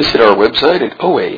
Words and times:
Visit 0.00 0.22
our 0.22 0.34
website 0.34 0.80
at 0.80 0.96
oalaig.org 0.98 1.36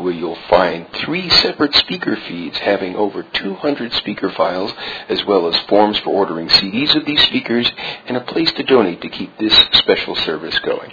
where 0.00 0.12
you'll 0.14 0.38
find 0.48 0.90
three 0.94 1.28
separate 1.28 1.74
speaker 1.74 2.16
feeds 2.16 2.56
having 2.56 2.96
over 2.96 3.22
200 3.22 3.92
speaker 3.92 4.30
files 4.30 4.72
as 5.10 5.22
well 5.26 5.46
as 5.46 5.58
forms 5.66 5.98
for 5.98 6.08
ordering 6.08 6.48
CDs 6.48 6.96
of 6.96 7.04
these 7.04 7.20
speakers 7.24 7.70
and 8.06 8.16
a 8.16 8.22
place 8.22 8.50
to 8.52 8.62
donate 8.62 9.02
to 9.02 9.10
keep 9.10 9.36
this 9.36 9.54
special 9.74 10.16
service 10.16 10.58
going. 10.60 10.90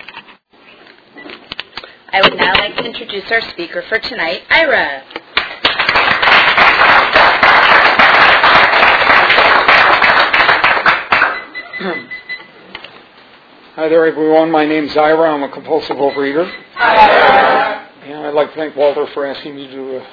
I 2.12 2.20
would 2.22 2.36
now 2.36 2.54
like 2.56 2.76
to 2.76 2.84
introduce 2.84 3.32
our 3.32 3.40
speaker 3.40 3.82
for 3.88 3.98
tonight, 3.98 4.42
Ira. 4.50 5.06
Hi 13.76 13.88
there, 13.88 14.06
everyone. 14.06 14.52
My 14.52 14.66
name's 14.66 14.98
Ira. 14.98 15.34
I'm 15.34 15.44
a 15.44 15.50
compulsive 15.50 15.96
overeater. 15.96 16.44
And 16.76 18.18
I'd 18.28 18.34
like 18.34 18.50
to 18.50 18.56
thank 18.56 18.76
Walter 18.76 19.08
for 19.14 19.26
asking 19.26 19.56
me 19.56 19.68
to 19.68 19.72
do 19.72 19.96
a 19.96 20.06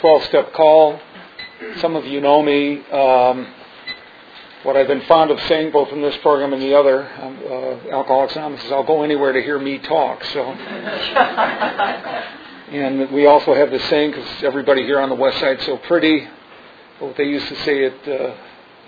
12-step 0.00 0.52
call. 0.52 1.00
Some 1.78 1.96
of 1.96 2.06
you 2.06 2.20
know 2.20 2.44
me. 2.44 2.86
Um, 2.90 3.48
what 4.62 4.76
I've 4.76 4.86
been 4.86 5.00
fond 5.06 5.32
of 5.32 5.40
saying, 5.48 5.72
both 5.72 5.88
in 5.88 6.00
this 6.00 6.16
program 6.18 6.52
and 6.52 6.62
the 6.62 6.78
other, 6.78 7.10
um, 7.20 7.40
uh, 7.44 7.90
Alcoholics 7.90 8.36
Anonymous, 8.36 8.64
is 8.66 8.70
I'll 8.70 8.84
go 8.84 9.02
anywhere 9.02 9.32
to 9.32 9.42
hear 9.42 9.58
me 9.58 9.80
talk. 9.80 10.22
So, 10.26 10.44
and 12.70 13.10
we 13.10 13.26
also 13.26 13.52
have 13.52 13.72
this 13.72 13.82
saying 13.88 14.12
because 14.12 14.44
everybody 14.44 14.84
here 14.84 15.00
on 15.00 15.08
the 15.08 15.16
West 15.16 15.40
Side 15.40 15.58
is 15.58 15.66
so 15.66 15.76
pretty. 15.76 16.28
What 17.00 17.16
they 17.16 17.24
used 17.24 17.48
to 17.48 17.56
say 17.64 17.82
it 17.82 18.06
uh, 18.06 18.36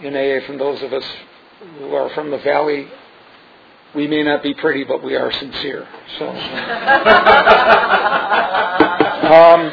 in 0.06 0.14
AA 0.14 0.46
from 0.46 0.58
those 0.58 0.80
of 0.84 0.92
us 0.92 1.04
who 1.80 1.92
are 1.96 2.10
from 2.10 2.30
the 2.30 2.38
Valley 2.38 2.86
we 3.94 4.06
may 4.06 4.22
not 4.22 4.42
be 4.42 4.54
pretty, 4.54 4.84
but 4.84 5.02
we 5.02 5.16
are 5.16 5.30
sincere. 5.32 5.86
So, 6.18 6.28
um, 9.32 9.72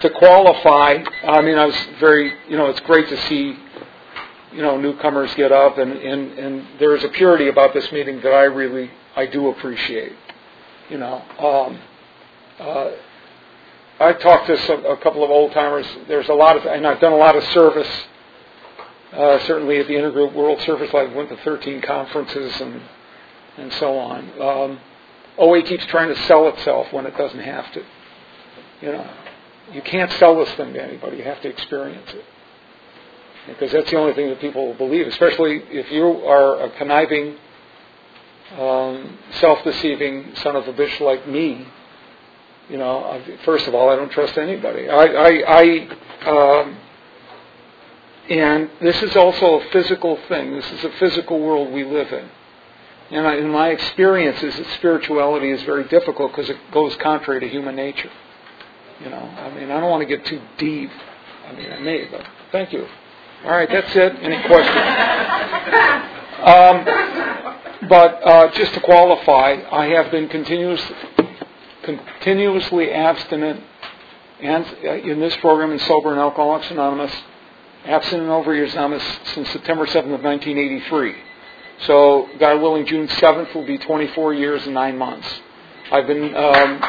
to 0.00 0.10
qualify, 0.10 0.98
I 1.28 1.40
mean, 1.40 1.56
I 1.58 1.66
was 1.66 1.76
very, 2.00 2.32
you 2.48 2.56
know, 2.56 2.66
it's 2.66 2.80
great 2.80 3.08
to 3.08 3.16
see, 3.28 3.56
you 4.52 4.62
know, 4.62 4.80
newcomers 4.80 5.32
get 5.34 5.52
up, 5.52 5.78
and 5.78 5.92
and 5.92 6.38
and 6.38 6.66
there 6.78 6.96
is 6.96 7.04
a 7.04 7.08
purity 7.08 7.48
about 7.48 7.72
this 7.74 7.90
meeting 7.92 8.20
that 8.22 8.32
I 8.32 8.44
really, 8.44 8.90
I 9.14 9.26
do 9.26 9.48
appreciate. 9.48 10.12
You 10.88 10.98
know, 10.98 11.22
um, 11.38 11.78
uh, 12.58 12.90
I 14.00 14.12
talked 14.14 14.46
to 14.48 14.56
some, 14.66 14.84
a 14.86 14.96
couple 14.96 15.22
of 15.22 15.30
old 15.30 15.52
timers. 15.52 15.86
There's 16.08 16.28
a 16.28 16.34
lot 16.34 16.56
of, 16.56 16.64
and 16.64 16.86
I've 16.86 17.00
done 17.00 17.12
a 17.12 17.16
lot 17.16 17.36
of 17.36 17.44
service 17.44 18.06
uh, 19.12 19.38
certainly 19.46 19.78
at 19.78 19.86
the 19.86 19.94
Intergroup 19.94 20.34
World 20.34 20.60
Service 20.62 20.92
Life, 20.92 21.12
went 21.14 21.28
to 21.30 21.36
13 21.38 21.82
conferences 21.82 22.60
and 22.60 22.80
and 23.56 23.72
so 23.74 23.98
on. 23.98 24.40
Um, 24.40 24.80
OA 25.38 25.62
keeps 25.62 25.84
trying 25.86 26.14
to 26.14 26.22
sell 26.26 26.48
itself 26.48 26.92
when 26.92 27.06
it 27.06 27.16
doesn't 27.16 27.40
have 27.40 27.70
to. 27.72 27.82
You 28.80 28.92
know, 28.92 29.10
you 29.72 29.82
can't 29.82 30.10
sell 30.12 30.36
this 30.36 30.52
thing 30.54 30.72
to 30.74 30.82
anybody. 30.82 31.18
You 31.18 31.24
have 31.24 31.40
to 31.42 31.48
experience 31.48 32.10
it 32.14 32.24
because 33.48 33.72
that's 33.72 33.90
the 33.90 33.96
only 33.96 34.14
thing 34.14 34.28
that 34.28 34.40
people 34.40 34.66
will 34.66 34.74
believe. 34.74 35.06
Especially 35.06 35.62
if 35.70 35.90
you 35.90 36.04
are 36.04 36.62
a 36.64 36.70
conniving, 36.70 37.36
um, 38.58 39.18
self-deceiving 39.32 40.34
son 40.36 40.56
of 40.56 40.66
a 40.68 40.72
bitch 40.72 41.00
like 41.00 41.26
me. 41.28 41.66
You 42.68 42.78
know, 42.78 43.20
first 43.44 43.66
of 43.66 43.74
all, 43.74 43.88
I 43.90 43.96
don't 43.96 44.12
trust 44.12 44.38
anybody. 44.38 44.88
I, 44.88 45.04
I, 45.04 45.88
I 46.26 46.60
um, 46.60 46.76
and 48.28 48.70
this 48.80 49.02
is 49.02 49.16
also 49.16 49.60
a 49.60 49.70
physical 49.70 50.18
thing. 50.28 50.54
This 50.54 50.70
is 50.72 50.84
a 50.84 50.90
physical 50.98 51.40
world 51.40 51.72
we 51.72 51.84
live 51.84 52.12
in. 52.12 52.28
And 53.10 53.26
I, 53.26 53.36
in 53.36 53.50
my 53.50 53.70
experience 53.70 54.40
is 54.42 54.56
that 54.56 54.66
spirituality 54.74 55.50
is 55.50 55.62
very 55.64 55.84
difficult 55.88 56.30
because 56.30 56.48
it 56.48 56.56
goes 56.72 56.94
contrary 56.96 57.40
to 57.40 57.48
human 57.48 57.74
nature. 57.74 58.10
You 59.02 59.10
know, 59.10 59.16
I 59.16 59.50
mean, 59.54 59.70
I 59.70 59.80
don't 59.80 59.90
want 59.90 60.02
to 60.02 60.16
get 60.16 60.24
too 60.26 60.40
deep. 60.58 60.90
I 61.48 61.52
mean, 61.52 61.72
I 61.72 61.78
may, 61.80 62.06
but 62.10 62.24
thank 62.52 62.72
you. 62.72 62.86
All 63.44 63.50
right, 63.50 63.68
that's 63.68 63.96
it. 63.96 64.12
Any 64.20 64.40
questions? 64.46 64.76
um, 66.44 67.88
but 67.88 68.22
uh, 68.24 68.52
just 68.52 68.74
to 68.74 68.80
qualify, 68.80 69.56
I 69.72 69.86
have 69.86 70.10
been 70.10 70.28
continuous, 70.28 70.82
continuously 71.82 72.92
abstinent 72.92 73.64
and 74.40 74.64
uh, 74.84 74.92
in 74.92 75.20
this 75.20 75.36
program 75.36 75.72
in 75.72 75.78
Sober 75.80 76.12
and 76.12 76.20
Alcoholics 76.20 76.70
Anonymous 76.70 77.12
absent 77.84 78.22
and 78.22 78.30
overeaters 78.30 78.72
anonymous 78.72 79.04
since 79.34 79.50
September 79.50 79.86
7th 79.86 80.14
of 80.14 80.22
1983. 80.22 81.14
So, 81.86 82.28
God 82.38 82.60
willing, 82.60 82.86
June 82.86 83.08
7th 83.08 83.54
will 83.54 83.66
be 83.66 83.78
24 83.78 84.34
years 84.34 84.64
and 84.64 84.74
nine 84.74 84.98
months. 84.98 85.26
I've 85.90 86.06
been 86.06 86.34
um, 86.36 86.80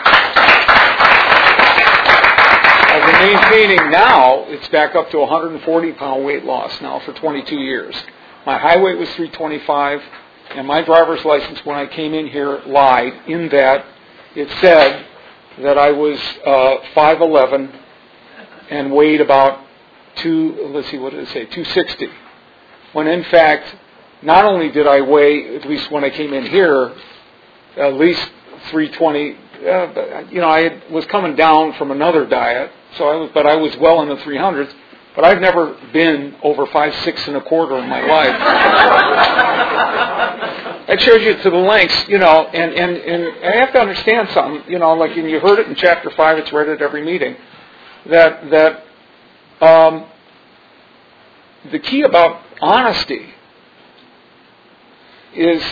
I've 2.93 3.05
been 3.05 3.33
maintaining 3.33 3.89
now. 3.89 4.43
It's 4.47 4.67
back 4.67 4.95
up 4.95 5.09
to 5.11 5.19
140 5.19 5.93
pound 5.93 6.25
weight 6.25 6.43
loss 6.43 6.79
now 6.81 6.99
for 6.99 7.13
22 7.13 7.55
years. 7.55 7.95
My 8.45 8.57
high 8.57 8.77
weight 8.81 8.97
was 8.97 9.07
325, 9.11 10.01
and 10.55 10.67
my 10.67 10.81
driver's 10.81 11.23
license 11.23 11.65
when 11.65 11.77
I 11.77 11.87
came 11.87 12.13
in 12.13 12.27
here 12.27 12.61
lied 12.67 13.13
in 13.27 13.47
that 13.49 13.85
it 14.35 14.49
said 14.59 15.05
that 15.61 15.77
I 15.77 15.91
was 15.91 16.17
uh, 16.45 16.77
5'11 16.95 17.79
and 18.69 18.91
weighed 18.93 19.19
about 19.19 19.60
two, 20.17 20.69
let's 20.73 20.89
see, 20.89 20.97
what 20.97 21.11
did 21.11 21.21
it 21.21 21.27
say, 21.29 21.45
260. 21.45 22.07
When 22.93 23.07
in 23.07 23.23
fact, 23.25 23.75
not 24.21 24.45
only 24.45 24.69
did 24.69 24.87
I 24.87 25.01
weigh, 25.01 25.55
at 25.55 25.67
least 25.67 25.91
when 25.91 26.03
I 26.03 26.09
came 26.09 26.33
in 26.33 26.45
here, 26.45 26.93
at 27.77 27.93
least 27.95 28.21
320, 28.69 29.35
uh, 29.67 30.23
you 30.29 30.41
know, 30.41 30.49
I 30.49 30.61
had, 30.61 30.91
was 30.91 31.05
coming 31.05 31.35
down 31.35 31.73
from 31.73 31.91
another 31.91 32.25
diet, 32.25 32.71
so 32.97 33.07
I 33.07 33.15
was, 33.15 33.31
but 33.33 33.45
I 33.45 33.55
was 33.55 33.75
well 33.77 34.01
in 34.01 34.09
the 34.09 34.17
300s. 34.17 34.73
But 35.15 35.25
I've 35.25 35.41
never 35.41 35.75
been 35.91 36.35
over 36.41 36.65
five, 36.67 36.95
six 37.03 37.27
and 37.27 37.35
a 37.35 37.41
quarter 37.41 37.77
in 37.77 37.89
my 37.89 38.01
life. 38.01 38.31
that 40.87 41.01
shows 41.01 41.21
you 41.21 41.35
to 41.35 41.49
the 41.49 41.57
lengths, 41.57 42.07
you 42.07 42.17
know, 42.17 42.47
and, 42.47 42.73
and, 42.73 42.95
and 42.97 43.45
I 43.45 43.57
have 43.57 43.73
to 43.73 43.79
understand 43.79 44.29
something, 44.29 44.71
you 44.71 44.79
know, 44.79 44.93
like, 44.93 45.17
and 45.17 45.29
you 45.29 45.41
heard 45.41 45.59
it 45.59 45.67
in 45.67 45.75
chapter 45.75 46.11
5, 46.11 46.37
it's 46.37 46.53
read 46.53 46.69
at 46.69 46.81
every 46.81 47.03
meeting, 47.03 47.35
that, 48.09 48.49
that 48.51 48.85
um, 49.61 50.05
the 51.71 51.79
key 51.79 52.01
about 52.01 52.41
honesty 52.59 53.33
is, 55.35 55.63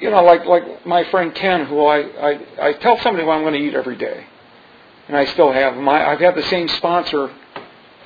you 0.00 0.10
know, 0.10 0.22
like 0.22 0.46
like 0.46 0.86
my 0.86 1.04
friend 1.04 1.34
Ken, 1.34 1.66
who 1.66 1.84
I 1.84 1.98
I, 1.98 2.40
I 2.68 2.72
tell 2.74 2.98
somebody 3.00 3.24
what 3.26 3.34
I'm 3.34 3.42
going 3.42 3.54
to 3.54 3.60
eat 3.60 3.74
every 3.74 3.96
day, 3.96 4.26
and 5.08 5.16
I 5.16 5.26
still 5.26 5.52
have 5.52 5.76
my 5.76 6.06
I've 6.08 6.20
had 6.20 6.34
the 6.34 6.42
same 6.44 6.68
sponsor, 6.68 7.30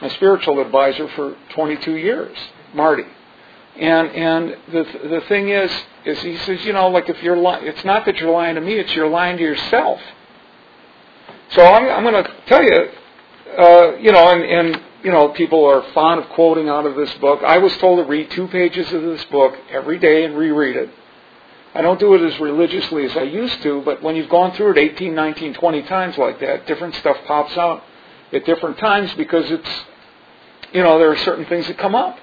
my 0.01 0.09
spiritual 0.09 0.61
advisor 0.61 1.09
for 1.09 1.37
22 1.51 1.97
years, 1.97 2.37
Marty, 2.75 3.05
and 3.79 4.11
and 4.11 4.57
the 4.73 4.85
the 5.09 5.23
thing 5.29 5.51
is 5.51 5.71
is 6.05 6.21
he 6.23 6.37
says 6.39 6.65
you 6.65 6.73
know 6.73 6.89
like 6.89 7.09
if 7.09 7.23
you're 7.23 7.37
li- 7.37 7.61
it's 7.63 7.85
not 7.85 8.05
that 8.07 8.17
you're 8.17 8.33
lying 8.33 8.57
to 8.57 8.61
me, 8.61 8.75
it's 8.75 8.93
you're 8.95 9.09
lying 9.09 9.37
to 9.37 9.43
yourself. 9.43 10.01
So 11.51 11.65
I'm 11.65 11.89
I'm 11.89 12.03
going 12.03 12.25
to 12.25 12.31
tell 12.47 12.63
you, 12.63 12.89
uh, 13.59 13.97
you 13.99 14.11
know, 14.11 14.29
and 14.29 14.43
and 14.43 14.83
you 15.03 15.11
know, 15.11 15.31
people 15.31 15.65
are 15.65 15.83
fond 15.93 16.21
of 16.23 16.29
quoting 16.31 16.69
out 16.69 16.87
of 16.87 16.95
this 16.95 17.13
book. 17.15 17.41
I 17.45 17.59
was 17.59 17.77
told 17.79 17.99
to 17.99 18.09
read 18.09 18.31
two 18.31 18.47
pages 18.49 18.93
of 18.93 19.03
this 19.03 19.25
book 19.27 19.55
every 19.71 19.99
day 19.99 20.25
and 20.25 20.37
reread 20.37 20.77
it. 20.77 20.91
I 21.75 21.81
don't 21.81 21.99
do 21.99 22.15
it 22.15 22.23
as 22.23 22.39
religiously 22.39 23.07
as 23.07 23.17
I 23.17 23.23
used 23.23 23.63
to, 23.63 23.83
but 23.83 24.03
when 24.03 24.15
you've 24.15 24.29
gone 24.29 24.53
through 24.53 24.73
it 24.73 24.79
18, 24.79 25.15
19, 25.15 25.55
20 25.55 25.83
times 25.85 26.19
like 26.19 26.39
that, 26.41 26.67
different 26.67 26.95
stuff 26.97 27.17
pops 27.27 27.57
out 27.57 27.83
at 28.33 28.45
different 28.45 28.79
times 28.79 29.13
because 29.15 29.51
it's, 29.51 29.71
you 30.73 30.83
know, 30.83 30.99
there 30.99 31.11
are 31.11 31.17
certain 31.19 31.47
things 31.47 31.67
that 31.67 31.79
come 31.79 31.95
up. 31.95 32.19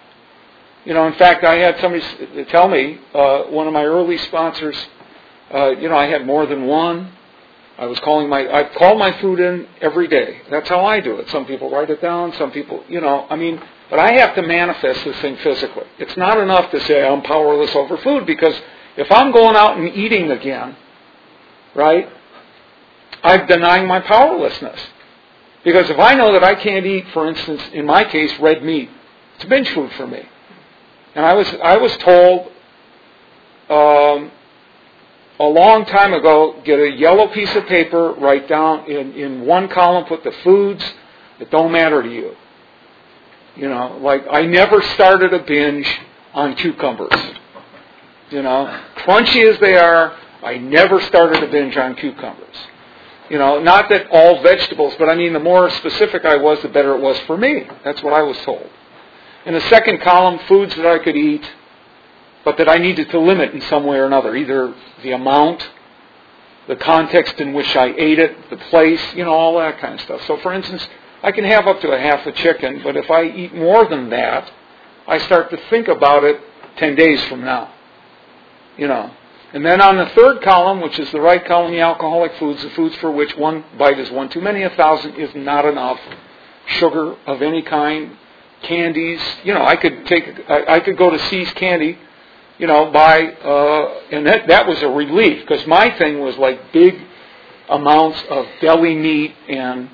You 0.85 0.93
know, 0.93 1.07
in 1.07 1.13
fact, 1.13 1.43
I 1.43 1.55
had 1.55 1.79
somebody 1.81 2.45
tell 2.45 2.69
me, 2.69 2.99
uh, 3.13 3.43
one 3.45 3.67
of 3.67 3.73
my 3.73 3.83
early 3.83 4.17
sponsors, 4.19 4.77
uh, 5.53 5.69
you 5.71 5.89
know, 5.89 5.97
I 5.97 6.05
had 6.05 6.25
more 6.25 6.45
than 6.45 6.65
one. 6.65 7.11
I 7.79 7.85
was 7.85 7.97
calling 8.01 8.27
my, 8.27 8.41
I 8.41 8.65
call 8.75 8.97
my 8.97 9.17
food 9.21 9.39
in 9.39 9.65
every 9.79 10.09
day. 10.09 10.41
That's 10.51 10.67
how 10.67 10.85
I 10.85 10.99
do 10.99 11.15
it. 11.15 11.29
Some 11.29 11.45
people 11.45 11.71
write 11.71 11.89
it 11.89 12.01
down, 12.01 12.33
some 12.33 12.51
people, 12.51 12.83
you 12.89 12.99
know, 12.99 13.25
I 13.29 13.37
mean, 13.37 13.61
but 13.89 13.99
I 13.99 14.11
have 14.15 14.35
to 14.35 14.41
manifest 14.41 15.05
this 15.05 15.17
thing 15.21 15.37
physically. 15.37 15.85
It's 15.97 16.17
not 16.17 16.37
enough 16.37 16.69
to 16.71 16.81
say 16.81 17.07
I'm 17.07 17.21
powerless 17.21 17.73
over 17.73 17.97
food 17.99 18.25
because 18.25 18.53
if 18.97 19.09
I'm 19.09 19.31
going 19.31 19.55
out 19.55 19.77
and 19.77 19.87
eating 19.95 20.29
again, 20.29 20.75
right, 21.73 22.09
I'm 23.23 23.47
denying 23.47 23.87
my 23.87 24.01
powerlessness. 24.01 24.79
Because 25.63 25.89
if 25.89 25.99
I 25.99 26.15
know 26.15 26.33
that 26.33 26.43
I 26.43 26.55
can't 26.55 26.85
eat, 26.85 27.05
for 27.13 27.29
instance, 27.29 27.61
in 27.71 27.85
my 27.85 28.03
case, 28.03 28.31
red 28.41 28.61
meat, 28.61 28.89
it's 29.35 29.45
binge 29.45 29.69
food 29.69 29.91
for 29.93 30.05
me. 30.05 30.27
And 31.15 31.25
I 31.25 31.33
was, 31.33 31.47
I 31.63 31.77
was 31.77 31.95
told, 31.97 32.51
um, 33.69 34.31
a 35.39 35.45
long 35.45 35.85
time 35.85 36.13
ago, 36.13 36.61
get 36.65 36.79
a 36.79 36.91
yellow 36.91 37.27
piece 37.27 37.55
of 37.55 37.65
paper, 37.67 38.13
write 38.13 38.47
down 38.49 38.89
in, 38.89 39.13
in 39.13 39.45
one 39.45 39.69
column, 39.69 40.05
put 40.05 40.23
the 40.23 40.33
foods 40.43 40.83
that 41.39 41.49
don't 41.49 41.71
matter 41.71 42.03
to 42.03 42.09
you. 42.09 42.35
You 43.55 43.69
know, 43.69 43.97
like 44.01 44.25
I 44.29 44.45
never 44.45 44.81
started 44.81 45.33
a 45.33 45.39
binge 45.39 45.87
on 46.33 46.55
cucumbers. 46.55 47.13
You 48.29 48.43
know, 48.43 48.81
crunchy 48.97 49.51
as 49.51 49.59
they 49.59 49.75
are, 49.75 50.15
I 50.43 50.57
never 50.57 51.01
started 51.01 51.43
a 51.43 51.47
binge 51.47 51.75
on 51.77 51.95
cucumbers. 51.95 52.55
You 53.29 53.37
know, 53.37 53.61
not 53.61 53.89
that 53.89 54.07
all 54.11 54.41
vegetables, 54.41 54.93
but 54.97 55.09
I 55.09 55.15
mean, 55.15 55.33
the 55.33 55.39
more 55.39 55.69
specific 55.69 56.25
I 56.25 56.35
was, 56.35 56.61
the 56.61 56.69
better 56.69 56.95
it 56.95 57.01
was 57.01 57.17
for 57.21 57.37
me. 57.37 57.63
That's 57.83 58.01
what 58.03 58.13
I 58.13 58.23
was 58.23 58.37
told. 58.39 58.67
In 59.45 59.53
the 59.53 59.61
second 59.61 60.01
column, 60.01 60.39
foods 60.47 60.75
that 60.75 60.85
I 60.85 60.99
could 60.99 61.15
eat, 61.15 61.49
but 62.45 62.57
that 62.57 62.69
I 62.69 62.77
needed 62.77 63.09
to 63.11 63.19
limit 63.19 63.53
in 63.53 63.61
some 63.61 63.85
way 63.85 63.97
or 63.97 64.05
another, 64.05 64.35
either 64.35 64.73
the 65.03 65.11
amount, 65.11 65.67
the 66.67 66.75
context 66.75 67.39
in 67.39 67.53
which 67.53 67.75
I 67.75 67.87
ate 67.87 68.19
it, 68.19 68.49
the 68.49 68.57
place, 68.57 69.01
you 69.15 69.25
know, 69.25 69.33
all 69.33 69.57
that 69.59 69.79
kind 69.79 69.95
of 69.95 70.01
stuff. 70.01 70.21
So, 70.27 70.37
for 70.37 70.53
instance, 70.53 70.87
I 71.21 71.31
can 71.31 71.43
have 71.43 71.67
up 71.67 71.81
to 71.81 71.91
a 71.91 71.99
half 71.99 72.25
a 72.25 72.31
chicken, 72.31 72.81
but 72.83 72.95
if 72.95 73.09
I 73.09 73.23
eat 73.23 73.53
more 73.53 73.87
than 73.87 74.09
that, 74.11 74.51
I 75.07 75.17
start 75.19 75.49
to 75.49 75.57
think 75.69 75.87
about 75.87 76.23
it 76.23 76.39
10 76.77 76.95
days 76.95 77.23
from 77.25 77.41
now. 77.41 77.73
You 78.77 78.87
know. 78.87 79.11
And 79.51 79.65
then 79.65 79.81
on 79.81 79.97
the 79.97 80.05
third 80.15 80.43
column, 80.43 80.79
which 80.79 80.99
is 80.99 81.11
the 81.11 81.19
right 81.19 81.43
column, 81.43 81.71
the 81.71 81.79
alcoholic 81.79 82.35
foods, 82.35 82.61
the 82.61 82.69
foods 82.69 82.95
for 82.97 83.09
which 83.11 83.35
one 83.35 83.65
bite 83.77 83.99
is 83.99 84.11
one 84.11 84.29
too 84.29 84.41
many, 84.41 84.61
a 84.61 84.69
thousand 84.69 85.15
is 85.15 85.31
not 85.35 85.65
enough. 85.65 85.99
Sugar 86.67 87.15
of 87.25 87.41
any 87.41 87.63
kind, 87.63 88.15
candies. 88.61 89.19
You 89.43 89.55
know, 89.55 89.65
I 89.65 89.75
could 89.75 90.05
take, 90.05 90.47
I, 90.47 90.75
I 90.75 90.79
could 90.81 90.97
go 90.97 91.09
to 91.09 91.17
See's 91.17 91.51
Candy, 91.53 91.97
you 92.59 92.67
know, 92.67 92.91
by, 92.91 93.23
uh, 93.23 94.01
and 94.11 94.27
that, 94.27 94.47
that 94.47 94.67
was 94.67 94.81
a 94.81 94.89
relief 94.89 95.47
because 95.47 95.65
my 95.65 95.89
thing 95.97 96.19
was 96.19 96.37
like 96.37 96.71
big 96.71 96.95
amounts 97.69 98.21
of 98.29 98.45
deli 98.61 98.95
meat 98.95 99.33
and 99.47 99.89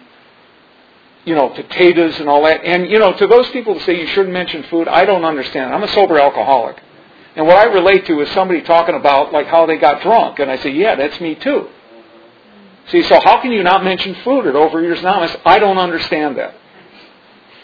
you 1.26 1.34
know, 1.34 1.50
potatoes 1.50 2.20
and 2.20 2.30
all 2.30 2.44
that. 2.44 2.64
And, 2.64 2.90
you 2.90 3.00
know, 3.00 3.12
to 3.14 3.28
those 3.28 3.50
people 3.50 3.74
who 3.74 3.80
say 3.82 4.00
you 4.00 4.08
shouldn't 4.08 4.34
mention 4.34 4.64
food, 4.64 4.88
I 4.88 5.06
don't 5.06 5.26
understand. 5.26 5.74
I'm 5.74 5.84
a 5.84 5.88
sober 5.90 6.20
alcoholic. 6.20 6.80
And 7.36 7.48
what 7.48 7.58
I 7.58 7.66
relate 7.66 8.06
to 8.06 8.22
is 8.22 8.30
somebody 8.30 8.62
talking 8.62 8.96
about, 8.96 9.34
like, 9.34 9.48
how 9.48 9.66
they 9.66 9.78
got 9.78 10.02
drunk. 10.04 10.40
And 10.40 10.50
I 10.50 10.58
say, 10.58 10.70
yeah, 10.70 10.96
that's 10.96 11.20
me 11.20 11.36
too. 11.36 11.68
See, 12.90 13.02
so 13.04 13.20
how 13.24 13.42
can 13.42 13.52
you 13.52 13.64
not 13.64 13.84
mention 13.84 14.16
food 14.24 14.46
at 14.46 14.54
Overeaters 14.54 15.00
Anonymous? 15.00 15.36
I 15.44 15.58
don't 15.58 15.80
understand 15.80 16.38
that. 16.38 16.56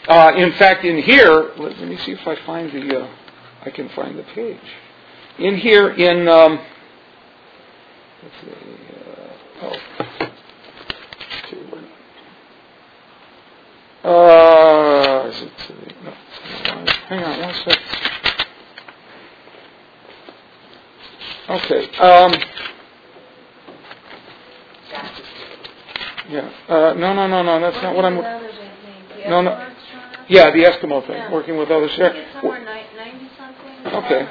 Uh, 0.08 0.32
in 0.36 0.52
fact, 0.54 0.84
in 0.84 1.00
here, 1.00 1.52
let, 1.56 1.78
let, 1.78 1.88
me 1.88 1.96
see 1.98 2.10
if 2.10 2.26
I 2.26 2.34
find 2.44 2.72
the, 2.72 3.02
uh, 3.02 3.08
I 3.64 3.70
can 3.70 3.88
find 3.90 4.18
the 4.18 4.24
page. 4.24 4.58
In 5.38 5.56
here, 5.56 5.90
in, 5.90 6.28
um, 6.28 6.60
let's 8.22 8.34
see, 8.42 8.50
uh, 9.62 9.66
oh, 9.66 9.76
Uh, 14.04 15.28
is 15.28 15.42
it, 15.42 15.96
no, 16.04 16.12
hang 17.08 17.24
on 17.24 17.40
one 17.42 17.54
sec. 17.66 17.78
Okay. 21.50 21.96
Um, 21.98 22.32
yeah. 26.30 26.50
Uh, 26.68 26.94
no, 26.94 27.14
no, 27.14 27.28
no, 27.28 27.42
no. 27.42 27.60
That's 27.60 27.82
not 27.82 27.96
what 27.96 28.04
I'm. 28.06 28.16
No, 29.28 29.42
no. 29.42 29.68
Yeah, 30.28 30.50
the 30.52 30.58
Eskimo 30.64 31.06
thing. 31.06 31.18
Yeah. 31.18 31.32
Working 31.32 31.58
with 31.58 31.70
others. 31.70 31.90
Yeah. 31.98 32.08
It's 32.08 32.32
somewhere 32.34 32.60
ni- 32.60 32.96
90 32.98 33.30
something. 33.38 33.94
Okay. 34.04 34.28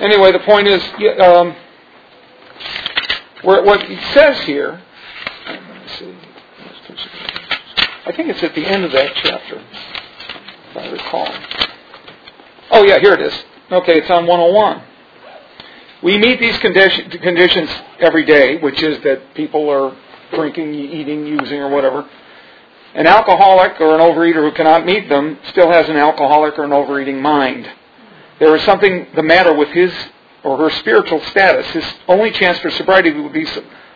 Anyway, 0.00 0.32
the 0.32 0.40
point 0.40 0.66
is, 0.66 0.82
um, 1.20 1.54
what 3.42 3.82
it 3.82 4.14
says 4.14 4.40
here. 4.44 4.82
I 8.06 8.12
think 8.12 8.28
it's 8.28 8.42
at 8.42 8.54
the 8.54 8.66
end 8.66 8.84
of 8.84 8.92
that 8.92 9.14
chapter, 9.16 9.62
if 10.70 10.76
I 10.76 10.88
recall. 10.90 11.28
Oh, 12.70 12.84
yeah, 12.84 12.98
here 12.98 13.14
it 13.14 13.20
is. 13.20 13.32
Okay, 13.72 13.98
it's 13.98 14.10
on 14.10 14.26
101. 14.26 14.82
We 16.02 16.18
meet 16.18 16.38
these 16.38 16.58
condition, 16.58 17.10
conditions 17.10 17.70
every 18.00 18.26
day, 18.26 18.58
which 18.58 18.82
is 18.82 19.02
that 19.04 19.34
people 19.34 19.70
are 19.70 19.96
drinking, 20.34 20.74
eating, 20.74 21.26
using, 21.26 21.60
or 21.60 21.70
whatever. 21.70 22.06
An 22.94 23.06
alcoholic 23.06 23.80
or 23.80 23.94
an 23.94 24.00
overeater 24.00 24.48
who 24.48 24.52
cannot 24.52 24.84
meet 24.84 25.08
them 25.08 25.38
still 25.48 25.70
has 25.70 25.88
an 25.88 25.96
alcoholic 25.96 26.58
or 26.58 26.64
an 26.64 26.72
overeating 26.72 27.22
mind. 27.22 27.70
There 28.44 28.54
is 28.56 28.62
something 28.64 29.06
the 29.16 29.22
matter 29.22 29.54
with 29.54 29.70
his 29.70 29.90
or 30.42 30.58
her 30.58 30.68
spiritual 30.80 31.18
status. 31.30 31.66
His 31.68 31.84
only 32.08 32.30
chance 32.30 32.58
for 32.58 32.70
sobriety 32.72 33.10
would 33.10 33.32
be 33.32 33.46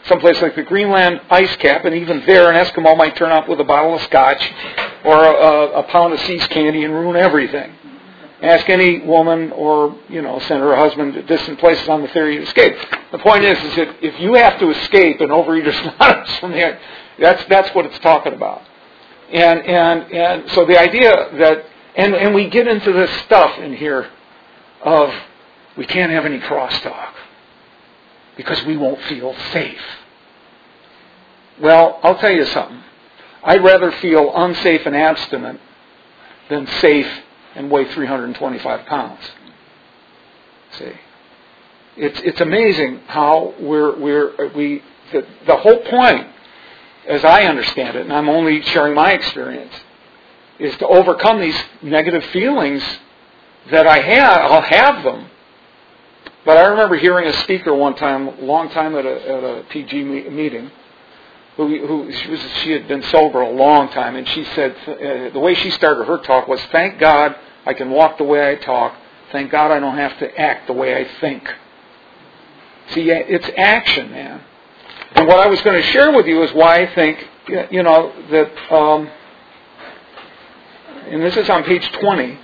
someplace 0.06 0.41
like 0.41 0.56
the 0.56 0.62
Greenland 0.62 1.21
ice 1.29 1.55
cap, 1.56 1.85
and 1.85 1.95
even 1.95 2.25
there, 2.25 2.50
an 2.50 2.55
Eskimo 2.65 2.97
might 2.97 3.15
turn 3.15 3.31
up 3.31 3.47
with 3.47 3.61
a 3.61 3.65
bottle 3.65 3.95
of 3.95 4.00
scotch 4.05 4.43
or 5.05 5.23
a, 5.23 5.81
a 5.81 5.83
pound 5.83 6.15
of 6.15 6.21
See's 6.21 6.47
candy 6.47 6.83
and 6.85 6.95
ruin 6.95 7.15
everything. 7.15 7.75
Ask 8.41 8.71
any 8.71 9.00
woman 9.00 9.53
or, 9.53 9.95
you 10.09 10.23
know, 10.23 10.39
send 10.39 10.62
her 10.62 10.75
husband 10.75 11.12
to 11.12 11.23
distant 11.25 11.61
places 11.61 11.87
on 11.87 12.00
the 12.00 12.09
theory 12.09 12.39
of 12.39 12.45
escape. 12.45 12.75
The 13.12 13.19
point 13.19 13.45
is, 13.45 13.62
is 13.62 13.77
that 13.77 14.03
if 14.03 14.19
you 14.19 14.33
have 14.33 14.59
to 14.61 14.71
escape 14.71 15.21
an 15.21 15.29
overeater's 15.29 15.77
anonymous 16.00 16.39
from 16.39 16.53
there, 16.53 16.81
that's, 17.19 17.45
that's 17.50 17.69
what 17.75 17.85
it's 17.85 17.99
talking 17.99 18.33
about. 18.33 18.62
And, 19.31 19.61
and, 19.61 20.11
and 20.11 20.50
so 20.53 20.65
the 20.65 20.81
idea 20.81 21.12
that, 21.37 21.67
and, 21.97 22.15
and 22.15 22.35
we 22.35 22.49
get 22.49 22.67
into 22.67 22.95
this 22.95 23.11
stuff 23.27 23.59
in 23.59 23.77
here 23.77 24.09
of 24.82 25.12
we 25.76 25.86
can't 25.86 26.12
have 26.12 26.25
any 26.25 26.40
crosstalk 26.40 27.14
because 28.36 28.64
we 28.64 28.76
won't 28.76 29.00
feel 29.02 29.34
safe. 29.52 29.80
Well, 31.60 31.98
I'll 32.02 32.19
tell 32.19 32.32
you 32.32 32.46
something. 32.46 32.82
I'd 33.42 33.62
rather 33.62 33.90
feel 33.92 34.32
unsafe 34.34 34.86
and 34.86 34.96
abstinent 34.96 35.60
than 36.48 36.66
safe 36.80 37.08
and 37.54 37.70
weigh 37.70 37.92
325 37.92 38.86
pounds. 38.86 39.20
See, 40.78 40.92
it's 41.96 42.20
it's 42.20 42.40
amazing 42.40 43.00
how 43.06 43.54
we're 43.58 43.98
we're 43.98 44.52
we 44.54 44.82
the, 45.12 45.26
the 45.46 45.56
whole 45.56 45.80
point, 45.84 46.26
as 47.08 47.25
I 47.25 47.44
understand 47.44 47.96
it, 47.96 48.02
and 48.02 48.12
I'm 48.12 48.28
only 48.28 48.62
sharing 48.62 48.94
my 48.94 49.12
experience, 49.12 49.72
is 50.58 50.76
to 50.78 50.86
overcome 50.86 51.40
these 51.40 51.58
negative 51.82 52.25
feelings 52.26 52.82
that 53.70 53.87
I 53.87 54.00
have. 54.00 54.50
I'll 54.50 54.62
have 54.62 55.05
them, 55.05 55.28
but 56.44 56.56
I 56.56 56.66
remember 56.66 56.96
hearing 56.96 57.28
a 57.28 57.32
speaker 57.44 57.75
one 57.75 57.94
time, 57.94 58.28
a 58.28 58.40
long 58.40 58.70
time 58.70 58.94
at 58.96 59.05
a, 59.05 59.28
at 59.28 59.44
a 59.44 59.64
PG 59.69 60.05
meeting, 60.05 60.70
who, 61.56 61.87
who 61.87 62.12
she, 62.12 62.31
was, 62.31 62.40
she 62.62 62.70
had 62.72 62.88
been 62.88 63.02
sober 63.05 63.40
a 63.40 63.50
long 63.50 63.88
time, 63.90 64.16
and 64.16 64.28
she 64.28 64.44
said 64.44 64.76
uh, 64.87 65.32
the 65.32 65.40
way 65.40 65.55
she 65.55 65.70
started 65.70 66.05
her 66.05 66.19
talk 66.19 66.49
was, 66.49 66.60
"Thank 66.72 66.99
God 66.99 67.37
I 67.66 67.75
can 67.75 67.90
walk 67.90 68.19
the 68.19 68.25
way 68.25 68.50
I 68.50 68.56
talk. 68.56 68.94
Thank 69.32 69.50
God 69.50 69.70
I 69.70 69.78
don't 69.78 69.96
have 69.96 70.19
to 70.20 70.40
act 70.40 70.66
the 70.66 70.72
way 70.72 70.96
I 70.96 71.04
think." 71.20 71.52
See, 72.90 73.11
it's 73.11 73.50
action, 73.56 74.11
man. 74.11 74.40
And 75.14 75.26
what 75.26 75.38
I 75.38 75.49
was 75.49 75.61
going 75.62 75.81
to 75.81 75.88
share 75.88 76.12
with 76.12 76.26
you 76.26 76.42
is 76.42 76.52
why 76.52 76.83
I 76.83 76.94
think, 76.94 77.26
you 77.71 77.83
know, 77.83 78.12
that, 78.30 78.73
um, 78.73 79.11
and 81.09 81.23
this 81.23 81.37
is 81.37 81.50
on 81.50 81.64
page 81.64 81.90
20. 81.92 82.38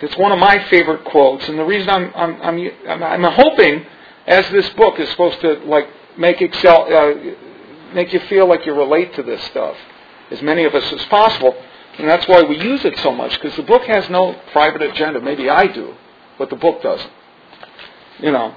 It's 0.00 0.16
one 0.16 0.30
of 0.30 0.38
my 0.38 0.62
favorite 0.64 1.04
quotes, 1.04 1.48
and 1.48 1.58
the 1.58 1.64
reason 1.64 1.88
I'm 1.88 2.12
I'm 2.14 2.42
I'm, 2.42 3.02
I'm 3.02 3.32
hoping, 3.32 3.86
as 4.26 4.48
this 4.50 4.68
book 4.70 5.00
is 5.00 5.08
supposed 5.10 5.40
to 5.40 5.54
like 5.64 5.88
make 6.18 6.42
excel, 6.42 6.86
uh, 6.92 7.14
make 7.94 8.12
you 8.12 8.20
feel 8.28 8.46
like 8.46 8.66
you 8.66 8.74
relate 8.74 9.14
to 9.14 9.22
this 9.22 9.42
stuff, 9.44 9.74
as 10.30 10.42
many 10.42 10.64
of 10.64 10.74
us 10.74 10.92
as 10.92 11.02
possible, 11.06 11.56
and 11.98 12.06
that's 12.06 12.28
why 12.28 12.42
we 12.42 12.58
use 12.58 12.84
it 12.84 12.98
so 12.98 13.10
much 13.10 13.32
because 13.40 13.56
the 13.56 13.62
book 13.62 13.84
has 13.84 14.10
no 14.10 14.38
private 14.52 14.82
agenda. 14.82 15.18
Maybe 15.20 15.48
I 15.48 15.66
do, 15.66 15.94
but 16.38 16.50
the 16.50 16.56
book 16.56 16.82
doesn't. 16.82 17.12
You 18.18 18.32
know. 18.32 18.54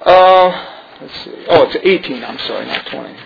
Uh, 0.00 0.66
let's 1.02 1.24
see. 1.24 1.44
Oh, 1.48 1.64
it's 1.64 1.76
18. 1.82 2.24
I'm 2.24 2.38
sorry, 2.38 2.64
not 2.64 2.86
20. 2.86 3.16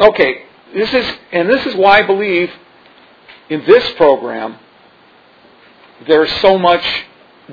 Okay, 0.00 0.42
this 0.74 0.92
is 0.92 1.06
and 1.30 1.48
this 1.48 1.64
is 1.66 1.76
why 1.76 2.00
I 2.00 2.06
believe 2.06 2.50
in 3.50 3.64
this 3.66 3.88
program 3.92 4.58
there's 6.06 6.32
so 6.40 6.58
much 6.58 6.84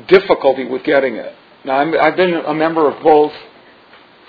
difficulty 0.07 0.65
with 0.65 0.83
getting 0.83 1.15
it. 1.15 1.35
Now, 1.65 1.79
i 1.79 2.05
have 2.05 2.15
been 2.15 2.33
a 2.33 2.53
member 2.53 2.89
of 2.89 3.01
both 3.03 3.33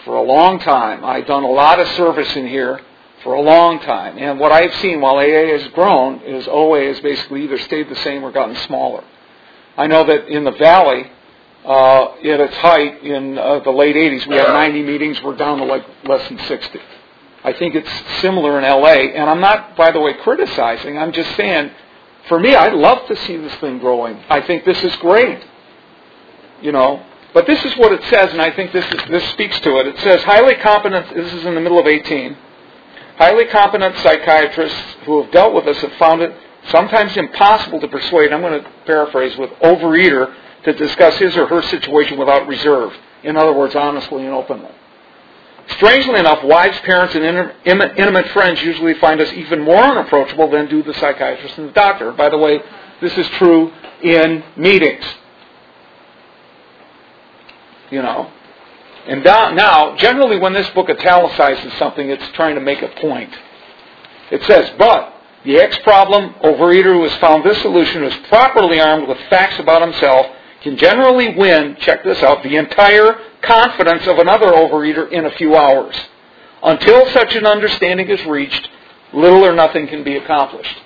for 0.05 0.17
a 0.17 0.23
long 0.23 0.59
time. 0.59 1.05
I've 1.05 1.27
done 1.27 1.45
a 1.45 1.51
lot 1.51 1.79
of 1.79 1.87
service 1.89 2.35
in 2.37 2.49
here 2.49 2.81
for 3.23 3.35
a 3.35 3.41
long 3.41 3.79
time. 3.81 4.19
And 4.19 4.41
what 4.41 4.51
I've 4.51 4.75
seen 4.77 5.01
while 5.01 5.17
AA 5.17 5.59
has 5.59 5.67
grown 5.69 6.21
is 6.23 6.49
OA 6.49 6.87
has 6.87 7.01
basically 7.01 7.45
either 7.45 7.59
stayed 7.59 7.89
the 7.89 7.97
same 7.97 8.25
or 8.25 8.33
gotten 8.33 8.57
smaller. 8.67 9.05
I 9.77 9.87
know 9.87 10.05
that 10.05 10.29
in 10.29 10.45
the 10.45 10.53
Valley, 10.53 11.11
uh, 11.65 12.15
at 12.15 12.41
its 12.41 12.57
height 12.57 13.03
in 13.05 13.39
uh, 13.39 13.61
the 13.61 13.71
late 13.71 13.95
80s, 13.95 14.27
we 14.27 14.37
had 14.37 14.49
90 14.49 14.83
meetings. 14.83 15.23
We're 15.23 15.37
down 15.37 15.59
to 15.59 15.65
like 15.65 15.85
less 16.05 16.27
than 16.29 16.39
60. 16.39 16.81
I 17.45 17.53
think 17.53 17.75
it's 17.75 18.21
similar 18.21 18.59
in 18.59 18.65
LA. 18.65 19.13
And 19.15 19.29
I'm 19.29 19.41
not, 19.41 19.77
by 19.77 19.91
the 19.93 20.01
way, 20.01 20.15
criticizing. 20.15 20.99
I'm 20.99 21.13
just 21.13 21.35
saying 21.37 21.71
for 22.29 22.39
me, 22.39 22.55
I'd 22.55 22.75
love 22.75 23.07
to 23.09 23.17
see 23.25 23.37
this 23.37 23.55
thing 23.57 23.79
growing. 23.79 24.23
I 24.29 24.41
think 24.41 24.65
this 24.65 24.83
is 24.83 24.95
great. 24.97 25.45
You 26.63 26.73
know, 26.73 27.03
but 27.33 27.47
this 27.47 27.65
is 27.65 27.75
what 27.79 27.93
it 27.93 28.03
says, 28.05 28.33
and 28.33 28.43
I 28.43 28.51
think 28.51 28.73
this 28.73 28.85
is, 28.85 29.01
this 29.09 29.29
speaks 29.31 29.59
to 29.61 29.79
it. 29.79 29.87
It 29.87 29.99
says 29.99 30.23
highly 30.23 30.57
competent. 30.57 31.15
This 31.15 31.33
is 31.33 31.47
in 31.47 31.55
the 31.55 31.61
middle 31.61 31.79
of 31.79 31.87
18. 31.87 32.37
Highly 33.17 33.47
competent 33.47 33.97
psychiatrists 33.99 34.79
who 35.05 35.23
have 35.23 35.33
dealt 35.33 35.55
with 35.55 35.67
us 35.67 35.77
have 35.79 35.93
found 35.95 36.23
it 36.23 36.35
sometimes 36.71 37.17
impossible 37.17 37.81
to 37.81 37.89
persuade. 37.89 38.33
I'm 38.33 38.41
going 38.41 38.63
to 38.63 38.71
paraphrase 38.85 39.37
with 39.39 39.51
overeater 39.63 40.35
to 40.65 40.73
discuss 40.73 41.19
his 41.19 41.37
or 41.37 41.47
her 41.47 41.63
situation 41.63 42.19
without 42.19 42.47
reserve. 42.47 42.93
In 43.23 43.37
other 43.37 43.53
words, 43.53 43.75
honestly 43.75 44.25
and 44.25 44.35
openly. 44.35 44.71
Strangely 45.77 46.19
enough, 46.19 46.45
wives, 46.45 46.79
parents, 46.81 47.15
and 47.15 47.25
intimate 47.65 48.27
friends 48.29 48.61
usually 48.63 48.95
find 48.95 49.21
us 49.21 49.33
even 49.33 49.61
more 49.61 49.83
unapproachable 49.83 50.51
than 50.51 50.69
do 50.69 50.83
the 50.83 50.95
psychiatrist 50.95 51.59
and 51.59 51.69
the 51.69 51.73
doctor. 51.73 52.13
By 52.13 52.29
the 52.29 52.39
way, 52.39 52.61
this 53.01 53.17
is 53.17 53.27
true 53.39 53.73
in 54.03 54.43
meetings. 54.57 55.05
You 57.91 58.03
know. 58.03 58.31
And 59.07 59.25
now, 59.25 59.97
generally 59.97 60.39
when 60.39 60.53
this 60.53 60.69
book 60.71 60.91
italicizes 60.91 61.73
something, 61.79 62.09
it's 62.09 62.29
trying 62.33 62.55
to 62.57 62.61
make 62.61 62.83
a 62.83 62.89
point. 63.01 63.35
It 64.31 64.43
says, 64.45 64.71
but 64.79 65.15
the 65.45 65.57
X 65.57 65.79
problem 65.79 66.35
overeater 66.45 66.93
who 66.93 67.03
has 67.05 67.15
found 67.17 67.45
this 67.45 67.61
solution 67.63 68.05
is 68.05 68.15
properly 68.29 68.81
armed 68.81 69.09
with 69.09 69.19
facts 69.31 69.59
about 69.59 69.83
himself 69.83 70.27
can 70.63 70.77
generally 70.77 71.35
win, 71.37 71.77
check 71.81 72.05
this 72.05 72.23
out, 72.23 72.43
the 72.43 72.57
entire 72.57 73.19
confidence 73.43 74.07
of 74.07 74.19
another 74.19 74.49
overeater 74.49 75.11
in 75.11 75.27
a 75.27 75.31
few 75.33 75.57
hours. 75.57 75.97
Until 76.63 77.09
such 77.11 77.35
an 77.35 77.47
understanding 77.47 78.09
is 78.09 78.25
reached, 78.27 78.69
little 79.13 79.45
or 79.45 79.55
nothing 79.55 79.87
can 79.87 80.05
be 80.05 80.17
accomplished. 80.17 80.77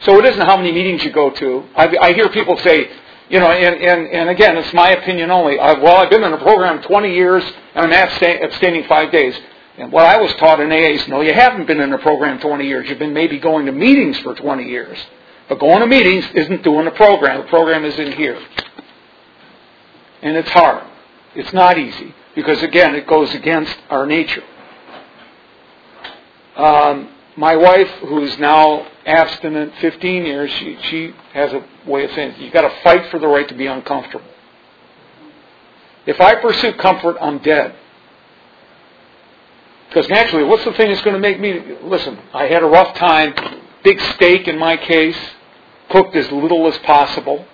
So 0.00 0.18
it 0.18 0.24
isn't 0.24 0.44
how 0.44 0.56
many 0.56 0.72
meetings 0.72 1.04
you 1.04 1.12
go 1.12 1.30
to. 1.30 1.64
I, 1.76 1.96
I 1.96 2.12
hear 2.12 2.28
people 2.28 2.56
say, 2.58 2.90
you 3.30 3.38
know, 3.38 3.50
and, 3.50 3.80
and, 3.80 4.08
and 4.08 4.28
again, 4.30 4.56
it's 4.56 4.72
my 4.74 4.90
opinion 4.90 5.30
only. 5.30 5.58
I, 5.58 5.74
well, 5.74 5.96
I've 5.96 6.10
been 6.10 6.24
in 6.24 6.32
a 6.32 6.38
program 6.38 6.82
20 6.82 7.14
years 7.14 7.44
and 7.74 7.86
I'm 7.86 7.92
abstaining 7.92 8.84
five 8.88 9.12
days. 9.12 9.38
And 9.78 9.90
what 9.92 10.04
I 10.04 10.20
was 10.20 10.34
taught 10.34 10.60
in 10.60 10.70
AA 10.70 11.00
is, 11.00 11.08
no, 11.08 11.20
you 11.22 11.32
haven't 11.32 11.66
been 11.66 11.80
in 11.80 11.92
a 11.92 11.98
program 11.98 12.40
20 12.40 12.66
years. 12.66 12.88
You've 12.88 12.98
been 12.98 13.14
maybe 13.14 13.38
going 13.38 13.66
to 13.66 13.72
meetings 13.72 14.18
for 14.18 14.34
20 14.34 14.68
years. 14.68 14.98
But 15.48 15.60
going 15.60 15.80
to 15.80 15.86
meetings 15.86 16.26
isn't 16.34 16.62
doing 16.62 16.84
the 16.84 16.90
program. 16.90 17.42
The 17.42 17.48
program 17.48 17.84
is 17.84 17.98
in 17.98 18.12
here. 18.12 18.38
And 20.22 20.36
it's 20.36 20.50
hard. 20.50 20.84
It's 21.34 21.52
not 21.52 21.78
easy. 21.78 22.14
Because 22.34 22.62
again, 22.62 22.94
it 22.94 23.06
goes 23.06 23.34
against 23.34 23.76
our 23.90 24.06
nature. 24.06 24.44
Um, 26.56 27.10
my 27.36 27.56
wife, 27.56 27.88
who's 28.06 28.38
now 28.38 28.86
abstinent 29.06 29.72
15 29.80 30.24
years, 30.24 30.50
she, 30.50 30.78
she 30.82 31.14
has 31.32 31.52
a 31.52 31.64
way 31.86 32.04
of 32.04 32.12
saying, 32.12 32.36
you've 32.38 32.52
got 32.52 32.62
to 32.62 32.82
fight 32.82 33.10
for 33.10 33.18
the 33.18 33.26
right 33.26 33.48
to 33.48 33.54
be 33.54 33.66
uncomfortable. 33.66 34.26
If 36.06 36.20
I 36.20 36.34
pursue 36.36 36.74
comfort, 36.74 37.16
I'm 37.20 37.38
dead. 37.38 37.74
Because 39.88 40.08
naturally, 40.08 40.44
what's 40.44 40.64
the 40.64 40.72
thing 40.72 40.88
that's 40.88 41.02
going 41.02 41.14
to 41.14 41.20
make 41.20 41.38
me 41.38 41.60
listen? 41.82 42.18
I 42.32 42.46
had 42.46 42.62
a 42.62 42.66
rough 42.66 42.96
time. 42.96 43.34
Big 43.84 44.00
steak 44.14 44.48
in 44.48 44.58
my 44.58 44.76
case, 44.76 45.18
cooked 45.90 46.16
as 46.16 46.30
little 46.32 46.66
as 46.66 46.78
possible. 46.78 47.44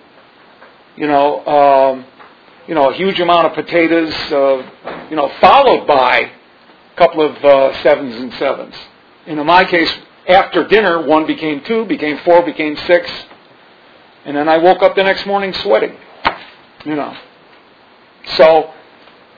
You 0.95 1.07
know, 1.07 1.45
um, 1.45 2.05
you 2.69 2.75
know, 2.75 2.91
a 2.91 2.93
huge 2.93 3.19
amount 3.19 3.47
of 3.47 3.53
potatoes. 3.53 4.13
Uh, 4.31 5.07
you 5.09 5.15
know, 5.15 5.29
followed 5.41 5.87
by 5.87 6.19
a 6.19 6.95
couple 6.95 7.21
of 7.21 7.35
uh, 7.43 7.81
sevens 7.81 8.15
and 8.15 8.31
sevens. 8.35 8.75
And 9.25 9.39
in 9.39 9.45
my 9.45 9.65
case, 9.65 9.91
after 10.27 10.67
dinner, 10.67 11.05
one 11.05 11.25
became 11.25 11.63
two, 11.63 11.85
became 11.85 12.19
four, 12.19 12.43
became 12.43 12.77
six, 12.85 13.11
and 14.23 14.37
then 14.37 14.47
I 14.47 14.57
woke 14.57 14.83
up 14.83 14.95
the 14.95 15.03
next 15.03 15.25
morning 15.25 15.51
sweating. 15.53 15.97
You 16.85 16.95
know, 16.95 17.17
so 18.37 18.71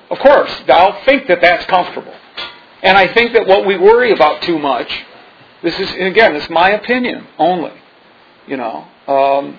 of 0.10 0.20
course, 0.20 0.52
I'll 0.68 1.02
think 1.06 1.28
that 1.28 1.40
that's 1.40 1.66
comfortable. 1.68 2.14
And 2.84 2.98
I 2.98 3.14
think 3.14 3.32
that 3.32 3.48
what 3.48 3.66
we 3.66 3.78
worry 3.78 4.12
about 4.12 4.42
too 4.42 4.60
much, 4.60 4.92
this 5.64 5.80
is, 5.80 5.90
again, 5.92 6.36
it's 6.36 6.50
my 6.50 6.72
opinion 6.72 7.28
only. 7.40 7.72
You 8.46 8.58
know, 8.58 8.88
um, 9.08 9.58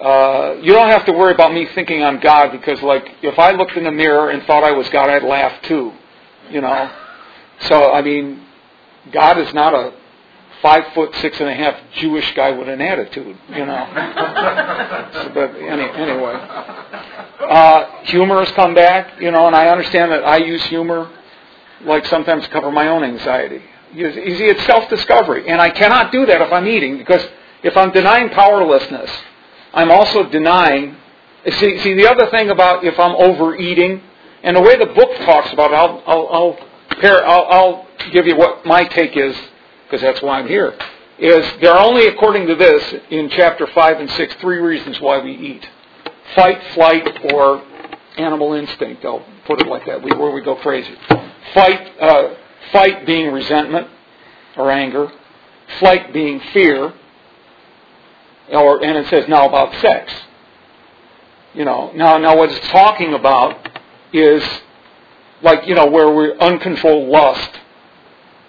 uh, 0.00 0.56
you 0.60 0.72
don't 0.72 0.88
have 0.88 1.04
to 1.06 1.12
worry 1.12 1.32
about 1.34 1.52
me 1.52 1.66
thinking 1.74 2.02
I'm 2.02 2.20
God 2.20 2.52
because, 2.52 2.82
like, 2.82 3.08
if 3.22 3.38
I 3.38 3.52
looked 3.52 3.76
in 3.76 3.84
the 3.84 3.92
mirror 3.92 4.30
and 4.30 4.42
thought 4.44 4.64
I 4.64 4.72
was 4.72 4.88
God, 4.90 5.08
I'd 5.08 5.22
laugh 5.22 5.62
too. 5.62 5.92
You 6.50 6.60
know, 6.60 6.90
so 7.60 7.92
I 7.92 8.02
mean, 8.02 8.42
God 9.12 9.38
is 9.38 9.52
not 9.54 9.72
a 9.72 9.94
five 10.60 10.84
foot 10.94 11.14
six 11.16 11.40
and 11.40 11.48
a 11.48 11.54
half 11.54 11.78
Jewish 11.94 12.34
guy 12.34 12.50
with 12.50 12.68
an 12.68 12.80
attitude. 12.80 13.36
You 13.50 13.66
know, 13.66 15.10
so, 15.14 15.30
but 15.32 15.54
any, 15.56 15.84
anyway, 15.84 16.34
uh, 17.40 18.02
humor 18.04 18.44
has 18.44 18.50
come 18.52 18.74
back. 18.74 19.20
You 19.20 19.30
know, 19.30 19.46
and 19.46 19.56
I 19.56 19.68
understand 19.68 20.12
that 20.12 20.24
I 20.24 20.38
use 20.38 20.62
humor 20.64 21.10
like 21.82 22.06
sometimes 22.06 22.44
to 22.44 22.50
cover 22.50 22.70
my 22.70 22.88
own 22.88 23.04
anxiety. 23.04 23.62
You 23.92 24.12
see, 24.12 24.44
it's 24.44 24.64
self-discovery, 24.66 25.48
and 25.48 25.60
I 25.60 25.70
cannot 25.70 26.10
do 26.10 26.26
that 26.26 26.40
if 26.40 26.52
I'm 26.52 26.66
eating 26.66 26.98
because 26.98 27.24
if 27.62 27.76
I'm 27.76 27.92
denying 27.92 28.30
powerlessness, 28.30 29.10
I'm 29.74 29.90
also 29.90 30.28
denying. 30.28 30.96
See, 31.44 31.78
see 31.80 31.94
the 31.94 32.08
other 32.10 32.30
thing 32.30 32.50
about 32.50 32.84
if 32.84 32.98
I'm 32.98 33.16
overeating, 33.16 34.02
and 34.42 34.56
the 34.56 34.60
way 34.60 34.76
the 34.76 34.86
book 34.86 35.16
talks 35.24 35.52
about 35.52 35.72
it, 35.72 35.74
I'll, 35.74 36.02
I'll, 36.06 36.28
I'll, 36.28 36.56
pair, 37.00 37.26
I'll, 37.26 37.46
I'll 37.48 37.86
give 38.12 38.26
you 38.26 38.36
what 38.36 38.64
my 38.64 38.84
take 38.84 39.16
is 39.16 39.36
because 39.84 40.00
that's 40.00 40.22
why 40.22 40.38
I'm 40.38 40.48
here. 40.48 40.78
Is 41.18 41.44
there 41.60 41.72
are 41.72 41.84
only, 41.84 42.08
according 42.08 42.46
to 42.48 42.54
this, 42.54 42.94
in 43.10 43.28
chapter 43.30 43.66
five 43.68 44.00
and 44.00 44.10
six, 44.12 44.34
three 44.40 44.58
reasons 44.58 45.00
why 45.00 45.18
we 45.18 45.32
eat: 45.32 45.68
fight, 46.34 46.60
flight, 46.74 47.32
or 47.32 47.62
animal 48.16 48.54
instinct. 48.54 49.04
I'll 49.04 49.24
put 49.46 49.60
it 49.60 49.66
like 49.66 49.86
that. 49.86 50.02
Where 50.02 50.30
we 50.30 50.40
go 50.40 50.56
crazy. 50.56 50.94
Fight, 51.52 52.00
uh, 52.00 52.34
fight 52.72 53.06
being 53.06 53.32
resentment 53.32 53.88
or 54.56 54.70
anger. 54.70 55.12
Flight 55.78 56.12
being 56.12 56.40
fear. 56.52 56.92
Or, 58.50 58.84
and 58.84 58.98
it 58.98 59.08
says 59.08 59.28
now 59.28 59.48
about 59.48 59.74
sex. 59.80 60.12
You 61.54 61.64
know, 61.64 61.92
now, 61.94 62.18
now 62.18 62.36
what 62.36 62.50
it's 62.50 62.68
talking 62.68 63.14
about 63.14 63.68
is 64.12 64.42
like, 65.42 65.66
you 65.66 65.74
know, 65.74 65.86
where 65.86 66.10
we're 66.12 66.36
uncontrolled 66.38 67.08
lust. 67.08 67.50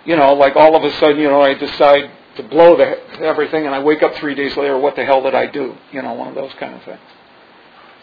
You 0.06 0.16
know, 0.16 0.34
like 0.34 0.56
all 0.56 0.75
of 0.75 0.84
a 0.84 0.92
sudden, 1.00 1.20
you 1.20 1.30
know, 1.30 1.42
I 1.42 1.54
decide 1.54 2.12
to 2.38 2.44
blow 2.44 2.75
the, 2.75 3.00
everything 3.20 3.66
and 3.66 3.74
I 3.74 3.80
wake 3.80 4.04
up 4.04 4.16
three 4.16 4.36
days 4.36 4.56
later, 4.58 4.78
what 4.78 4.96
the 4.96 5.06
hell 5.06 5.22
did 5.22 5.34
I 5.34 5.46
do? 5.48 5.75
You 5.92 6.02
know, 6.02 6.14
one 6.14 6.28
of 6.28 6.36
those 6.36 6.52
kind 6.60 6.75
of 6.75 6.84
things. 6.84 7.00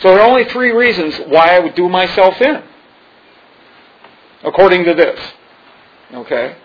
So 0.01 0.09
there 0.09 0.21
are 0.21 0.29
only 0.29 0.45
three 0.47 0.71
reasons 0.71 1.17
why 1.29 1.55
I 1.57 1.59
would 1.59 1.75
do 1.75 1.89
myself 1.89 2.41
in 2.41 2.63
according 4.45 4.85
to 4.85 4.95
this. 4.95 5.21
Okay? 6.13 6.57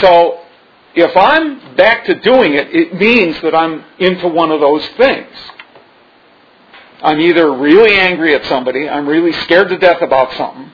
So, 0.00 0.40
if 0.98 1.16
I'm 1.16 1.76
back 1.76 2.04
to 2.06 2.14
doing 2.20 2.54
it, 2.54 2.74
it 2.74 2.94
means 2.94 3.40
that 3.42 3.54
I'm 3.54 3.84
into 3.98 4.26
one 4.28 4.50
of 4.50 4.60
those 4.60 4.86
things. 4.96 5.30
I'm 7.02 7.20
either 7.20 7.52
really 7.52 7.94
angry 7.94 8.34
at 8.34 8.44
somebody, 8.46 8.88
I'm 8.88 9.08
really 9.08 9.32
scared 9.44 9.68
to 9.68 9.78
death 9.78 10.02
about 10.02 10.32
something, 10.34 10.72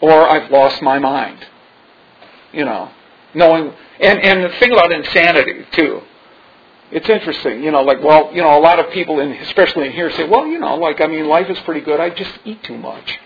or 0.00 0.28
I've 0.28 0.50
lost 0.50 0.80
my 0.80 0.98
mind. 0.98 1.46
You 2.52 2.64
know, 2.64 2.90
knowing, 3.34 3.72
and, 4.00 4.18
and 4.20 4.44
the 4.44 4.56
thing 4.58 4.72
about 4.72 4.90
insanity, 4.92 5.66
too. 5.72 6.02
It's 6.90 7.08
interesting, 7.08 7.62
you 7.62 7.70
know, 7.70 7.82
like, 7.82 8.02
well, 8.02 8.30
you 8.34 8.42
know, 8.42 8.58
a 8.58 8.60
lot 8.60 8.78
of 8.78 8.90
people, 8.92 9.20
in, 9.20 9.32
especially 9.32 9.86
in 9.86 9.92
here, 9.92 10.10
say, 10.12 10.28
well, 10.28 10.46
you 10.46 10.58
know, 10.58 10.76
like, 10.76 11.00
I 11.00 11.06
mean, 11.06 11.26
life 11.26 11.48
is 11.48 11.58
pretty 11.60 11.80
good. 11.80 12.00
I 12.00 12.10
just 12.10 12.32
eat 12.44 12.62
too 12.62 12.76
much. 12.76 13.18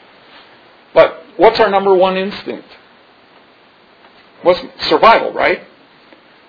But 0.95 1.25
what's 1.37 1.59
our 1.59 1.69
number 1.69 1.95
one 1.95 2.17
instinct? 2.17 2.69
What's 4.43 4.61
survival, 4.87 5.33
right? 5.33 5.63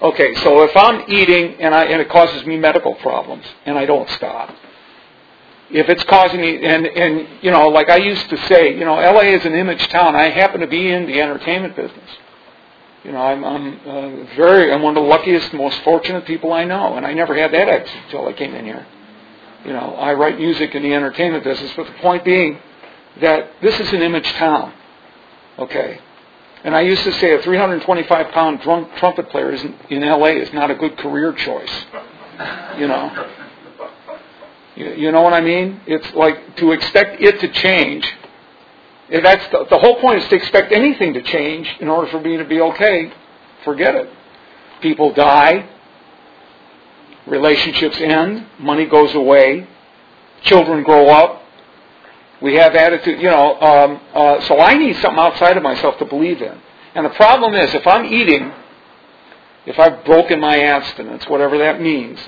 Okay, 0.01 0.35
so 0.35 0.61
if 0.63 0.77
I'm 0.77 1.11
eating 1.11 1.55
and, 1.59 1.73
I, 1.73 1.85
and 1.85 1.99
it 1.99 2.09
causes 2.09 2.45
me 2.45 2.57
medical 2.57 2.93
problems 2.95 3.45
and 3.65 3.77
I 3.77 3.85
don't 3.85 4.09
stop, 4.11 4.53
if 5.71 5.89
it's 5.89 6.03
causing 6.03 6.39
me, 6.39 6.63
and, 6.63 6.85
and, 6.85 7.27
you 7.41 7.51
know, 7.51 7.67
like 7.67 7.89
I 7.89 7.97
used 7.97 8.29
to 8.29 8.37
say, 8.47 8.77
you 8.77 8.85
know, 8.85 8.95
LA 8.95 9.21
is 9.21 9.45
an 9.45 9.53
image 9.53 9.85
town. 9.89 10.15
I 10.15 10.29
happen 10.29 10.61
to 10.61 10.67
be 10.67 10.91
in 10.91 11.07
the 11.07 11.19
entertainment 11.19 11.75
business. 11.75 12.09
You 13.03 13.11
know, 13.11 13.21
I'm, 13.21 13.43
I'm 13.43 13.79
uh, 13.87 14.35
very, 14.35 14.71
I'm 14.71 14.81
one 14.81 14.95
of 14.95 15.03
the 15.03 15.09
luckiest, 15.09 15.53
most 15.53 15.79
fortunate 15.81 16.25
people 16.25 16.53
I 16.53 16.63
know, 16.63 16.95
and 16.95 17.05
I 17.05 17.13
never 17.13 17.35
had 17.35 17.51
that 17.53 17.67
exit 17.67 17.95
until 18.05 18.27
I 18.27 18.33
came 18.33 18.53
in 18.53 18.65
here. 18.65 18.85
You 19.65 19.73
know, 19.73 19.95
I 19.95 20.13
write 20.13 20.37
music 20.37 20.75
in 20.75 20.83
the 20.83 20.93
entertainment 20.93 21.43
business, 21.43 21.71
but 21.75 21.87
the 21.87 21.93
point 21.93 22.23
being, 22.23 22.59
that 23.19 23.49
this 23.61 23.79
is 23.79 23.91
an 23.93 24.01
image 24.01 24.29
town. 24.33 24.73
Okay? 25.57 25.99
And 26.63 26.75
I 26.75 26.81
used 26.81 27.03
to 27.03 27.11
say 27.13 27.33
a 27.33 27.41
325 27.41 28.31
pound 28.31 28.61
drunk 28.61 28.95
trumpet 28.97 29.29
player 29.29 29.51
in 29.51 30.01
LA 30.01 30.27
is 30.27 30.51
not 30.53 30.71
a 30.71 30.75
good 30.75 30.97
career 30.97 31.33
choice. 31.33 31.85
You 32.77 32.87
know? 32.87 33.27
You, 34.75 35.11
know 35.11 35.21
what 35.21 35.33
I 35.33 35.41
mean? 35.41 35.81
It's 35.87 36.13
like 36.13 36.55
to 36.57 36.71
expect 36.71 37.21
it 37.21 37.39
to 37.39 37.47
change. 37.51 38.07
That's 39.09 39.47
the, 39.51 39.65
the 39.69 39.79
whole 39.79 39.99
point 39.99 40.21
is 40.21 40.29
to 40.29 40.35
expect 40.35 40.71
anything 40.71 41.13
to 41.13 41.23
change 41.23 41.67
in 41.79 41.87
order 41.87 42.09
for 42.11 42.19
me 42.19 42.37
to 42.37 42.45
be 42.45 42.61
okay. 42.61 43.11
Forget 43.63 43.95
it. 43.95 44.09
People 44.81 45.13
die. 45.13 45.67
Relationships 47.25 47.97
end. 47.99 48.45
Money 48.59 48.85
goes 48.85 49.15
away. 49.15 49.67
Children 50.43 50.83
grow 50.83 51.09
up 51.09 51.36
we 52.41 52.55
have 52.55 52.75
attitude, 52.75 53.19
you 53.19 53.29
know, 53.29 53.59
um, 53.59 54.01
uh, 54.13 54.41
so 54.41 54.59
I 54.59 54.75
need 54.77 54.95
something 54.97 55.19
outside 55.19 55.57
of 55.57 55.63
myself 55.63 55.97
to 55.99 56.05
believe 56.05 56.41
in. 56.41 56.61
And 56.93 57.05
the 57.05 57.11
problem 57.11 57.53
is, 57.55 57.73
if 57.73 57.85
I'm 57.87 58.05
eating, 58.05 58.51
if 59.65 59.79
I've 59.79 60.05
broken 60.05 60.39
my 60.39 60.59
abstinence, 60.59 61.25
whatever 61.27 61.57
that 61.57 61.81
means, 61.81 62.19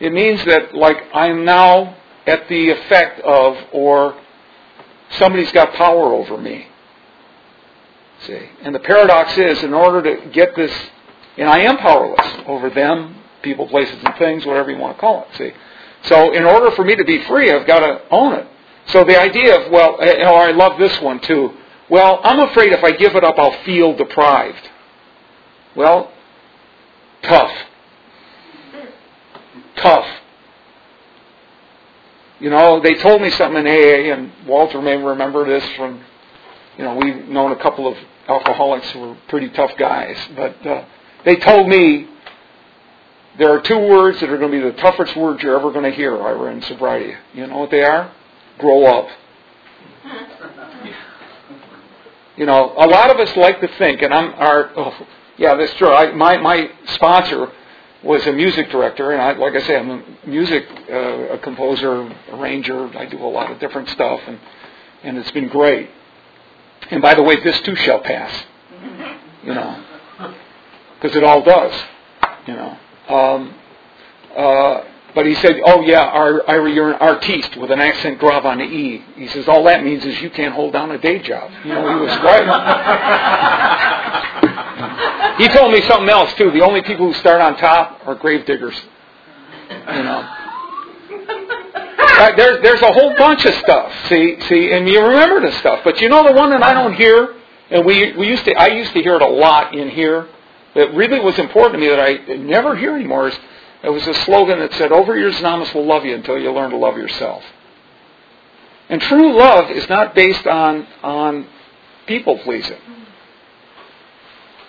it 0.00 0.12
means 0.12 0.44
that, 0.44 0.74
like, 0.74 0.96
I'm 1.14 1.44
now 1.44 1.96
at 2.26 2.48
the 2.48 2.70
effect 2.70 3.20
of 3.20 3.56
or 3.72 4.18
somebody's 5.18 5.52
got 5.52 5.72
power 5.74 6.12
over 6.12 6.36
me. 6.36 6.66
See? 8.26 8.40
And 8.62 8.74
the 8.74 8.80
paradox 8.80 9.36
is, 9.38 9.62
in 9.62 9.72
order 9.72 10.02
to 10.02 10.30
get 10.30 10.56
this, 10.56 10.72
and 11.36 11.48
I 11.48 11.60
am 11.60 11.76
powerless 11.76 12.26
over 12.46 12.70
them, 12.70 13.16
people, 13.42 13.68
places, 13.68 13.96
and 14.04 14.16
things, 14.16 14.44
whatever 14.46 14.70
you 14.70 14.78
want 14.78 14.96
to 14.96 15.00
call 15.00 15.26
it. 15.28 15.36
See? 15.36 15.52
So 16.04 16.32
in 16.32 16.44
order 16.44 16.70
for 16.72 16.84
me 16.84 16.96
to 16.96 17.04
be 17.04 17.22
free, 17.24 17.52
I've 17.52 17.66
got 17.66 17.80
to 17.80 18.02
own 18.10 18.34
it. 18.34 18.46
So 18.86 19.04
the 19.04 19.18
idea 19.18 19.60
of, 19.60 19.72
well, 19.72 19.98
eh, 20.00 20.16
oh, 20.24 20.34
I 20.34 20.50
love 20.50 20.78
this 20.78 21.00
one 21.00 21.20
too. 21.20 21.52
Well, 21.88 22.20
I'm 22.22 22.40
afraid 22.40 22.72
if 22.72 22.82
I 22.82 22.92
give 22.92 23.14
it 23.14 23.24
up, 23.24 23.38
I'll 23.38 23.62
feel 23.64 23.94
deprived. 23.96 24.70
Well, 25.76 26.12
tough. 27.22 27.52
Tough. 29.76 30.06
You 32.40 32.50
know, 32.50 32.80
they 32.80 32.94
told 32.94 33.22
me 33.22 33.30
something 33.30 33.66
in 33.66 33.66
AA, 33.66 34.12
and 34.12 34.32
Walter 34.46 34.82
may 34.82 34.96
remember 34.96 35.46
this 35.46 35.64
from, 35.76 36.00
you 36.76 36.84
know, 36.84 36.94
we've 36.94 37.28
known 37.28 37.52
a 37.52 37.56
couple 37.56 37.86
of 37.86 37.96
alcoholics 38.28 38.90
who 38.90 39.00
were 39.00 39.16
pretty 39.28 39.48
tough 39.50 39.72
guys, 39.78 40.16
but 40.36 40.66
uh, 40.66 40.84
they 41.24 41.36
told 41.36 41.68
me 41.68 42.08
there 43.38 43.50
are 43.50 43.60
two 43.60 43.78
words 43.78 44.20
that 44.20 44.30
are 44.30 44.38
going 44.38 44.52
to 44.52 44.58
be 44.58 44.70
the 44.70 44.76
toughest 44.80 45.16
words 45.16 45.42
you're 45.42 45.58
ever 45.58 45.70
going 45.72 45.90
to 45.90 45.96
hear, 45.96 46.20
Ira, 46.20 46.52
in 46.52 46.62
sobriety. 46.62 47.14
You 47.34 47.46
know 47.46 47.58
what 47.58 47.70
they 47.70 47.82
are? 47.82 48.12
Grow 48.58 48.84
up. 48.84 49.08
You 52.36 52.46
know, 52.46 52.74
a 52.76 52.86
lot 52.86 53.10
of 53.10 53.18
us 53.18 53.36
like 53.36 53.60
to 53.60 53.68
think, 53.78 54.02
and 54.02 54.12
I'm, 54.12 54.34
our, 54.34 54.70
oh, 54.76 55.06
yeah, 55.36 55.54
that's 55.54 55.72
true. 55.74 55.92
I, 55.92 56.12
my 56.12 56.36
my 56.38 56.68
sponsor 56.94 57.52
was 58.02 58.26
a 58.26 58.32
music 58.32 58.70
director, 58.70 59.12
and 59.12 59.22
I, 59.22 59.32
like 59.32 59.54
I 59.54 59.66
say, 59.66 59.76
I'm 59.76 59.90
a 59.90 60.02
music 60.26 60.66
uh, 60.90 61.34
a 61.34 61.38
composer, 61.38 62.12
arranger. 62.32 62.96
I 62.98 63.06
do 63.06 63.18
a 63.18 63.26
lot 63.26 63.50
of 63.52 63.60
different 63.60 63.88
stuff, 63.90 64.20
and 64.26 64.38
and 65.04 65.16
it's 65.16 65.30
been 65.30 65.48
great. 65.48 65.90
And 66.90 67.00
by 67.00 67.14
the 67.14 67.22
way, 67.22 67.40
this 67.42 67.60
too 67.60 67.76
shall 67.76 68.00
pass. 68.00 68.44
You 69.44 69.54
know, 69.54 69.84
because 71.00 71.16
it 71.16 71.22
all 71.22 71.42
does. 71.42 71.72
You 72.46 72.54
know. 72.54 72.78
Um, 73.08 73.54
uh, 74.36 74.82
but 75.14 75.26
he 75.26 75.34
said, 75.36 75.60
"Oh 75.64 75.82
yeah, 75.82 76.02
our, 76.02 76.48
Ira, 76.48 76.70
you're 76.70 76.92
an 76.92 76.98
artiste 77.00 77.56
with 77.56 77.70
an 77.70 77.80
accent 77.80 78.18
grave 78.18 78.44
on 78.44 78.58
the 78.58 78.64
e." 78.64 79.04
He 79.16 79.28
says, 79.28 79.48
"All 79.48 79.62
that 79.64 79.84
means 79.84 80.04
is 80.04 80.20
you 80.20 80.30
can't 80.30 80.54
hold 80.54 80.72
down 80.72 80.90
a 80.90 80.98
day 80.98 81.20
job." 81.20 81.50
You 81.64 81.74
know, 81.74 81.88
he 81.88 82.00
was 82.00 82.10
right. 82.18 82.44
he 85.38 85.48
told 85.48 85.72
me 85.72 85.82
something 85.82 86.08
else 86.08 86.34
too. 86.34 86.50
The 86.50 86.62
only 86.62 86.82
people 86.82 87.06
who 87.06 87.14
start 87.14 87.40
on 87.40 87.56
top 87.56 88.00
are 88.06 88.14
grave 88.16 88.44
diggers. 88.44 88.80
You 89.70 90.02
know. 90.02 90.28
Uh, 92.16 92.36
there's 92.36 92.62
there's 92.62 92.82
a 92.82 92.92
whole 92.92 93.14
bunch 93.16 93.44
of 93.44 93.54
stuff. 93.54 93.92
See 94.08 94.40
see, 94.42 94.72
and 94.72 94.88
you 94.88 95.00
remember 95.00 95.40
the 95.40 95.56
stuff. 95.58 95.80
But 95.84 96.00
you 96.00 96.08
know 96.08 96.26
the 96.26 96.32
one 96.32 96.50
that 96.50 96.62
I 96.62 96.72
don't 96.72 96.94
hear, 96.94 97.34
and 97.70 97.84
we 97.84 98.12
we 98.16 98.28
used 98.28 98.44
to 98.46 98.54
I 98.54 98.68
used 98.68 98.92
to 98.92 99.02
hear 99.02 99.16
it 99.16 99.22
a 99.22 99.28
lot 99.28 99.74
in 99.74 99.90
here. 99.90 100.28
That 100.74 100.92
really 100.94 101.20
was 101.20 101.38
important 101.38 101.74
to 101.74 101.78
me 101.78 101.88
that 101.88 102.00
I 102.00 102.34
never 102.34 102.76
hear 102.76 102.96
anymore 102.96 103.28
is 103.28 103.38
it 103.84 103.90
was 103.90 104.06
a 104.06 104.14
slogan 104.24 104.60
that 104.60 104.72
said, 104.74 104.90
Overeaters 104.90 105.38
Anonymous 105.40 105.74
will 105.74 105.84
love 105.84 106.04
you 106.04 106.14
until 106.14 106.38
you 106.38 106.50
learn 106.52 106.70
to 106.70 106.76
love 106.76 106.96
yourself. 106.96 107.44
And 108.88 109.00
true 109.00 109.38
love 109.38 109.70
is 109.70 109.88
not 109.88 110.14
based 110.14 110.46
on, 110.46 110.86
on 111.02 111.46
people 112.06 112.38
pleasing. 112.38 112.78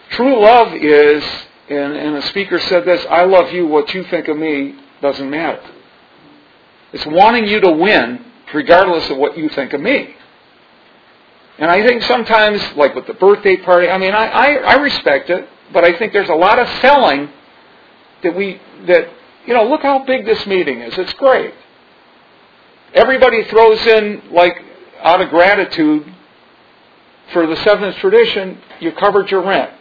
True 0.10 0.42
love 0.42 0.74
is, 0.74 1.24
and, 1.70 1.94
and 1.94 2.16
a 2.18 2.22
speaker 2.28 2.60
said 2.60 2.86
this, 2.86 3.06
I 3.10 3.24
love 3.24 3.52
you, 3.52 3.68
what 3.68 3.94
you 3.94 4.04
think 4.06 4.28
of 4.28 4.38
me 4.38 4.76
doesn't 5.02 5.30
matter. 5.30 5.64
It's 6.94 7.06
wanting 7.06 7.48
you 7.48 7.60
to 7.62 7.72
win 7.72 8.24
regardless 8.54 9.10
of 9.10 9.18
what 9.18 9.38
you 9.38 9.50
think 9.50 9.74
of 9.74 9.82
me. 9.82 10.16
And 11.58 11.72
I 11.72 11.86
think 11.86 12.04
sometimes, 12.04 12.62
like 12.76 12.96
with 12.96 13.08
the 13.08 13.14
birthday 13.14 13.58
party, 13.58 13.88
I 13.90 13.98
mean, 13.98 14.14
I, 14.14 14.28
I, 14.28 14.54
I 14.56 14.74
respect 14.76 15.30
it, 15.30 15.48
but 15.72 15.86
I 15.86 15.98
think 15.98 16.12
there's 16.12 16.30
a 16.30 16.36
lot 16.36 16.60
of 16.60 16.68
selling 16.82 17.30
that 18.26 18.36
we, 18.36 18.60
that, 18.88 19.08
you 19.46 19.54
know, 19.54 19.64
look 19.64 19.82
how 19.82 20.04
big 20.06 20.26
this 20.26 20.46
meeting 20.46 20.82
is. 20.82 20.98
It's 20.98 21.14
great. 21.14 21.54
Everybody 22.94 23.46
throws 23.46 23.80
in, 23.86 24.22
like, 24.32 24.58
out 25.02 25.22
of 25.22 25.30
gratitude 25.30 26.14
for 27.34 27.48
the 27.48 27.56
seventh 27.58 27.96
tradition, 27.98 28.60
you 28.80 28.92
covered 28.94 29.32
your 29.32 29.44
rent. 29.46 29.72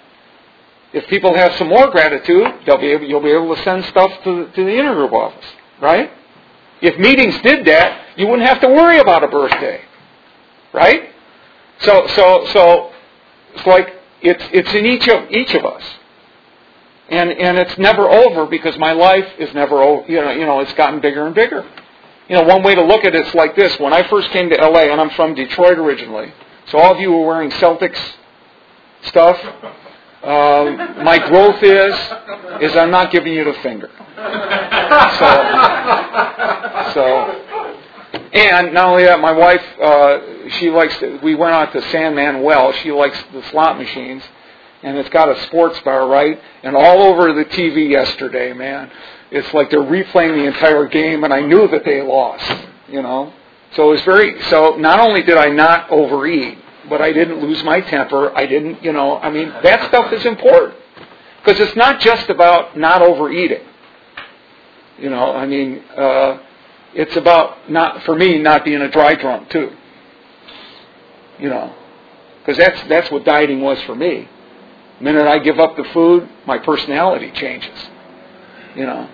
If 0.92 1.07
people 1.09 1.35
have 1.35 1.54
some 1.57 1.68
more 1.68 1.90
gratitude, 1.90 2.46
they'll 2.66 2.78
be 2.78 2.92
able, 2.92 3.07
you'll 3.07 3.22
be 3.22 3.33
able 3.33 3.54
to 3.54 3.62
send 3.62 3.85
stuff 3.87 4.12
to, 4.24 4.46
to 4.46 4.64
the 4.64 4.70
intergroup 4.70 5.12
office, 5.12 5.44
right? 5.80 6.11
If 6.80 6.98
meetings 6.98 7.40
did 7.42 7.66
that, 7.66 8.18
you 8.18 8.26
wouldn't 8.26 8.48
have 8.48 8.61
to 8.61 8.68
worry 8.68 8.98
about 8.98 9.24
a 9.24 9.28
birthday, 9.28 9.80
right? 10.72 11.11
So, 11.80 12.07
so, 12.09 12.46
so 12.52 12.92
it's 13.54 13.66
like 13.66 13.94
it's 14.22 14.44
it's 14.52 14.72
in 14.74 14.87
each 14.87 15.09
of 15.09 15.30
each 15.30 15.54
of 15.54 15.64
us, 15.64 15.83
and 17.09 17.31
and 17.31 17.59
it's 17.59 17.77
never 17.79 18.09
over 18.09 18.47
because 18.47 18.79
my 18.79 18.93
life 18.93 19.27
is 19.38 19.53
never 19.55 19.83
over. 19.83 20.11
You 20.11 20.21
know, 20.21 20.31
you 20.31 20.47
know, 20.47 20.61
it's 20.61 20.73
gotten 20.75 21.01
bigger 21.01 21.27
and 21.27 21.35
bigger. 21.35 21.67
You 22.29 22.37
know, 22.37 22.43
one 22.45 22.62
way 22.62 22.75
to 22.75 22.83
look 22.83 23.05
at 23.05 23.14
it 23.14 23.27
is 23.27 23.35
like 23.35 23.55
this: 23.57 23.79
when 23.79 23.93
I 23.93 24.09
first 24.09 24.31
came 24.31 24.49
to 24.51 24.57
LA, 24.57 24.90
and 24.93 25.01
I'm 25.01 25.11
from 25.11 25.35
Detroit 25.35 25.79
originally, 25.79 26.33
so 26.67 26.79
all 26.79 26.95
of 26.95 27.01
you 27.01 27.12
were 27.12 27.27
wearing 27.27 27.51
Celtics 27.51 28.01
stuff. 29.03 29.38
Um, 30.23 31.05
my 31.05 31.19
growth 31.29 31.62
is 31.62 31.95
is 32.62 32.77
I'm 32.77 32.90
not 32.90 33.12
giving 33.12 33.35
you 33.35 33.45
the 33.45 33.55
finger. 33.55 33.90
So, 35.19 35.27
so 36.95 37.45
and 38.35 38.75
not 38.75 38.88
only 38.88 39.05
that, 39.05 39.21
my 39.21 39.31
wife, 39.31 39.62
uh, 39.81 40.49
she 40.59 40.69
likes. 40.69 40.97
To, 40.99 41.19
we 41.23 41.37
went 41.37 41.53
out 41.53 41.73
to 41.73 41.83
Sandman 41.90 42.43
Well. 42.43 42.73
She 42.73 42.90
likes 42.90 43.23
the 43.33 43.43
slot 43.51 43.79
machines, 43.79 44.25
and 44.85 44.97
it's 44.99 45.09
got 45.09 45.29
a 45.29 45.40
sports 45.47 45.81
bar, 45.81 46.07
right? 46.07 46.40
And 46.62 46.77
all 46.77 47.03
over 47.03 47.33
the 47.33 47.44
TV 47.47 47.90
yesterday, 47.90 48.53
man, 48.53 48.90
it's 49.31 49.53
like 49.53 49.70
they're 49.70 49.81
replaying 49.81 50.37
the 50.37 50.44
entire 50.44 50.87
game, 50.87 51.25
and 51.25 51.33
I 51.33 51.40
knew 51.40 51.66
that 51.68 51.85
they 51.85 52.03
lost. 52.03 52.68
You 52.88 53.03
know, 53.03 53.33
so 53.75 53.88
it 53.88 53.92
was 53.92 54.03
very. 54.03 54.40
So 54.44 54.77
not 54.77 55.01
only 55.01 55.23
did 55.23 55.37
I 55.37 55.49
not 55.49 55.90
overeat, 55.90 56.59
but 56.88 57.01
I 57.01 57.12
didn't 57.12 57.40
lose 57.40 57.64
my 57.64 57.81
temper. 57.81 58.37
I 58.37 58.47
didn't, 58.47 58.85
you 58.85 58.92
know. 58.92 59.18
I 59.18 59.31
mean, 59.31 59.49
that 59.62 59.88
stuff 59.88 60.12
is 60.12 60.25
important 60.27 60.79
because 61.42 61.59
it's 61.59 61.75
not 61.75 62.01
just 62.01 62.29
about 62.31 62.77
not 62.79 63.03
overeating. 63.03 63.66
You 64.99 65.11
know, 65.11 65.33
I 65.33 65.47
mean. 65.47 65.83
Uh, 65.97 66.38
it's 66.94 67.16
about 67.16 67.70
not 67.70 68.03
for 68.05 68.14
me 68.14 68.38
not 68.38 68.64
being 68.64 68.81
a 68.81 68.90
dry 68.90 69.14
drunk 69.14 69.51
too. 69.51 69.73
You 71.38 71.51
know, 71.51 71.75
because 72.38 72.57
that's 72.57 72.88
that's 72.88 73.11
what 73.11 73.25
dieting 73.25 73.61
was 73.61 73.81
for 73.83 73.97
me. 73.97 74.29
The 75.05 75.12
minute 75.12 75.29
I 75.29 75.38
give 75.38 75.59
up 75.61 75.77
the 75.77 75.85
food, 75.93 76.27
my 76.47 76.57
personality 76.57 77.31
changes. 77.33 77.79
You 78.75 78.87
know, 78.87 79.07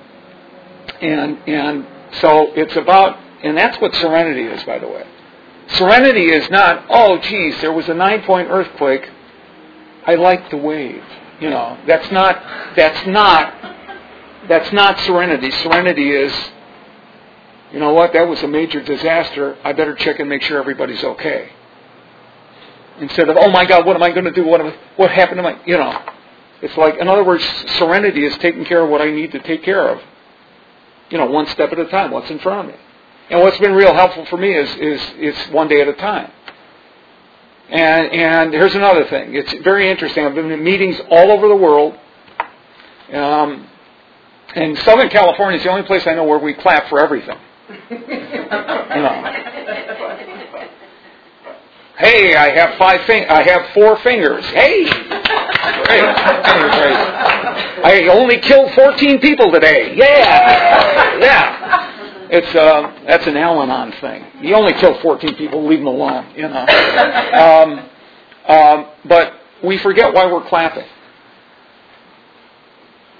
and 1.00 1.36
and 1.48 1.84
so 2.20 2.52
it's 2.54 2.76
about 2.76 3.18
and 3.42 3.58
that's 3.58 3.76
what 3.80 3.92
serenity 3.96 4.42
is, 4.42 4.62
by 4.62 4.78
the 4.78 4.86
way. 4.86 5.04
Serenity 5.70 6.30
is 6.30 6.48
not 6.48 6.86
oh 6.88 7.18
geez 7.18 7.60
there 7.60 7.72
was 7.72 7.88
a 7.88 7.94
nine 7.94 8.22
point 8.22 8.48
earthquake. 8.50 9.10
I 10.06 10.14
like 10.14 10.48
the 10.50 10.58
wave. 10.58 11.02
You 11.40 11.50
know, 11.50 11.76
that's 11.88 12.08
not 12.12 12.40
that's 12.76 13.04
not 13.08 13.52
that's 14.48 14.72
not 14.72 14.96
serenity. 15.00 15.50
Serenity 15.50 16.12
is 16.12 16.32
you 17.72 17.80
know 17.80 17.92
what, 17.92 18.12
that 18.12 18.28
was 18.28 18.40
a 18.44 18.48
major 18.48 18.80
disaster. 18.80 19.58
I 19.64 19.72
better 19.72 19.96
check 19.96 20.20
and 20.20 20.28
make 20.28 20.42
sure 20.42 20.60
everybody's 20.60 21.02
okay. 21.02 21.50
Instead 23.00 23.28
of, 23.28 23.36
oh 23.38 23.50
my 23.50 23.64
God, 23.64 23.86
what 23.86 23.96
am 23.96 24.02
I 24.02 24.10
going 24.10 24.24
to 24.24 24.32
do? 24.32 24.44
What, 24.44 24.60
am 24.60 24.68
I, 24.68 24.76
what 24.96 25.10
happened 25.10 25.38
to 25.38 25.42
my, 25.42 25.58
you 25.66 25.76
know. 25.76 26.02
It's 26.62 26.76
like, 26.76 26.98
in 26.98 27.08
other 27.08 27.24
words, 27.24 27.44
serenity 27.78 28.24
is 28.24 28.36
taking 28.38 28.64
care 28.64 28.82
of 28.82 28.90
what 28.90 29.00
I 29.00 29.10
need 29.10 29.32
to 29.32 29.38
take 29.40 29.62
care 29.62 29.88
of. 29.88 30.00
You 31.10 31.18
know, 31.18 31.26
one 31.26 31.46
step 31.46 31.72
at 31.72 31.78
a 31.78 31.86
time, 31.86 32.10
what's 32.10 32.30
in 32.30 32.38
front 32.40 32.68
of 32.68 32.74
me. 32.74 32.80
And 33.30 33.40
what's 33.40 33.58
been 33.58 33.72
real 33.72 33.94
helpful 33.94 34.26
for 34.26 34.36
me 34.36 34.54
is, 34.54 34.68
is, 34.76 35.00
is 35.18 35.52
one 35.52 35.68
day 35.68 35.80
at 35.80 35.88
a 35.88 35.94
time. 35.94 36.30
And, 37.70 38.12
and 38.12 38.52
here's 38.52 38.74
another 38.74 39.06
thing. 39.06 39.34
It's 39.34 39.52
very 39.64 39.90
interesting. 39.90 40.26
I've 40.26 40.34
been 40.34 40.50
in 40.50 40.62
meetings 40.62 41.00
all 41.10 41.30
over 41.30 41.48
the 41.48 41.56
world. 41.56 41.94
Um, 43.12 43.66
and 44.54 44.76
Southern 44.78 45.08
California 45.08 45.58
is 45.58 45.64
the 45.64 45.70
only 45.70 45.84
place 45.84 46.06
I 46.06 46.14
know 46.14 46.24
where 46.24 46.38
we 46.38 46.54
clap 46.54 46.88
for 46.88 47.00
everything 47.00 47.38
you 47.90 47.98
know. 47.98 49.32
Hey, 52.00 52.34
I 52.34 52.48
have 52.54 52.78
five 52.78 53.02
fing- 53.04 53.28
I 53.28 53.42
have 53.42 53.74
four 53.74 53.98
fingers. 53.98 54.42
Hey, 54.46 54.84
great. 54.84 54.96
I 57.84 58.08
only 58.10 58.38
killed 58.38 58.72
14 58.72 59.20
people 59.20 59.52
today. 59.52 59.94
Yeah, 59.96 61.18
yeah. 61.18 62.26
It's 62.30 62.54
uh, 62.54 63.04
that's 63.06 63.26
an 63.26 63.36
Al-Anon 63.36 63.92
thing. 64.00 64.24
You 64.40 64.54
only 64.54 64.72
kill 64.74 64.98
14 65.02 65.34
people, 65.34 65.66
leave 65.66 65.80
them 65.80 65.88
alone. 65.88 66.32
You 66.34 66.48
know. 66.48 66.64
Um, 67.34 67.90
um, 68.48 68.86
but 69.04 69.34
we 69.62 69.76
forget 69.76 70.14
why 70.14 70.24
we're 70.32 70.48
clapping. 70.48 70.86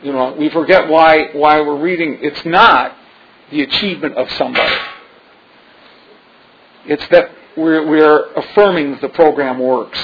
You 0.02 0.14
know, 0.14 0.32
we 0.38 0.48
forget 0.48 0.88
why 0.88 1.28
why 1.34 1.60
we're 1.60 1.78
reading. 1.78 2.16
It's 2.22 2.46
not 2.46 2.96
the 3.50 3.60
achievement 3.60 4.14
of 4.14 4.30
somebody. 4.32 4.74
It's 6.86 7.06
that 7.08 7.30
we're, 7.56 7.86
we're 7.86 8.32
affirming 8.34 8.92
that 8.92 9.00
the 9.00 9.08
program 9.10 9.58
works. 9.58 9.98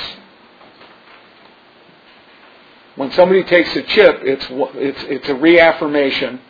When 2.97 3.11
somebody 3.13 3.45
takes 3.45 3.75
a 3.77 3.83
chip, 3.83 4.21
it's, 4.23 4.47
it's, 4.51 5.03
it's 5.05 5.29
a 5.29 5.35
reaffirmation 5.35 6.41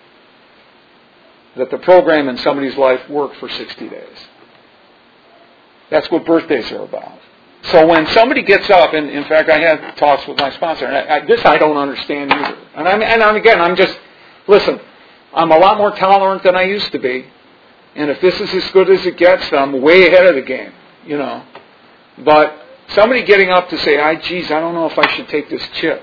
that 1.56 1.70
the 1.70 1.78
program 1.78 2.28
in 2.28 2.38
somebody's 2.38 2.76
life 2.76 3.08
worked 3.08 3.36
for 3.36 3.48
60 3.48 3.88
days. 3.88 4.18
That's 5.90 6.10
what 6.10 6.24
birthdays 6.24 6.70
are 6.72 6.84
about. 6.84 7.18
So 7.64 7.86
when 7.86 8.06
somebody 8.08 8.42
gets 8.42 8.68
up, 8.70 8.94
and 8.94 9.10
in 9.10 9.24
fact, 9.24 9.48
I 9.48 9.58
had 9.58 9.96
talks 9.96 10.26
with 10.28 10.38
my 10.38 10.50
sponsor, 10.50 10.86
and 10.86 10.96
I, 10.96 11.16
I, 11.16 11.26
this 11.26 11.44
I 11.44 11.58
don't 11.58 11.76
understand 11.76 12.32
either. 12.32 12.56
And 12.76 12.86
I'm, 12.88 13.02
and 13.02 13.22
I'm, 13.22 13.34
again, 13.34 13.60
I'm 13.60 13.74
just, 13.74 13.98
listen, 14.46 14.78
I'm 15.34 15.50
a 15.50 15.58
lot 15.58 15.78
more 15.78 15.90
tolerant 15.92 16.42
than 16.44 16.54
I 16.54 16.62
used 16.62 16.92
to 16.92 16.98
be. 16.98 17.26
And 17.96 18.10
if 18.10 18.20
this 18.20 18.38
is 18.40 18.52
as 18.54 18.70
good 18.72 18.90
as 18.90 19.04
it 19.06 19.16
gets, 19.16 19.52
I'm 19.52 19.80
way 19.80 20.06
ahead 20.06 20.26
of 20.26 20.34
the 20.34 20.42
game, 20.42 20.72
you 21.06 21.16
know. 21.16 21.42
But 22.24 22.54
somebody 22.88 23.22
getting 23.24 23.50
up 23.50 23.68
to 23.70 23.78
say, 23.78 23.98
"I, 23.98 24.16
geez, 24.16 24.50
I 24.50 24.60
don't 24.60 24.74
know 24.74 24.86
if 24.86 24.98
I 24.98 25.14
should 25.14 25.28
take 25.28 25.48
this 25.48 25.66
chip." 25.74 26.02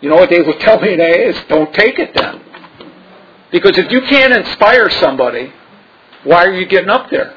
You 0.00 0.10
know 0.10 0.16
what 0.16 0.30
they 0.30 0.42
would 0.42 0.60
tell 0.66 0.80
me 0.80 0.88
today 0.88 1.26
is, 1.26 1.36
"Don't 1.48 1.72
take 1.74 1.98
it 1.98 2.14
then." 2.14 2.40
Because 3.50 3.78
if 3.78 3.90
you 3.92 4.00
can't 4.02 4.32
inspire 4.32 4.90
somebody, 4.90 5.52
why 6.24 6.44
are 6.44 6.52
you 6.52 6.66
getting 6.66 6.90
up 6.90 7.08
there? 7.10 7.36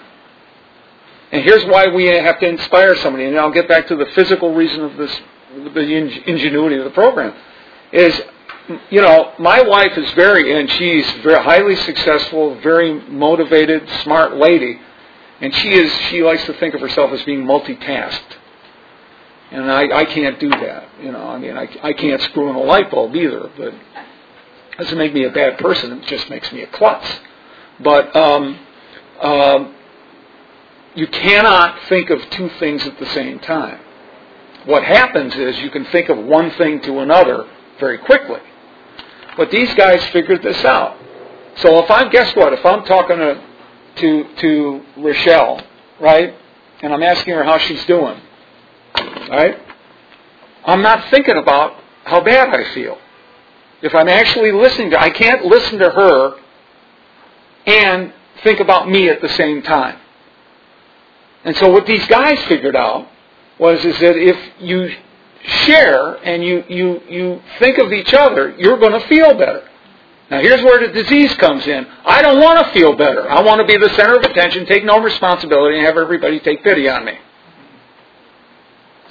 And 1.32 1.44
here's 1.44 1.66
why 1.66 1.88
we 1.88 2.06
have 2.06 2.40
to 2.40 2.48
inspire 2.48 2.96
somebody. 2.96 3.26
And 3.26 3.38
I'll 3.38 3.52
get 3.52 3.68
back 3.68 3.88
to 3.88 3.96
the 3.96 4.06
physical 4.16 4.54
reason 4.56 4.82
of 4.84 4.98
this, 4.98 5.16
the 5.74 5.82
ingenuity 6.26 6.78
of 6.78 6.86
the 6.86 6.90
program. 6.92 7.36
Is, 7.92 8.20
you 8.90 9.02
know, 9.02 9.34
my 9.38 9.62
wife 9.62 9.98
is 9.98 10.10
very, 10.12 10.58
and 10.58 10.70
she's 10.72 11.10
very 11.22 11.42
highly 11.44 11.76
successful, 11.76 12.60
very 12.62 13.00
motivated, 13.10 13.88
smart 14.04 14.38
lady. 14.38 14.80
And 15.40 15.54
she 15.54 15.70
is, 15.70 15.92
she 16.10 16.24
likes 16.24 16.46
to 16.46 16.54
think 16.54 16.74
of 16.74 16.82
herself 16.82 17.12
as 17.12 17.24
being 17.24 17.46
multitasked. 17.46 18.38
And 19.52 19.72
I, 19.72 20.00
I 20.00 20.06
can't 20.06 20.40
do 20.40 20.50
that. 20.50 20.90
You 21.02 21.12
know, 21.12 21.28
I 21.28 21.38
mean, 21.38 21.58
I, 21.58 21.70
I 21.84 21.94
can't 21.94 22.22
screw 22.22 22.50
in 22.50 22.56
a 22.56 22.62
light 22.62 22.92
bulb 22.92 23.16
either. 23.16 23.50
But 23.56 23.74
it 23.74 24.78
doesn't 24.78 24.98
make 24.98 25.14
me 25.14 25.26
a 25.26 25.32
bad 25.32 25.58
person. 25.58 25.92
It 26.00 26.08
just 26.08 26.30
makes 26.30 26.52
me 26.52 26.64
a 26.64 26.68
klutz. 26.68 27.08
But 27.80 28.16
um, 28.16 28.60
um, 29.22 29.76
you 30.96 31.08
cannot 31.08 31.80
think 31.84 32.10
of 32.10 32.20
two 32.32 32.50
things 32.60 32.86
at 32.86 33.00
the 33.00 33.06
same 33.08 33.40
time. 33.40 33.80
What 34.66 34.84
happens 34.84 35.34
is 35.36 35.60
you 35.60 35.70
can 35.70 35.86
think 35.86 36.10
of 36.10 36.18
one 36.18 36.52
thing 36.52 36.82
to 36.82 37.00
another 37.00 37.48
very 37.80 38.00
quickly. 38.00 38.42
But 39.38 39.52
these 39.52 39.74
guys 39.76 40.04
figured 40.08 40.42
this 40.42 40.66
out. 40.66 40.98
So 41.58 41.84
if 41.84 41.90
I'm, 41.90 42.10
guess 42.10 42.36
what? 42.36 42.54
If 42.54 42.66
I'm 42.66 42.84
talking 42.84 43.18
to 43.18 43.42
to, 43.98 44.36
to 44.38 44.82
Rochelle, 44.98 45.62
right, 46.00 46.34
and 46.82 46.94
I'm 46.94 47.04
asking 47.04 47.34
her 47.34 47.44
how 47.44 47.58
she's 47.58 47.84
doing, 47.86 48.20
right, 49.30 49.60
I'm 50.66 50.82
not 50.82 51.10
thinking 51.10 51.38
about 51.38 51.82
how 52.04 52.22
bad 52.22 52.50
I 52.50 52.74
feel. 52.74 52.98
If 53.82 53.94
I'm 53.94 54.10
actually 54.10 54.52
listening 54.52 54.92
to, 54.92 55.00
I 55.00 55.10
can't 55.10 55.46
listen 55.46 55.80
to 55.80 55.90
her 55.90 56.40
and 57.66 58.14
think 58.44 58.60
about 58.60 58.90
me 58.90 59.10
at 59.10 59.22
the 59.22 59.30
same 59.30 59.62
time. 59.62 60.00
And 61.44 61.56
so 61.58 61.72
what 61.72 61.86
these 61.86 62.06
guys 62.08 62.44
figured 62.46 62.76
out 62.76 63.08
was 63.60 63.84
is 63.86 64.00
that 64.00 64.16
if 64.18 64.38
you 64.60 64.90
share 65.44 66.16
and 66.16 66.44
you, 66.44 66.64
you, 66.68 67.02
you 67.10 67.42
think 67.60 67.78
of 67.78 67.94
each 67.94 68.14
other, 68.14 68.56
you're 68.58 68.78
going 68.78 69.00
to 69.00 69.08
feel 69.08 69.34
better. 69.34 69.68
Now 70.30 70.42
here's 70.42 70.62
where 70.62 70.86
the 70.86 70.92
disease 70.94 71.34
comes 71.36 71.66
in. 71.68 71.88
I 72.06 72.22
don't 72.22 72.42
want 72.42 72.66
to 72.66 72.74
feel 72.74 72.96
better. 72.96 73.30
I 73.30 73.42
want 73.42 73.62
to 73.62 73.66
be 73.66 73.78
the 73.78 73.90
center 73.96 74.18
of 74.18 74.24
attention, 74.24 74.66
take 74.66 74.84
no 74.84 75.00
responsibility, 75.00 75.78
and 75.78 75.86
have 75.86 75.98
everybody 75.98 76.40
take 76.40 76.64
pity 76.64 76.90
on 76.90 77.06
me. 77.06 77.18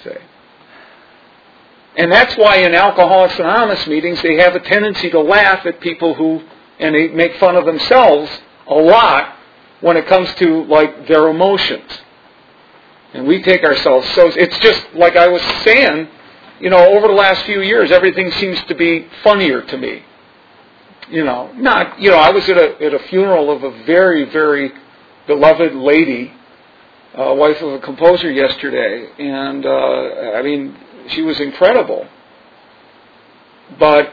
See? 0.05 0.11
And 1.97 2.13
that's 2.13 2.37
why 2.37 2.57
in 2.57 2.75
Alcoholics 2.75 3.39
Anonymous 3.39 3.87
meetings 3.87 4.21
they 4.21 4.37
have 4.37 4.55
a 4.55 4.61
tendency 4.61 5.09
to 5.11 5.21
laugh 5.21 5.65
at 5.65 5.81
people 5.81 6.15
who, 6.15 6.43
and 6.79 6.95
they 6.95 7.09
make 7.09 7.37
fun 7.37 7.57
of 7.57 7.65
themselves 7.65 8.31
a 8.67 8.75
lot 8.75 9.37
when 9.81 9.97
it 9.97 10.07
comes 10.07 10.33
to 10.35 10.65
like 10.65 11.09
their 11.09 11.29
emotions. 11.29 11.91
And 13.15 13.27
we 13.27 13.43
take 13.43 13.65
ourselves 13.65 14.07
so, 14.11 14.29
it's 14.29 14.59
just 14.59 14.87
like 14.95 15.17
I 15.17 15.29
was 15.29 15.41
saying, 15.63 16.09
you 16.61 16.69
know, 16.69 16.97
over 16.97 17.09
the 17.09 17.15
last 17.15 17.47
few 17.47 17.63
years 17.63 17.91
everything 17.91 18.31
seems 18.33 18.63
to 18.65 18.75
be 18.75 19.07
funnier 19.23 19.63
to 19.63 19.79
me. 19.79 20.03
You 21.09 21.25
know, 21.25 21.53
not, 21.53 22.01
you 22.01 22.11
know, 22.11 22.17
I 22.17 22.31
was 22.31 22.49
at 22.49 22.57
a, 22.57 22.85
at 22.85 22.93
a 22.93 22.99
funeral 23.09 23.51
of 23.51 23.63
a 23.63 23.85
very, 23.85 24.25
very 24.29 24.73
beloved 25.29 25.73
lady, 25.75 26.33
uh, 27.15 27.33
wife 27.35 27.63
of 27.63 27.75
a 27.75 27.79
composer 27.79 28.31
yesterday, 28.31 29.09
and 29.17 29.65
uh, 29.65 30.33
I 30.37 30.43
mean, 30.43 30.77
she 31.09 31.23
was 31.23 31.39
incredible. 31.41 32.09
But, 33.79 34.13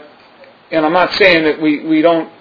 and 0.71 0.86
I'm 0.86 0.93
not 0.93 1.13
saying 1.13 1.43
that 1.45 1.60
we, 1.60 1.84
we 1.84 2.01
don't, 2.03 2.32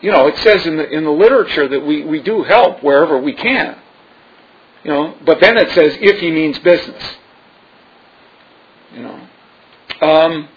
you 0.00 0.10
know, 0.10 0.26
it 0.26 0.38
says 0.38 0.66
in 0.66 0.78
the, 0.78 0.88
in 0.88 1.04
the 1.04 1.10
literature 1.10 1.68
that 1.68 1.84
we, 1.84 2.04
we 2.04 2.22
do 2.22 2.42
help 2.44 2.82
wherever 2.82 3.20
we 3.20 3.34
can. 3.34 3.78
You 4.84 4.90
know, 4.90 5.14
but 5.26 5.40
then 5.40 5.58
it 5.58 5.70
says 5.72 5.96
if 6.00 6.18
he 6.20 6.30
means 6.30 6.58
business. 6.60 7.02
You 8.94 9.02
know. 9.02 9.28
Um, 10.00 10.48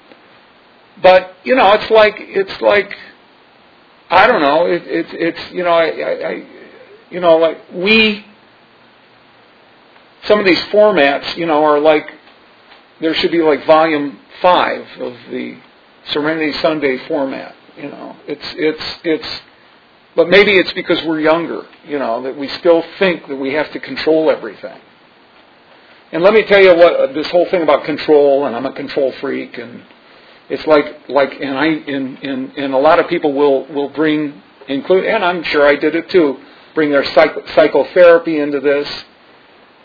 but, 1.01 1.35
you 1.43 1.55
know, 1.55 1.73
it's 1.73 1.89
like, 1.89 2.15
it's 2.17 2.61
like, 2.61 2.95
I 4.11 4.27
don't 4.27 4.41
know, 4.41 4.67
it, 4.67 4.83
it, 4.85 5.07
it's, 5.13 5.51
you 5.51 5.63
know, 5.63 5.71
I, 5.71 5.85
I, 5.85 6.27
I, 6.29 6.45
you 7.09 7.21
know, 7.21 7.37
like 7.37 7.57
we, 7.73 8.25
some 10.23 10.39
of 10.39 10.45
these 10.45 10.59
formats, 10.63 11.35
you 11.37 11.45
know, 11.45 11.63
are 11.63 11.79
like 11.79 12.07
there 12.99 13.13
should 13.15 13.31
be 13.31 13.41
like 13.41 13.65
volume 13.65 14.19
five 14.41 14.85
of 14.99 15.13
the 15.29 15.57
Serenity 16.09 16.53
Sunday 16.59 16.97
format. 17.07 17.55
You 17.75 17.89
know, 17.89 18.15
it's 18.27 18.45
it's 18.55 18.83
it's. 19.03 19.41
But 20.13 20.29
maybe 20.29 20.51
it's 20.57 20.73
because 20.73 21.01
we're 21.05 21.21
younger, 21.21 21.65
you 21.87 21.97
know, 21.97 22.21
that 22.23 22.37
we 22.37 22.49
still 22.49 22.83
think 22.99 23.27
that 23.29 23.37
we 23.37 23.53
have 23.53 23.71
to 23.71 23.79
control 23.79 24.29
everything. 24.29 24.77
And 26.11 26.21
let 26.21 26.33
me 26.33 26.43
tell 26.43 26.61
you 26.61 26.75
what 26.75 27.13
this 27.13 27.29
whole 27.31 27.45
thing 27.45 27.61
about 27.63 27.85
control, 27.85 28.45
and 28.45 28.53
I'm 28.53 28.65
a 28.65 28.73
control 28.73 29.13
freak, 29.13 29.57
and 29.57 29.83
it's 30.51 30.67
like 30.67 31.07
like, 31.07 31.31
and 31.39 31.57
I 31.57 31.65
and 31.65 32.23
and, 32.23 32.57
and 32.57 32.73
a 32.73 32.77
lot 32.77 32.99
of 32.99 33.07
people 33.07 33.33
will 33.33 33.65
will 33.67 33.89
bring 33.89 34.41
include, 34.67 35.05
and 35.05 35.23
I'm 35.23 35.43
sure 35.43 35.65
I 35.65 35.75
did 35.75 35.95
it 35.95 36.09
too, 36.09 36.37
bring 36.75 36.91
their 36.91 37.05
psych, 37.05 37.31
psychotherapy 37.55 38.37
into 38.37 38.59
this. 38.59 38.87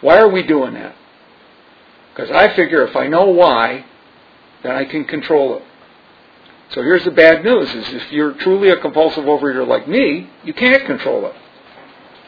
Why 0.00 0.18
are 0.18 0.28
we 0.28 0.42
doing 0.42 0.74
that? 0.74 0.94
Because 2.12 2.30
I 2.30 2.54
figure 2.54 2.84
if 2.86 2.96
I 2.96 3.06
know 3.06 3.26
why, 3.26 3.84
then 4.62 4.72
I 4.72 4.84
can 4.84 5.04
control 5.04 5.56
it. 5.56 5.62
So 6.70 6.82
here's 6.82 7.04
the 7.04 7.12
bad 7.12 7.44
news 7.44 7.72
is 7.72 7.88
if 7.94 8.10
you're 8.10 8.32
truly 8.34 8.70
a 8.70 8.76
compulsive 8.78 9.24
overeater 9.24 9.66
like 9.66 9.86
me, 9.86 10.28
you 10.42 10.52
can't 10.52 10.84
control 10.84 11.26
it. 11.26 11.34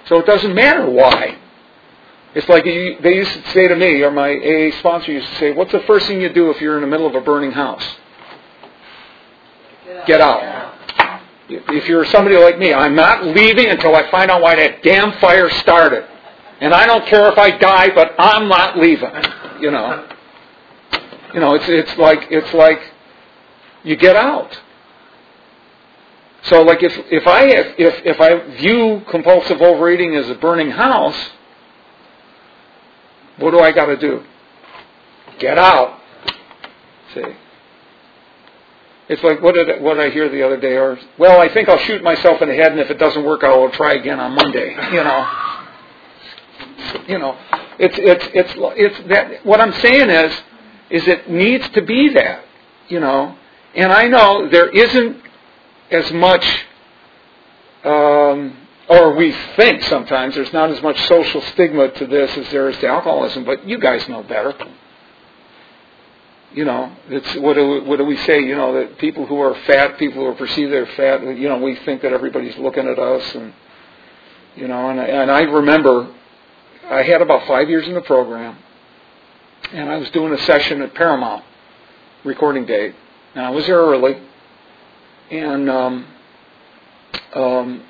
So 0.06 0.18
it 0.20 0.26
doesn't 0.26 0.54
matter 0.54 0.88
why. 0.88 1.36
It's 2.34 2.48
like 2.48 2.64
they 2.64 3.14
used 3.16 3.32
to 3.32 3.50
say 3.50 3.66
to 3.66 3.74
me, 3.74 4.00
or 4.02 4.12
my 4.12 4.30
AA 4.30 4.78
sponsor 4.78 5.10
used 5.10 5.26
to 5.26 5.34
say, 5.38 5.52
what's 5.52 5.72
the 5.72 5.80
first 5.80 6.06
thing 6.06 6.20
you 6.20 6.32
do 6.32 6.50
if 6.50 6.60
you're 6.60 6.76
in 6.76 6.82
the 6.82 6.86
middle 6.86 7.06
of 7.06 7.14
a 7.16 7.20
burning 7.20 7.50
house? 7.50 7.84
Get 10.06 10.20
out. 10.20 10.74
If 11.48 11.88
you're 11.88 12.04
somebody 12.06 12.36
like 12.36 12.58
me, 12.58 12.74
I'm 12.74 12.94
not 12.94 13.24
leaving 13.24 13.68
until 13.68 13.94
I 13.94 14.10
find 14.10 14.30
out 14.30 14.42
why 14.42 14.56
that 14.56 14.82
damn 14.82 15.18
fire 15.18 15.48
started. 15.50 16.06
And 16.60 16.74
I 16.74 16.86
don't 16.86 17.06
care 17.06 17.30
if 17.30 17.38
I 17.38 17.56
die, 17.56 17.88
but 17.94 18.14
I'm 18.18 18.48
not 18.48 18.78
leaving 18.78 19.12
you 19.60 19.70
know. 19.70 20.06
You 21.34 21.40
know, 21.40 21.54
it's 21.54 21.68
it's 21.68 21.96
like 21.98 22.28
it's 22.30 22.52
like 22.54 22.80
you 23.84 23.96
get 23.96 24.16
out. 24.16 24.58
So 26.42 26.62
like 26.62 26.82
if 26.82 26.96
if 27.10 27.26
I 27.26 27.44
if 27.46 28.06
if 28.06 28.20
I 28.20 28.56
view 28.56 29.02
compulsive 29.10 29.60
overeating 29.60 30.14
as 30.16 30.28
a 30.30 30.34
burning 30.34 30.70
house, 30.70 31.30
what 33.36 33.50
do 33.50 33.60
I 33.60 33.72
got 33.72 33.86
to 33.86 33.96
do? 33.96 34.24
Get 35.38 35.58
out. 35.58 36.00
See. 37.14 37.22
It's 39.08 39.22
like 39.22 39.40
what 39.40 39.54
did 39.54 39.80
what 39.82 39.94
did 39.94 40.04
I 40.04 40.10
hear 40.10 40.28
the 40.28 40.42
other 40.42 40.58
day? 40.58 40.76
Or 40.76 40.98
well, 41.18 41.40
I 41.40 41.48
think 41.48 41.68
I'll 41.68 41.78
shoot 41.78 42.02
myself 42.02 42.42
in 42.42 42.48
the 42.48 42.54
head, 42.54 42.72
and 42.72 42.80
if 42.80 42.90
it 42.90 42.98
doesn't 42.98 43.24
work, 43.24 43.42
I 43.42 43.56
will 43.56 43.70
try 43.70 43.94
again 43.94 44.20
on 44.20 44.34
Monday. 44.34 44.76
You 44.92 45.04
know. 45.04 45.26
You 47.06 47.18
know. 47.18 47.38
It's 47.78 47.96
it's 47.98 48.28
it's 48.34 48.52
it's 48.56 49.08
that. 49.08 49.46
What 49.46 49.60
I'm 49.60 49.72
saying 49.72 50.10
is, 50.10 50.32
is 50.90 51.08
it 51.08 51.30
needs 51.30 51.68
to 51.70 51.82
be 51.82 52.12
that, 52.14 52.44
you 52.88 53.00
know. 53.00 53.36
And 53.74 53.92
I 53.92 54.08
know 54.08 54.48
there 54.48 54.68
isn't 54.68 55.22
as 55.90 56.12
much, 56.12 56.44
um, 57.84 58.56
or 58.88 59.14
we 59.14 59.32
think 59.56 59.84
sometimes 59.84 60.34
there's 60.34 60.52
not 60.52 60.70
as 60.70 60.82
much 60.82 61.00
social 61.06 61.40
stigma 61.42 61.88
to 61.92 62.06
this 62.06 62.36
as 62.36 62.50
there 62.50 62.68
is 62.68 62.78
to 62.78 62.88
alcoholism. 62.88 63.44
But 63.44 63.66
you 63.66 63.78
guys 63.78 64.06
know 64.08 64.22
better. 64.22 64.54
You 66.52 66.64
know, 66.64 66.96
it's 67.08 67.34
what 67.36 67.54
do 67.54 67.68
we, 67.68 67.80
what 67.80 67.98
do 67.98 68.04
we 68.04 68.16
say? 68.18 68.40
You 68.40 68.56
know 68.56 68.72
that 68.74 68.98
people 68.98 69.26
who 69.26 69.38
are 69.40 69.54
fat, 69.66 69.98
people 69.98 70.22
who 70.22 70.28
are 70.30 70.34
perceived 70.34 70.72
they're 70.72 70.86
fat, 70.86 71.22
you 71.36 71.48
know, 71.48 71.58
we 71.58 71.76
think 71.84 72.00
that 72.02 72.12
everybody's 72.12 72.56
looking 72.56 72.88
at 72.88 72.98
us, 72.98 73.34
and 73.34 73.52
you 74.56 74.66
know, 74.66 74.88
and 74.88 74.98
and 74.98 75.30
I 75.30 75.42
remember 75.42 76.14
I 76.90 77.02
had 77.02 77.20
about 77.20 77.46
five 77.46 77.68
years 77.68 77.86
in 77.86 77.92
the 77.92 78.00
program, 78.00 78.56
and 79.72 79.90
I 79.90 79.98
was 79.98 80.10
doing 80.10 80.32
a 80.32 80.38
session 80.38 80.80
at 80.80 80.94
Paramount, 80.94 81.44
recording 82.24 82.64
date, 82.64 82.94
and 83.34 83.44
I 83.44 83.50
was 83.50 83.66
there 83.66 83.80
early, 83.80 84.18
and 85.30 85.68
um, 85.68 86.06
um, 87.34 87.82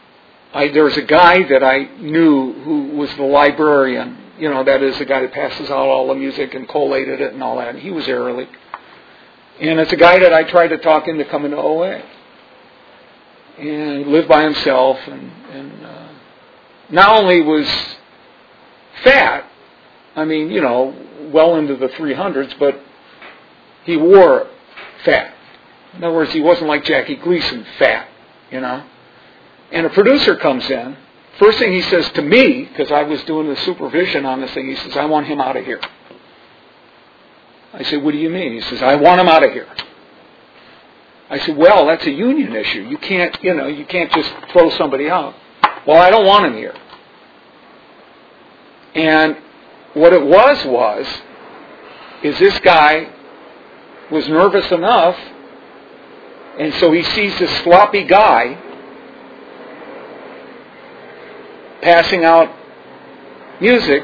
I, 0.53 0.69
there 0.69 0.85
was 0.85 0.97
a 0.97 1.03
guy 1.03 1.45
that 1.45 1.63
I 1.63 1.85
knew 2.01 2.55
who 2.65 2.97
was 2.97 3.15
the 3.15 3.23
librarian. 3.23 4.28
You 4.39 4.51
know, 4.51 4.63
that 4.65 4.83
is 4.83 4.99
the 4.99 5.05
guy 5.05 5.21
that 5.23 5.33
passes 5.33 5.69
out 5.69 5.89
all 5.89 6.09
the 6.09 6.15
music 6.15 6.55
and 6.55 6.69
collated 6.69 7.21
it 7.21 7.33
and 7.33 7.43
all 7.43 7.57
that. 7.59 7.69
And 7.69 7.79
he 7.79 7.91
was 7.91 8.07
there 8.07 8.21
early, 8.21 8.49
and 9.61 9.81
it's 9.81 9.93
a 9.93 9.97
guy 9.97 10.19
that 10.21 10.33
I 10.33 10.45
tried 10.45 10.69
to 10.69 10.79
talk 10.79 11.09
into 11.09 11.25
coming 11.25 11.51
to 11.51 11.57
OA, 11.57 12.03
and 13.59 13.99
he 13.99 14.05
lived 14.05 14.29
by 14.29 14.45
himself, 14.45 14.99
and, 15.07 15.33
and 15.51 15.85
uh, 15.85 16.09
not 16.91 17.21
only 17.21 17.41
was 17.41 17.67
fat, 19.03 19.51
I 20.15 20.25
mean, 20.25 20.51
you 20.51 20.61
know, 20.61 20.95
well 21.33 21.57
into 21.57 21.77
the 21.77 21.89
300s, 21.89 22.59
but 22.59 22.81
he 23.85 23.97
wore 23.97 24.49
fat. 25.05 25.35
In 25.95 26.05
other 26.05 26.15
words, 26.15 26.33
he 26.33 26.41
wasn't 26.41 26.69
like 26.69 26.85
Jackie 26.85 27.17
Gleason, 27.17 27.65
fat, 27.79 28.09
you 28.51 28.61
know. 28.61 28.85
And 29.73 29.87
a 29.87 29.91
producer 29.91 30.37
comes 30.37 30.69
in. 30.71 30.97
First 31.39 31.59
thing 31.59 31.73
he 31.73 31.83
says 31.83 32.11
to 32.13 32.23
me, 32.23 32.65
because 32.65 32.91
I 32.91 33.05
was 33.05 33.23
doing 33.25 33.49
the 33.49 33.57
supervision 33.61 34.27
on 34.27 34.41
this 34.41 34.53
thing, 34.53 34.69
he 34.69 34.77
says, 34.77 34.97
I 34.97 35.05
want 35.05 35.27
him 35.27 35.41
out 35.41 35.57
of 35.57 35.65
here. 35.65 35.81
I 37.73 37.85
said, 37.85 38.03
What 38.03 38.11
do 38.13 38.19
you 38.19 38.29
mean? 38.29 38.55
He 38.55 38.61
says, 38.63 38.83
I 38.83 38.97
want 38.97 39.21
him 39.21 39.29
out 39.29 39.45
of 39.45 39.53
here. 39.53 39.69
I 41.31 41.39
said, 41.39 41.57
Well, 41.57 41.87
that's 41.87 42.05
a 42.07 42.11
union 42.11 42.57
issue. 42.57 42.83
You 42.83 42.99
can't, 42.99 43.37
you 43.43 43.55
know, 43.55 43.69
you 43.69 43.87
can't 43.87 44.13
just 44.13 44.33
throw 44.53 44.71
somebody 44.71 45.09
out. 45.09 45.35
Well, 45.87 46.03
I 46.03 46.11
don't 46.11 46.27
want 46.27 46.47
him 46.47 46.55
here. 46.55 46.75
And 48.95 49.37
what 49.95 50.13
it 50.13 50.25
was 50.25 50.65
was, 50.65 51.07
is 52.25 52.37
this 52.41 52.59
guy 52.61 53.13
was 54.11 54.29
nervous 54.29 54.73
enough, 54.73 55.17
and 56.59 56.75
so 56.75 56.91
he 56.91 57.05
sees 57.05 57.39
this 57.39 57.63
sloppy 57.63 58.03
guy 58.03 58.61
passing 61.83 62.25
out 62.25 62.55
music, 63.61 64.03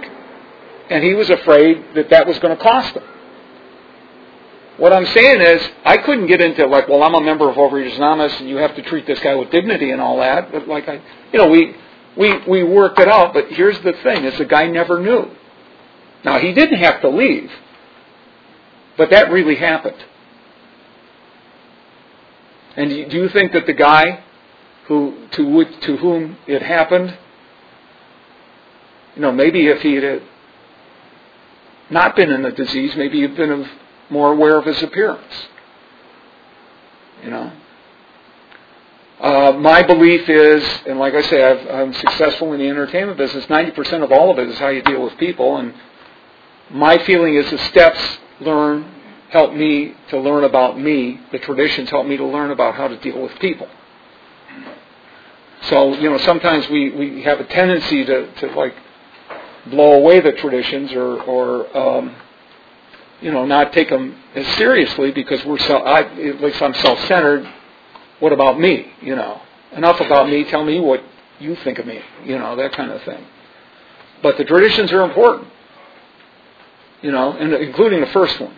and 0.91 1.03
he 1.03 1.15
was 1.15 1.31
afraid 1.31 1.85
that 1.95 2.11
that 2.11 2.27
was 2.27 2.39
going 2.39 2.57
to 2.57 2.63
cost 2.63 2.97
him. 2.97 3.03
What 4.77 4.93
I'm 4.93 5.07
saying 5.07 5.41
is, 5.41 5.63
I 5.85 5.99
couldn't 5.99 6.27
get 6.27 6.41
into 6.41 6.67
like, 6.67 6.89
well, 6.89 7.03
I'm 7.05 7.15
a 7.15 7.21
member 7.21 7.49
of 7.49 7.57
Overeaters 7.57 7.97
Anonymous, 7.97 8.41
and 8.41 8.49
you 8.49 8.57
have 8.57 8.75
to 8.75 8.83
treat 8.83 9.07
this 9.07 9.21
guy 9.21 9.35
with 9.35 9.51
dignity 9.51 9.91
and 9.91 10.01
all 10.01 10.19
that. 10.19 10.51
But 10.51 10.67
like, 10.67 10.89
I, 10.89 11.01
you 11.33 11.39
know, 11.39 11.49
we 11.49 11.77
we 12.17 12.39
we 12.49 12.63
worked 12.65 12.99
it 12.99 13.09
out. 13.09 13.33
But 13.33 13.53
here's 13.53 13.79
the 13.81 13.93
thing: 14.03 14.25
is 14.25 14.37
the 14.37 14.45
guy 14.45 14.67
never 14.67 15.01
knew. 15.01 15.31
Now 16.25 16.41
he 16.41 16.53
didn't 16.53 16.79
have 16.79 17.01
to 17.03 17.09
leave, 17.09 17.53
but 18.97 19.11
that 19.11 19.31
really 19.31 19.55
happened. 19.55 20.05
And 22.77 22.91
do 22.91 23.17
you 23.17 23.29
think 23.29 23.53
that 23.53 23.67
the 23.67 23.75
guy 23.75 24.25
who 24.87 25.29
to 25.33 25.65
to 25.83 25.97
whom 25.99 26.37
it 26.49 26.63
happened 26.63 27.17
you 29.15 29.23
know, 29.23 29.33
maybe 29.33 29.67
if 29.67 29.83
he 29.83 29.95
had 29.95 30.23
not 31.91 32.17
been 32.17 32.31
in 32.31 32.43
the 32.43 32.53
disease, 32.53 32.95
maybe 32.97 33.21
he'd 33.21 33.37
been 33.37 33.69
more 34.11 34.33
aware 34.33 34.59
of 34.59 34.65
his 34.65 34.83
appearance. 34.83 35.49
You 37.23 37.31
know. 37.31 37.53
Uh, 39.21 39.53
my 39.53 39.83
belief 39.83 40.29
is, 40.29 40.63
and 40.87 40.99
like 40.99 41.15
I 41.15 41.23
say, 41.23 41.43
I've, 41.43 41.67
I'm 41.69 41.95
successful 41.95 42.53
in 42.53 42.61
the 42.61 42.69
entertainment 42.69 43.17
business. 43.17 43.49
Ninety 43.49 43.71
percent 43.71 44.03
of 44.03 44.13
all 44.13 44.31
of 44.31 44.39
it 44.39 44.49
is 44.49 44.59
how 44.59 44.69
you 44.69 44.83
deal 44.83 45.03
with 45.03 45.17
people, 45.19 45.57
and 45.57 45.73
my 46.71 46.99
feeling 46.99 47.35
is 47.35 47.51
the 47.51 47.59
steps 47.59 48.01
learn 48.41 48.91
help 49.31 49.53
me 49.53 49.95
to 50.09 50.19
learn 50.19 50.45
about 50.45 50.79
me. 50.79 51.21
The 51.33 51.39
traditions 51.39 51.91
help 51.91 52.07
me 52.07 52.17
to 52.17 52.25
learn 52.25 52.51
about 52.51 52.75
how 52.75 52.89
to 52.89 52.97
deal 52.99 53.21
with 53.21 53.33
people. 53.39 53.69
So 55.63 55.95
you 55.95 56.11
know, 56.11 56.19
sometimes 56.19 56.69
we 56.69 56.91
we 56.91 57.23
have 57.23 57.41
a 57.41 57.45
tendency 57.45 58.05
to 58.05 58.33
to 58.33 58.47
like 58.55 58.75
blow 59.67 59.93
away 59.95 60.21
the 60.21 60.33
traditions 60.33 60.93
or, 60.93 61.23
or 61.23 61.77
um, 61.77 62.17
you 63.21 63.31
know, 63.33 63.47
not 63.47 63.73
take 63.73 63.89
them 63.89 64.17
as 64.35 64.47
seriously 64.57 65.11
because 65.11 65.45
we're 65.45 65.59
so, 65.59 65.79
I, 65.79 66.01
at 66.01 66.41
least 66.41 66.61
I'm 66.61 66.75
self-centered. 66.75 67.49
What 68.21 68.33
about 68.33 68.61
me? 68.61 68.87
You 69.01 69.17
know, 69.17 69.41
enough 69.73 70.01
about 70.01 70.29
me. 70.29 70.45
Tell 70.45 70.65
me 70.65 70.81
what 70.81 71.03
you 71.41 71.57
think 71.57 71.79
of 71.79 71.87
me. 71.87 72.01
You 72.25 72.39
know, 72.39 72.57
that 72.57 72.73
kind 72.73 72.91
of 72.91 73.03
thing. 73.03 73.25
But 74.23 74.37
the 74.39 74.45
traditions 74.45 74.93
are 74.93 75.03
important. 75.03 75.49
You 77.03 77.13
know, 77.13 77.33
and 77.33 77.53
including 77.55 78.01
the 78.01 78.07
first 78.09 78.41
one. 78.41 78.55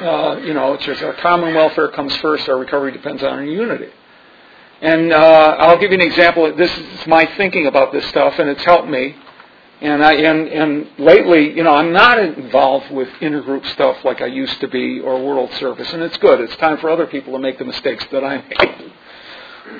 Uh, 0.00 0.40
you 0.44 0.54
know, 0.54 0.74
it's 0.74 0.84
just 0.84 1.02
our 1.02 1.14
common 1.14 1.54
welfare 1.54 1.88
comes 1.88 2.14
first. 2.16 2.48
Our 2.48 2.58
recovery 2.58 2.92
depends 2.92 3.22
on 3.22 3.30
our 3.30 3.44
unity. 3.44 3.90
And 4.80 5.12
uh, 5.12 5.56
I'll 5.58 5.78
give 5.78 5.92
you 5.92 5.98
an 5.98 6.06
example. 6.06 6.54
This 6.56 6.76
is 6.76 7.06
my 7.06 7.24
thinking 7.36 7.66
about 7.66 7.92
this 7.92 8.04
stuff, 8.08 8.38
and 8.38 8.48
it's 8.50 8.64
helped 8.64 8.88
me. 8.88 9.14
And 9.80 10.04
I 10.04 10.14
and 10.14 10.48
and 10.48 10.88
lately, 10.98 11.54
you 11.54 11.62
know, 11.62 11.74
I'm 11.74 11.92
not 11.92 12.18
involved 12.18 12.90
with 12.90 13.08
intergroup 13.20 13.66
stuff 13.72 14.04
like 14.04 14.22
I 14.22 14.26
used 14.26 14.60
to 14.60 14.68
be 14.68 15.00
or 15.00 15.22
World 15.22 15.52
Service, 15.54 15.92
and 15.92 16.02
it's 16.02 16.16
good. 16.18 16.40
It's 16.40 16.56
time 16.56 16.78
for 16.78 16.88
other 16.90 17.06
people 17.06 17.32
to 17.32 17.38
make 17.38 17.58
the 17.58 17.64
mistakes 17.64 18.04
that 18.12 18.24
I 18.24 18.36
made. 18.36 18.92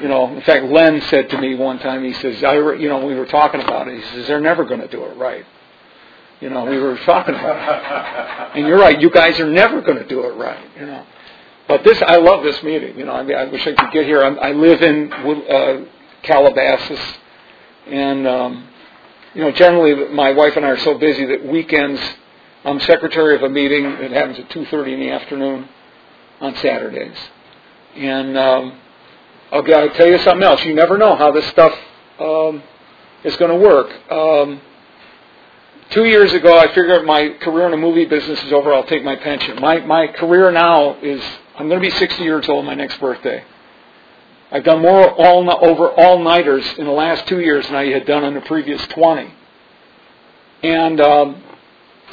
You 0.02 0.08
know, 0.08 0.34
in 0.34 0.42
fact, 0.42 0.64
Len 0.64 1.00
said 1.02 1.30
to 1.30 1.40
me 1.40 1.54
one 1.54 1.78
time, 1.78 2.02
he 2.04 2.14
says, 2.14 2.42
I, 2.42 2.54
you 2.54 2.88
know, 2.88 3.04
we 3.04 3.14
were 3.14 3.26
talking 3.26 3.60
about 3.60 3.86
it. 3.86 3.96
He 3.96 4.02
says, 4.10 4.26
they're 4.26 4.40
never 4.40 4.64
going 4.64 4.80
to 4.80 4.88
do 4.88 5.04
it 5.04 5.16
right. 5.16 5.44
You 6.40 6.50
know, 6.50 6.64
we 6.64 6.78
were 6.78 6.96
talking 7.04 7.34
about 7.34 8.52
it. 8.52 8.58
And 8.58 8.66
you're 8.66 8.78
right, 8.78 9.00
you 9.00 9.10
guys 9.10 9.38
are 9.40 9.48
never 9.48 9.80
going 9.82 9.98
to 9.98 10.06
do 10.06 10.24
it 10.24 10.34
right, 10.36 10.66
you 10.78 10.86
know. 10.86 11.06
But 11.68 11.84
this, 11.84 12.02
I 12.06 12.16
love 12.16 12.42
this 12.42 12.62
meeting. 12.62 12.98
You 12.98 13.06
know, 13.06 13.12
I, 13.12 13.22
mean, 13.22 13.36
I 13.36 13.44
wish 13.44 13.66
I 13.66 13.72
could 13.72 13.92
get 13.92 14.04
here. 14.06 14.22
I'm, 14.22 14.38
I 14.38 14.52
live 14.52 14.82
in 14.82 15.12
uh, 15.12 15.84
Calabasas, 16.22 17.00
and 17.86 18.26
um, 18.26 18.68
you 19.34 19.42
know, 19.42 19.50
generally 19.52 20.12
my 20.14 20.32
wife 20.32 20.56
and 20.56 20.64
I 20.64 20.70
are 20.70 20.78
so 20.78 20.96
busy 20.96 21.26
that 21.26 21.44
weekends 21.44 22.00
I'm 22.64 22.80
secretary 22.80 23.36
of 23.36 23.42
a 23.42 23.48
meeting 23.50 23.82
that 23.82 24.10
happens 24.10 24.38
at 24.38 24.48
2.30 24.48 24.94
in 24.94 25.00
the 25.00 25.10
afternoon 25.10 25.68
on 26.40 26.54
Saturdays. 26.56 27.16
And 27.94 28.38
um, 28.38 28.80
I'll, 29.52 29.74
I'll 29.74 29.90
tell 29.90 30.08
you 30.08 30.18
something 30.18 30.42
else. 30.42 30.64
You 30.64 30.74
never 30.74 30.96
know 30.96 31.14
how 31.14 31.30
this 31.30 31.46
stuff 31.48 31.78
um, 32.18 32.62
is 33.22 33.36
going 33.36 33.50
to 33.50 33.58
work. 33.58 34.10
Um, 34.10 34.62
two 35.90 36.06
years 36.06 36.32
ago, 36.32 36.56
I 36.56 36.68
figured 36.68 37.04
my 37.04 37.36
career 37.40 37.66
in 37.66 37.72
the 37.72 37.76
movie 37.76 38.06
business 38.06 38.42
is 38.44 38.52
over. 38.52 38.72
I'll 38.72 38.86
take 38.86 39.04
my 39.04 39.16
pension. 39.16 39.60
My, 39.60 39.80
my 39.80 40.06
career 40.06 40.50
now 40.50 40.96
is, 41.00 41.22
I'm 41.58 41.68
going 41.68 41.82
to 41.82 41.86
be 41.86 41.94
60 41.94 42.22
years 42.22 42.48
old 42.48 42.64
my 42.64 42.74
next 42.74 42.98
birthday. 42.98 43.44
I've 44.54 44.62
done 44.62 44.82
more 44.82 45.10
all, 45.10 45.50
over 45.64 45.90
all-nighters 45.90 46.64
in 46.78 46.84
the 46.84 46.92
last 46.92 47.26
two 47.26 47.40
years 47.40 47.66
than 47.66 47.74
I 47.74 47.86
had 47.86 48.06
done 48.06 48.22
in 48.22 48.34
the 48.34 48.40
previous 48.42 48.80
20. 48.86 49.34
And 50.62 51.00
um, 51.00 51.42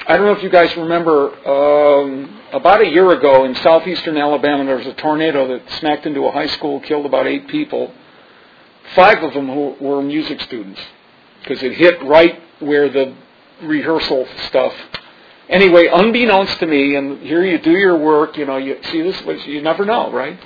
I 0.08 0.18
don't 0.18 0.26
know 0.26 0.32
if 0.32 0.42
you 0.42 0.50
guys 0.50 0.76
remember, 0.76 1.30
um, 1.48 2.42
about 2.52 2.82
a 2.82 2.88
year 2.88 3.12
ago 3.12 3.46
in 3.46 3.54
southeastern 3.58 4.18
Alabama, 4.18 4.66
there 4.66 4.78
was 4.78 4.88
a 4.88 4.94
tornado 4.96 5.50
that 5.50 5.72
smacked 5.74 6.08
into 6.08 6.22
a 6.22 6.32
high 6.32 6.48
school, 6.48 6.80
killed 6.80 7.06
about 7.06 7.28
eight 7.28 7.48
people. 7.48 7.94
Five 8.96 9.22
of 9.22 9.36
them 9.36 9.46
who 9.46 9.76
were 9.80 10.02
music 10.02 10.42
students, 10.42 10.82
because 11.44 11.62
it 11.62 11.74
hit 11.74 12.04
right 12.06 12.42
where 12.60 12.90
the 12.90 13.14
rehearsal 13.62 14.28
stuff. 14.48 14.74
Anyway, 15.48 15.90
unbeknownst 15.94 16.58
to 16.58 16.66
me, 16.66 16.96
and 16.96 17.20
here 17.20 17.46
you 17.46 17.60
do 17.60 17.74
your 17.74 18.00
work, 18.00 18.36
you 18.36 18.48
know, 18.48 18.58
you 18.58 18.80
see 18.92 19.04
this, 19.04 19.22
you 19.46 19.62
never 19.62 19.86
know, 19.86 20.12
right? 20.12 20.40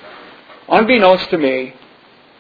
Unbeknownst 0.68 1.30
to 1.30 1.38
me, 1.38 1.74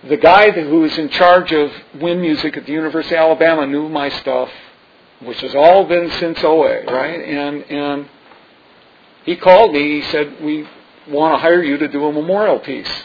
the 0.07 0.17
guy 0.17 0.51
who 0.51 0.81
was 0.81 0.97
in 0.97 1.09
charge 1.09 1.51
of 1.51 1.71
wind 1.95 2.21
music 2.21 2.55
at 2.57 2.65
the 2.65 2.71
University 2.71 3.15
of 3.15 3.21
Alabama 3.21 3.65
knew 3.65 3.89
my 3.89 4.09
stuff, 4.09 4.49
which 5.19 5.41
has 5.41 5.55
all 5.55 5.85
been 5.85 6.11
since 6.11 6.43
OA, 6.43 6.83
right? 6.85 7.19
And 7.21 7.63
and 7.63 8.09
he 9.25 9.35
called 9.35 9.73
me. 9.73 10.01
He 10.01 10.11
said, 10.11 10.43
"We 10.43 10.67
want 11.07 11.33
to 11.33 11.37
hire 11.39 11.63
you 11.63 11.77
to 11.77 11.87
do 11.87 12.05
a 12.05 12.11
memorial 12.11 12.59
piece." 12.59 13.03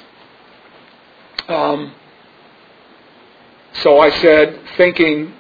Um, 1.48 1.92
so 3.82 3.98
I 3.98 4.10
said, 4.10 4.60
thinking, 4.76 5.32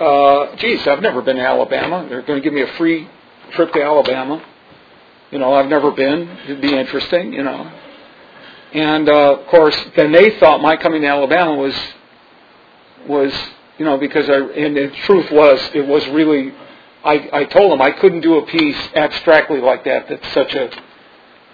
uh, 0.00 0.56
"Geez, 0.56 0.86
I've 0.88 1.02
never 1.02 1.22
been 1.22 1.36
to 1.36 1.42
Alabama. 1.42 2.04
They're 2.08 2.22
going 2.22 2.40
to 2.40 2.44
give 2.44 2.52
me 2.52 2.62
a 2.62 2.72
free 2.78 3.08
trip 3.52 3.72
to 3.74 3.82
Alabama. 3.82 4.44
You 5.30 5.38
know, 5.38 5.54
I've 5.54 5.68
never 5.68 5.92
been. 5.92 6.28
It'd 6.46 6.60
be 6.60 6.76
interesting. 6.76 7.32
You 7.32 7.44
know." 7.44 7.70
And 8.76 9.08
uh, 9.08 9.36
of 9.36 9.46
course, 9.46 9.74
then 9.96 10.12
they 10.12 10.38
thought 10.38 10.60
my 10.60 10.76
coming 10.76 11.00
to 11.00 11.08
Alabama 11.08 11.54
was 11.54 11.74
was 13.08 13.32
you 13.78 13.86
know 13.86 13.96
because 13.96 14.28
I 14.28 14.34
and 14.34 14.76
the 14.76 14.90
truth 15.06 15.30
was 15.30 15.58
it 15.72 15.86
was 15.86 16.06
really 16.08 16.52
I, 17.02 17.28
I 17.32 17.44
told 17.44 17.72
them 17.72 17.80
I 17.80 17.92
couldn't 17.92 18.20
do 18.20 18.36
a 18.36 18.44
piece 18.44 18.76
abstractly 18.94 19.60
like 19.60 19.84
that. 19.84 20.10
That's 20.10 20.30
such 20.34 20.54
a 20.54 20.70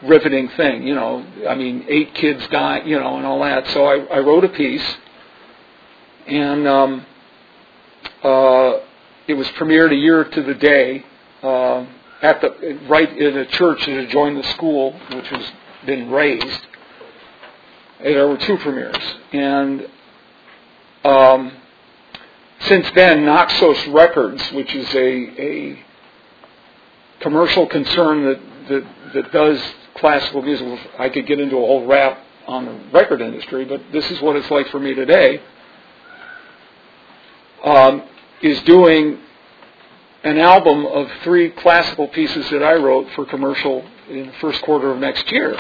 riveting 0.02 0.48
thing, 0.56 0.84
you 0.84 0.96
know. 0.96 1.24
I 1.48 1.54
mean, 1.54 1.84
eight 1.88 2.12
kids 2.14 2.44
die, 2.48 2.82
you 2.84 2.98
know, 2.98 3.18
and 3.18 3.24
all 3.24 3.40
that. 3.42 3.68
So 3.68 3.84
I, 3.84 3.98
I 4.06 4.18
wrote 4.18 4.44
a 4.44 4.48
piece, 4.48 4.96
and 6.26 6.66
um, 6.66 7.06
uh, 8.24 8.78
it 9.28 9.34
was 9.34 9.46
premiered 9.50 9.92
a 9.92 9.96
year 9.96 10.24
to 10.24 10.42
the 10.42 10.54
day 10.54 11.04
uh, 11.44 11.86
at 12.22 12.40
the 12.40 12.80
right 12.88 13.16
in 13.16 13.36
a 13.36 13.46
church 13.46 13.86
that 13.86 13.96
adjoined 13.96 14.38
the 14.38 14.48
school, 14.54 14.98
which 15.12 15.28
has 15.28 15.52
been 15.86 16.10
razed. 16.10 16.66
There 18.02 18.28
were 18.28 18.38
two 18.38 18.56
premieres, 18.58 18.96
and 19.32 19.88
um, 21.04 21.52
since 22.60 22.90
then, 22.94 23.24
Naxos 23.24 23.86
Records, 23.88 24.42
which 24.52 24.74
is 24.74 24.92
a, 24.94 25.42
a 25.42 25.78
commercial 27.20 27.66
concern 27.66 28.24
that, 28.24 28.40
that 28.68 28.84
that 29.14 29.32
does 29.32 29.60
classical 29.96 30.42
music, 30.42 30.80
I 30.98 31.08
could 31.08 31.26
get 31.26 31.38
into 31.38 31.56
a 31.56 31.60
whole 31.60 31.86
rap 31.86 32.18
on 32.46 32.64
the 32.64 32.72
record 32.92 33.20
industry, 33.20 33.64
but 33.64 33.80
this 33.92 34.10
is 34.10 34.20
what 34.20 34.36
it's 34.36 34.50
like 34.50 34.68
for 34.68 34.80
me 34.80 34.94
today. 34.94 35.40
Um, 37.64 38.02
is 38.42 38.60
doing 38.62 39.18
an 40.24 40.38
album 40.38 40.86
of 40.86 41.08
three 41.22 41.50
classical 41.50 42.08
pieces 42.08 42.48
that 42.50 42.62
I 42.62 42.74
wrote 42.74 43.08
for 43.14 43.24
commercial 43.26 43.84
in 44.08 44.26
the 44.26 44.32
first 44.40 44.62
quarter 44.62 44.90
of 44.90 44.98
next 44.98 45.30
year. 45.30 45.56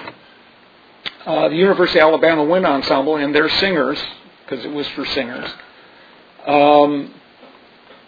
Uh, 1.24 1.48
the 1.48 1.54
University 1.54 2.00
of 2.00 2.08
Alabama 2.08 2.42
Wind 2.42 2.66
Ensemble 2.66 3.14
and 3.16 3.32
their 3.32 3.48
singers, 3.48 3.96
because 4.44 4.64
it 4.64 4.72
was 4.72 4.88
for 4.88 5.06
singers, 5.06 5.48
um, 6.48 7.14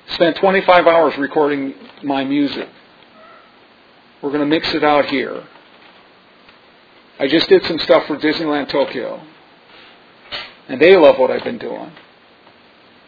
spent 0.09 0.37
25 0.37 0.89
hours 0.89 1.17
recording 1.17 1.75
my 2.03 2.25
music. 2.25 2.69
We're 4.21 4.31
going 4.31 4.41
to 4.41 4.47
mix 4.47 4.75
it 4.75 4.83
out 4.83 5.07
here. 5.07 5.45
I 7.21 7.29
just 7.29 7.49
did 7.49 7.65
some 7.67 7.79
stuff 7.79 8.05
for 8.07 8.17
Disneyland 8.17 8.69
Tokyo. 8.69 9.23
And 10.67 10.81
they 10.81 10.97
love 10.97 11.17
what 11.17 11.31
I've 11.31 11.45
been 11.45 11.59
doing. 11.59 11.93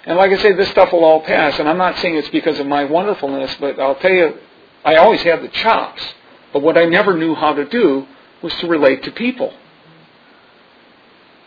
And 0.04 0.16
like 0.16 0.30
I 0.30 0.40
say, 0.40 0.52
this 0.52 0.68
stuff 0.68 0.92
will 0.92 1.04
all 1.04 1.22
pass. 1.22 1.58
And 1.58 1.68
I'm 1.68 1.78
not 1.78 1.98
saying 1.98 2.14
it's 2.14 2.28
because 2.28 2.60
of 2.60 2.66
my 2.68 2.84
wonderfulness, 2.84 3.56
but 3.58 3.80
I'll 3.80 3.96
tell 3.96 4.12
you, 4.12 4.38
I 4.84 4.96
always 4.96 5.22
had 5.22 5.42
the 5.42 5.48
chops. 5.48 6.02
But 6.52 6.62
what 6.62 6.78
I 6.78 6.84
never 6.84 7.16
knew 7.16 7.34
how 7.34 7.54
to 7.54 7.64
do 7.64 8.06
was 8.40 8.54
to 8.60 8.68
relate 8.68 9.02
to 9.02 9.10
people. 9.10 9.52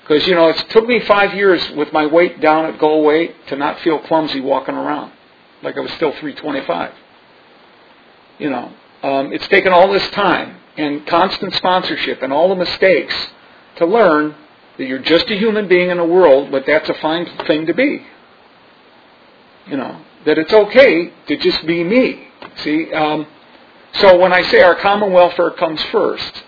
Because, 0.10 0.26
you 0.26 0.34
know, 0.34 0.50
it 0.50 0.58
took 0.72 0.88
me 0.88 1.00
five 1.02 1.36
years 1.36 1.70
with 1.76 1.94
my 1.94 2.08
weight 2.08 2.42
down 2.42 2.66
at 2.66 2.80
goal 2.80 3.04
weight 3.04 3.46
to 3.50 3.56
not 3.56 3.80
feel 3.82 4.00
clumsy 4.00 4.42
walking 4.42 4.74
around. 4.74 5.12
Like 5.62 5.78
I 5.78 5.82
was 5.82 5.92
still 5.92 6.12
325. 6.14 6.92
You 8.40 8.50
know, 8.50 8.74
um, 9.04 9.32
it's 9.32 9.48
taken 9.50 9.72
all 9.72 9.92
this 9.92 10.10
time 10.10 10.58
and 10.78 11.06
constant 11.06 11.54
sponsorship 11.54 12.24
and 12.24 12.34
all 12.34 12.50
the 12.50 12.56
mistakes 12.56 13.14
to 13.76 13.86
learn 13.86 14.34
that 14.80 14.86
you're 14.86 14.98
just 14.98 15.30
a 15.30 15.36
human 15.36 15.68
being 15.68 15.92
in 15.92 16.00
a 16.00 16.06
world, 16.06 16.50
but 16.50 16.66
that's 16.66 16.90
a 16.90 16.96
fine 16.96 17.28
thing 17.46 17.68
to 17.68 17.76
be. 17.76 18.04
You 19.68 19.78
know, 19.78 20.02
that 20.26 20.40
it's 20.40 20.52
okay 20.52 21.14
to 21.28 21.38
just 21.38 21.68
be 21.68 21.84
me. 21.84 22.30
See, 22.64 22.92
um, 22.94 23.28
so 23.94 24.18
when 24.18 24.34
I 24.34 24.42
say 24.50 24.62
our 24.64 24.76
common 24.76 25.12
welfare 25.12 25.52
comes 25.52 25.84
first, 25.92 26.46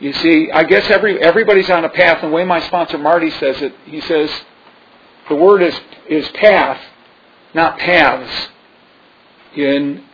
you 0.00 0.12
see, 0.12 0.50
I 0.52 0.64
guess 0.64 0.88
every 0.90 1.20
everybody's 1.20 1.70
on 1.70 1.84
a 1.84 1.88
path. 1.88 2.22
And 2.22 2.32
the 2.32 2.36
way 2.36 2.44
my 2.44 2.60
sponsor 2.60 2.98
Marty 2.98 3.30
says 3.30 3.60
it, 3.62 3.74
he 3.84 4.00
says 4.00 4.30
the 5.28 5.34
word 5.34 5.62
is 5.62 5.78
is 6.08 6.28
path, 6.30 6.80
not 7.54 7.78
paths. 7.78 8.48
In 9.56 10.04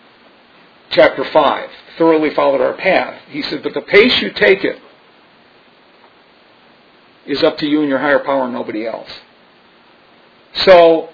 chapter 0.90 1.24
five, 1.24 1.68
thoroughly 1.98 2.30
followed 2.30 2.60
our 2.60 2.74
path. 2.74 3.20
He 3.28 3.42
said, 3.42 3.62
but 3.62 3.74
the 3.74 3.82
pace 3.82 4.22
you 4.22 4.30
take 4.32 4.64
it 4.64 4.80
is 7.26 7.42
up 7.42 7.58
to 7.58 7.66
you 7.66 7.80
and 7.80 7.88
your 7.88 7.98
higher 7.98 8.20
power, 8.20 8.44
and 8.44 8.54
nobody 8.54 8.86
else. 8.86 9.10
So 10.54 11.10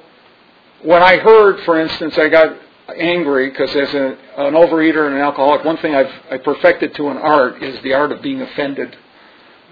when 0.82 1.02
I 1.02 1.16
heard, 1.16 1.64
for 1.64 1.80
instance, 1.80 2.18
I 2.18 2.28
got 2.28 2.56
angry 2.96 3.50
because 3.50 3.74
as 3.74 3.92
a, 3.94 4.16
an 4.36 4.54
overeater 4.54 5.06
and 5.06 5.14
an 5.14 5.20
alcoholic, 5.20 5.64
one 5.64 5.76
thing 5.78 5.94
I've 5.94 6.12
I 6.30 6.38
perfected 6.38 6.94
to 6.96 7.08
an 7.08 7.16
art 7.16 7.62
is 7.62 7.80
the 7.82 7.94
art 7.94 8.12
of 8.12 8.22
being 8.22 8.40
offended, 8.42 8.96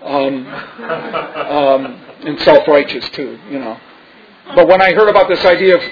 um, 0.03 0.47
um, 0.47 2.01
and 2.25 2.41
self-righteous 2.41 3.09
too, 3.11 3.39
you 3.51 3.59
know. 3.59 3.79
But 4.55 4.67
when 4.67 4.81
I 4.81 4.93
heard 4.93 5.09
about 5.09 5.29
this 5.29 5.45
idea 5.45 5.77
of 5.77 5.83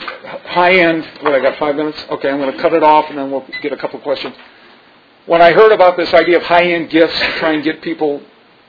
high-end, 0.47 1.07
what 1.21 1.35
I 1.35 1.41
got 1.41 1.59
five 1.59 1.77
minutes? 1.77 2.03
Okay, 2.11 2.31
I'm 2.31 2.39
going 2.39 2.55
to 2.55 2.63
cut 2.63 2.73
it 2.73 2.83
off 2.83 3.07
and 3.11 3.19
then 3.19 3.31
we'll 3.31 3.47
get 3.61 3.73
a 3.73 3.77
couple 3.77 4.01
questions. 4.01 4.35
When 5.27 5.43
I 5.43 5.53
heard 5.53 5.73
about 5.73 5.97
this 5.97 6.13
idea 6.15 6.39
of 6.39 6.43
high-end 6.45 6.89
gifts 6.89 7.19
to 7.19 7.33
try 7.39 7.53
and 7.53 7.63
get 7.63 7.83
people, 7.83 8.23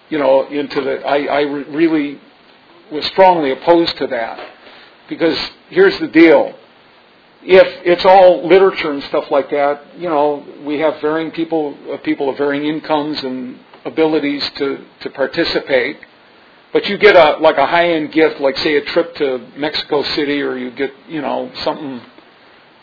you 0.10 0.18
know, 0.18 0.48
into 0.48 0.82
the, 0.82 1.06
I, 1.06 1.26
I 1.26 1.42
really 1.42 2.20
was 2.92 3.06
strongly 3.06 3.52
opposed 3.52 3.98
to 3.98 4.08
that 4.08 4.40
because 5.08 5.38
here's 5.70 5.98
the 6.00 6.08
deal 6.08 6.54
if 7.50 7.86
it's 7.86 8.04
all 8.04 8.46
literature 8.46 8.92
and 8.92 9.02
stuff 9.04 9.32
like 9.32 9.50
that, 9.52 9.98
you 9.98 10.10
know, 10.10 10.46
we 10.66 10.80
have 10.80 11.00
varying 11.00 11.32
people, 11.32 11.78
uh, 11.90 11.98
people 11.98 12.30
of 12.30 12.38
varying 12.38 12.66
incomes 12.66 13.24
and 13.24 13.58
abilities 13.86 14.44
to, 14.58 14.84
to 15.00 15.10
participate. 15.12 15.98
But 16.74 16.90
you 16.90 16.98
get 16.98 17.16
a 17.16 17.38
like 17.40 17.58
a 17.58 17.66
high 17.66 17.92
end 17.92 18.12
gift, 18.12 18.42
like 18.42 18.58
say 18.58 18.76
a 18.76 18.84
trip 18.84 19.16
to 19.16 19.48
Mexico 19.56 20.04
City, 20.04 20.42
or 20.42 20.58
you 20.58 20.70
get 20.72 20.92
you 21.08 21.22
know 21.22 21.50
something 21.64 22.02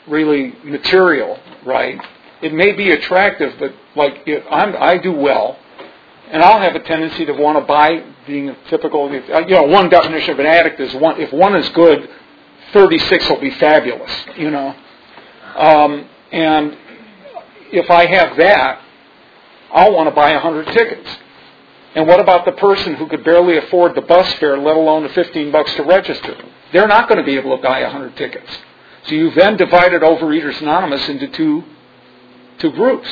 really 0.09 0.55
material, 0.65 1.39
right? 1.67 2.01
It 2.41 2.55
may 2.55 2.73
be 2.73 2.91
attractive, 2.93 3.55
but 3.61 3.75
like 3.95 4.23
if 4.27 4.43
I'm, 4.51 4.75
I 4.81 4.97
do 4.97 5.13
well, 5.13 5.59
and 6.31 6.43
I'll 6.43 6.61
have 6.61 6.75
a 6.75 6.81
tendency 6.81 7.27
to 7.27 7.33
want 7.33 7.59
to 7.59 7.65
buy. 7.65 8.03
Being 8.27 8.49
a 8.49 8.57
typical, 8.71 9.13
you 9.13 9.51
know, 9.51 9.65
one 9.65 9.91
definition 9.91 10.31
of 10.31 10.39
an 10.39 10.47
addict 10.47 10.81
is 10.81 10.95
one. 10.95 11.21
If 11.21 11.31
one 11.31 11.55
is 11.55 11.69
good, 11.69 12.09
36 12.75 13.29
will 13.31 13.41
be 13.41 13.53
fabulous, 13.53 14.11
you 14.37 14.51
know. 14.51 14.75
Um, 15.57 16.09
and 16.31 16.77
if 17.73 17.91
I 17.91 18.07
have 18.07 18.37
that, 18.37 18.83
I'll 19.73 19.93
want 19.95 20.09
to 20.09 20.15
buy 20.15 20.33
100 20.33 20.67
tickets. 20.67 21.09
And 21.95 22.09
what 22.09 22.21
about 22.21 22.45
the 22.45 22.53
person 22.53 22.95
who 22.95 23.07
could 23.07 23.25
barely 23.25 23.57
afford 23.57 23.95
the 23.95 24.03
bus 24.03 24.31
fare, 24.35 24.59
let 24.59 24.77
alone 24.77 25.05
the 25.05 25.09
15 25.11 25.53
bucks 25.53 25.73
to 25.77 25.85
register? 25.85 26.37
They're 26.73 26.89
not 26.89 27.09
going 27.09 27.19
to 27.19 27.25
be 27.25 27.37
able 27.37 27.57
to 27.57 27.63
buy 27.63 27.83
100 27.83 28.17
tickets. 28.17 28.51
So 29.07 29.15
you've 29.15 29.35
then 29.35 29.57
divided 29.57 30.03
Overeaters 30.03 30.61
Anonymous 30.61 31.09
into 31.09 31.29
two, 31.29 31.63
two 32.59 32.73
groups. 32.73 33.09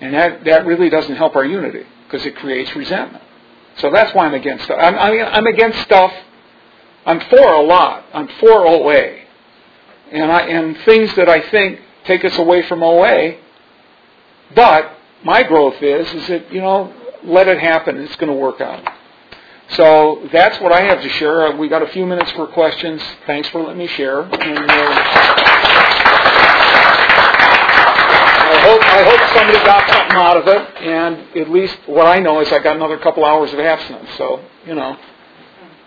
And 0.00 0.14
that, 0.14 0.44
that 0.44 0.66
really 0.66 0.88
doesn't 0.88 1.16
help 1.16 1.36
our 1.36 1.44
unity 1.44 1.84
because 2.04 2.24
it 2.26 2.36
creates 2.36 2.74
resentment. 2.74 3.22
So 3.78 3.90
that's 3.90 4.14
why 4.14 4.26
I'm 4.26 4.34
against 4.34 4.70
I'm, 4.70 4.94
I 4.98 5.10
mean, 5.10 5.22
I'm 5.22 5.46
against 5.46 5.80
stuff 5.80 6.12
I'm 7.06 7.20
for 7.20 7.52
a 7.52 7.62
lot. 7.62 8.04
I'm 8.12 8.28
for 8.40 8.66
OA. 8.66 9.20
And, 10.10 10.30
I, 10.30 10.40
and 10.40 10.76
things 10.78 11.14
that 11.14 11.28
I 11.28 11.40
think 11.50 11.80
take 12.04 12.24
us 12.24 12.36
away 12.36 12.62
from 12.62 12.82
OA. 12.82 13.36
But 14.54 14.90
my 15.24 15.44
growth 15.44 15.80
is, 15.80 16.12
is 16.12 16.26
that, 16.28 16.52
you 16.52 16.60
know, 16.60 16.92
let 17.22 17.46
it 17.46 17.60
happen. 17.60 17.96
It's 17.98 18.16
going 18.16 18.32
to 18.32 18.38
work 18.38 18.60
out. 18.60 18.84
So 19.70 20.28
that's 20.32 20.60
what 20.60 20.72
I 20.72 20.82
have 20.82 21.00
to 21.02 21.08
share. 21.10 21.46
Uh, 21.46 21.56
we 21.56 21.68
got 21.68 21.82
a 21.82 21.88
few 21.88 22.06
minutes 22.06 22.30
for 22.32 22.46
questions. 22.48 23.00
Thanks 23.26 23.48
for 23.50 23.62
letting 23.62 23.78
me 23.78 23.86
share. 23.88 24.22
And, 24.22 24.70
uh, 24.70 25.02
I 28.48 28.60
hope 28.60 28.82
I 28.82 29.02
hope 29.02 29.20
somebody 29.34 29.58
got 29.64 29.88
something 29.90 30.16
out 30.16 30.36
of 30.36 30.48
it. 30.48 30.82
And 30.82 31.36
at 31.36 31.50
least 31.50 31.76
what 31.86 32.06
I 32.06 32.20
know 32.20 32.40
is 32.40 32.52
I 32.52 32.60
got 32.60 32.76
another 32.76 32.98
couple 32.98 33.24
hours 33.24 33.52
of 33.52 33.58
abstinence. 33.58 34.08
So 34.16 34.40
you 34.64 34.74
know 34.74 34.96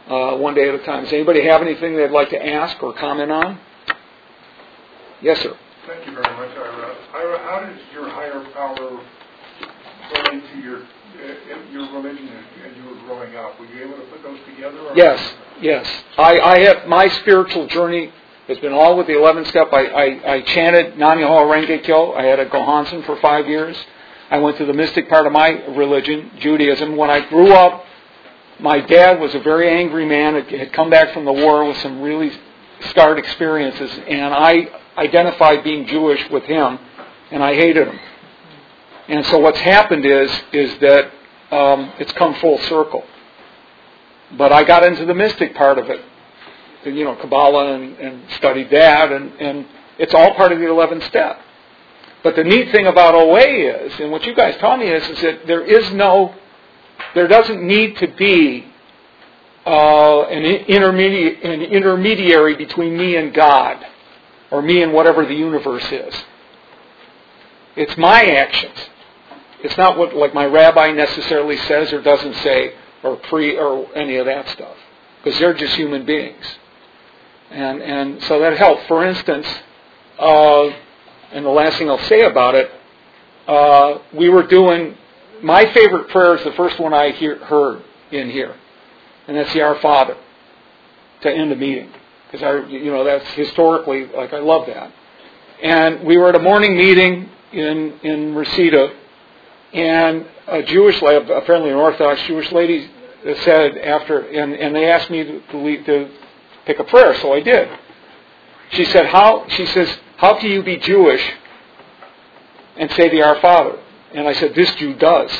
uh, 0.09 0.37
one 0.37 0.55
day 0.55 0.67
at 0.67 0.75
a 0.75 0.83
time. 0.83 1.03
Does 1.03 1.13
anybody 1.13 1.45
have 1.45 1.61
anything 1.61 1.95
they'd 1.95 2.11
like 2.11 2.29
to 2.31 2.45
ask 2.45 2.81
or 2.81 2.93
comment 2.93 3.31
on? 3.31 3.59
Yes, 5.21 5.39
sir. 5.41 5.55
Thank 5.87 6.05
you 6.05 6.13
very 6.13 6.35
much, 6.35 6.57
Ira. 6.57 6.95
Ira, 7.13 7.39
how 7.39 7.59
does 7.61 7.79
your 7.93 8.09
higher 8.09 8.43
power 8.53 9.01
relate 10.15 10.43
to 10.53 10.59
your 10.59 10.77
uh, 10.79 11.71
your 11.71 11.91
religion 11.93 12.29
as 12.29 12.77
you 12.77 12.83
were 12.85 13.01
growing 13.05 13.35
up? 13.35 13.59
Were 13.59 13.65
you 13.65 13.83
able 13.85 13.97
to 13.97 14.11
put 14.11 14.23
those 14.23 14.39
together? 14.45 14.79
Or? 14.79 14.95
Yes, 14.95 15.33
yes. 15.61 16.03
I, 16.17 16.39
I 16.39 16.59
have 16.59 16.87
my 16.87 17.07
spiritual 17.07 17.67
journey 17.67 18.11
has 18.47 18.57
been 18.59 18.73
all 18.73 18.97
with 18.97 19.05
the 19.05 19.13
11th 19.13 19.47
step. 19.47 19.67
I, 19.71 19.85
I, 19.85 20.33
I 20.33 20.41
chanted 20.41 20.97
Nam-myoho 20.97 21.45
Renge 21.45 21.83
Kyo. 21.83 22.13
I 22.13 22.23
had 22.25 22.39
a 22.39 22.49
Gohonzon 22.49 23.05
for 23.05 23.15
five 23.17 23.47
years. 23.47 23.77
I 24.31 24.39
went 24.39 24.57
to 24.57 24.65
the 24.65 24.73
mystic 24.73 25.07
part 25.07 25.27
of 25.27 25.31
my 25.31 25.49
religion, 25.75 26.31
Judaism. 26.39 26.95
When 26.95 27.09
I 27.09 27.27
grew 27.29 27.51
up, 27.53 27.83
my 28.59 28.79
dad 28.81 29.19
was 29.19 29.33
a 29.35 29.39
very 29.39 29.69
angry 29.69 30.05
man, 30.05 30.41
had 30.43 30.73
come 30.73 30.89
back 30.89 31.13
from 31.13 31.25
the 31.25 31.33
war 31.33 31.65
with 31.65 31.77
some 31.77 32.01
really 32.01 32.31
scarred 32.89 33.19
experiences, 33.19 33.91
and 34.07 34.33
I 34.33 34.67
identified 34.97 35.63
being 35.63 35.87
Jewish 35.87 36.29
with 36.29 36.43
him, 36.43 36.79
and 37.31 37.43
I 37.43 37.55
hated 37.55 37.87
him. 37.87 37.99
And 39.07 39.25
so 39.27 39.39
what's 39.39 39.59
happened 39.59 40.05
is 40.05 40.31
is 40.53 40.79
that 40.79 41.11
um, 41.51 41.91
it's 41.99 42.11
come 42.13 42.35
full 42.35 42.59
circle. 42.59 43.03
But 44.37 44.51
I 44.51 44.63
got 44.63 44.83
into 44.83 45.05
the 45.05 45.15
mystic 45.15 45.55
part 45.55 45.79
of 45.79 45.89
it, 45.89 46.01
you 46.85 47.03
know, 47.03 47.15
Kabbalah, 47.15 47.73
and, 47.73 47.97
and 47.97 48.31
studied 48.37 48.69
that, 48.69 49.11
and, 49.11 49.33
and 49.41 49.65
it's 49.97 50.13
all 50.13 50.35
part 50.35 50.51
of 50.51 50.59
the 50.59 50.65
11th 50.65 51.07
step. 51.07 51.41
But 52.23 52.35
the 52.35 52.43
neat 52.43 52.71
thing 52.71 52.85
about 52.85 53.15
OA 53.15 53.39
is, 53.39 53.99
and 53.99 54.11
what 54.11 54.25
you 54.25 54.35
guys 54.35 54.55
taught 54.57 54.77
me 54.77 54.87
is, 54.87 55.07
is 55.09 55.21
that 55.21 55.47
there 55.47 55.63
is 55.63 55.91
no 55.93 56.35
there 57.15 57.27
doesn't 57.27 57.61
need 57.63 57.97
to 57.97 58.07
be 58.07 58.65
uh, 59.65 60.23
an, 60.23 60.45
an 60.45 61.61
intermediary 61.61 62.55
between 62.55 62.97
me 62.97 63.15
and 63.17 63.33
God. 63.33 63.85
or 64.51 64.61
me 64.61 64.81
and 64.81 64.93
whatever 64.93 65.25
the 65.25 65.33
universe 65.33 65.85
is. 65.91 66.13
It's 67.75 67.95
my 67.97 68.23
actions. 68.23 68.89
It's 69.63 69.77
not 69.77 69.97
what 69.97 70.15
like 70.15 70.33
my 70.33 70.45
rabbi 70.45 70.91
necessarily 70.91 71.57
says 71.57 71.93
or 71.93 72.01
doesn't 72.01 72.35
say 72.37 72.73
or 73.03 73.17
pre 73.17 73.57
or 73.57 73.93
any 73.95 74.17
of 74.17 74.25
that 74.25 74.47
stuff 74.49 74.75
because 75.23 75.39
they're 75.39 75.53
just 75.53 75.75
human 75.75 76.05
beings. 76.05 76.45
And 77.51 77.81
and 77.81 78.23
so 78.23 78.39
that 78.39 78.57
helped. 78.57 78.87
For 78.87 79.05
instance, 79.05 79.47
uh, 80.17 80.69
and 81.31 81.45
the 81.45 81.49
last 81.49 81.77
thing 81.77 81.89
I'll 81.89 81.97
say 81.99 82.21
about 82.21 82.55
it, 82.55 82.71
uh, 83.47 83.99
we 84.13 84.29
were 84.29 84.43
doing 84.43 84.97
my 85.43 85.71
favorite 85.73 86.09
prayer 86.09 86.35
is 86.35 86.43
the 86.43 86.53
first 86.53 86.79
one 86.79 86.93
I 86.93 87.11
hear, 87.11 87.37
heard 87.37 87.83
in 88.11 88.29
here, 88.29 88.55
and 89.27 89.37
that's 89.37 89.53
the 89.53 89.61
Our 89.61 89.79
Father 89.79 90.17
to 91.21 91.31
end 91.31 91.51
a 91.51 91.55
meeting 91.55 91.91
because 92.25 92.43
I 92.43 92.67
you 92.67 92.91
know 92.91 93.03
that's 93.03 93.27
historically 93.31 94.05
like 94.07 94.33
I 94.33 94.39
love 94.39 94.67
that. 94.67 94.91
And 95.61 96.05
we 96.05 96.17
were 96.17 96.29
at 96.29 96.35
a 96.35 96.39
morning 96.39 96.77
meeting 96.77 97.29
in 97.51 97.99
in 98.03 98.35
Reseda, 98.35 98.93
and 99.73 100.25
a 100.47 100.63
Jewish 100.63 101.01
apparently 101.01 101.71
an 101.71 101.77
Orthodox 101.77 102.21
Jewish 102.27 102.51
lady, 102.51 102.89
said 103.43 103.77
after, 103.77 104.19
and, 104.19 104.53
and 104.53 104.75
they 104.75 104.89
asked 104.89 105.09
me 105.09 105.23
to, 105.23 105.41
to, 105.51 105.57
lead, 105.57 105.85
to 105.85 106.09
pick 106.65 106.79
a 106.79 106.83
prayer, 106.83 107.15
so 107.19 107.33
I 107.33 107.41
did. 107.41 107.69
She 108.71 108.85
said, 108.85 109.07
"How?" 109.07 109.47
She 109.49 109.65
says, 109.67 109.89
"How 110.17 110.39
can 110.39 110.51
you 110.51 110.63
be 110.63 110.77
Jewish 110.77 111.23
and 112.77 112.89
say 112.91 113.09
the 113.09 113.21
Our 113.23 113.39
Father?" 113.41 113.79
And 114.13 114.27
I 114.27 114.33
said, 114.33 114.55
"This 114.55 114.73
Jew 114.75 114.95
does, 114.95 115.31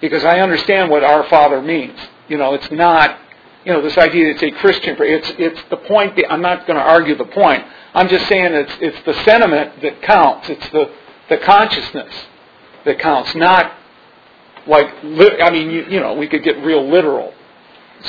because 0.00 0.24
I 0.24 0.40
understand 0.40 0.90
what 0.90 1.02
Our 1.04 1.24
Father 1.28 1.62
means. 1.62 1.98
You 2.28 2.38
know, 2.38 2.54
it's 2.54 2.70
not." 2.70 3.18
You 3.64 3.74
know, 3.74 3.82
this 3.82 3.98
idea 3.98 4.26
that 4.26 4.42
it's 4.42 4.42
a 4.42 4.50
Christian. 4.60 4.96
It's, 5.00 5.30
it's 5.36 5.60
the 5.68 5.76
point. 5.76 6.18
I'm 6.30 6.40
not 6.40 6.66
going 6.66 6.78
to 6.78 6.82
argue 6.82 7.16
the 7.16 7.26
point. 7.26 7.64
I'm 7.92 8.08
just 8.08 8.26
saying 8.28 8.54
it's, 8.54 8.72
it's 8.80 9.04
the 9.04 9.12
sentiment 9.24 9.82
that 9.82 10.00
counts. 10.00 10.48
It's 10.48 10.66
the, 10.70 10.90
the 11.28 11.38
consciousness 11.38 12.14
that 12.84 12.98
counts, 12.98 13.34
not 13.34 13.72
like, 14.66 14.86
I 15.02 15.50
mean, 15.50 15.70
you, 15.70 15.84
you 15.88 16.00
know, 16.00 16.14
we 16.14 16.28
could 16.28 16.44
get 16.44 16.62
real 16.64 16.88
literal. 16.88 17.34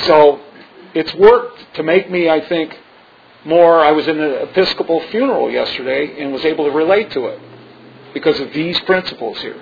So 0.04 0.40
it's 0.94 1.12
worked 1.14 1.74
to 1.74 1.82
make 1.82 2.10
me, 2.10 2.30
I 2.30 2.46
think, 2.48 2.78
more. 3.44 3.80
I 3.80 3.92
was 3.92 4.06
in 4.06 4.20
an 4.20 4.48
Episcopal 4.48 5.00
funeral 5.10 5.50
yesterday 5.50 6.22
and 6.22 6.32
was 6.32 6.44
able 6.44 6.64
to 6.66 6.70
relate 6.70 7.10
to 7.12 7.26
it 7.26 7.40
because 8.14 8.40
of 8.40 8.52
these 8.52 8.78
principles 8.80 9.38
here. 9.40 9.60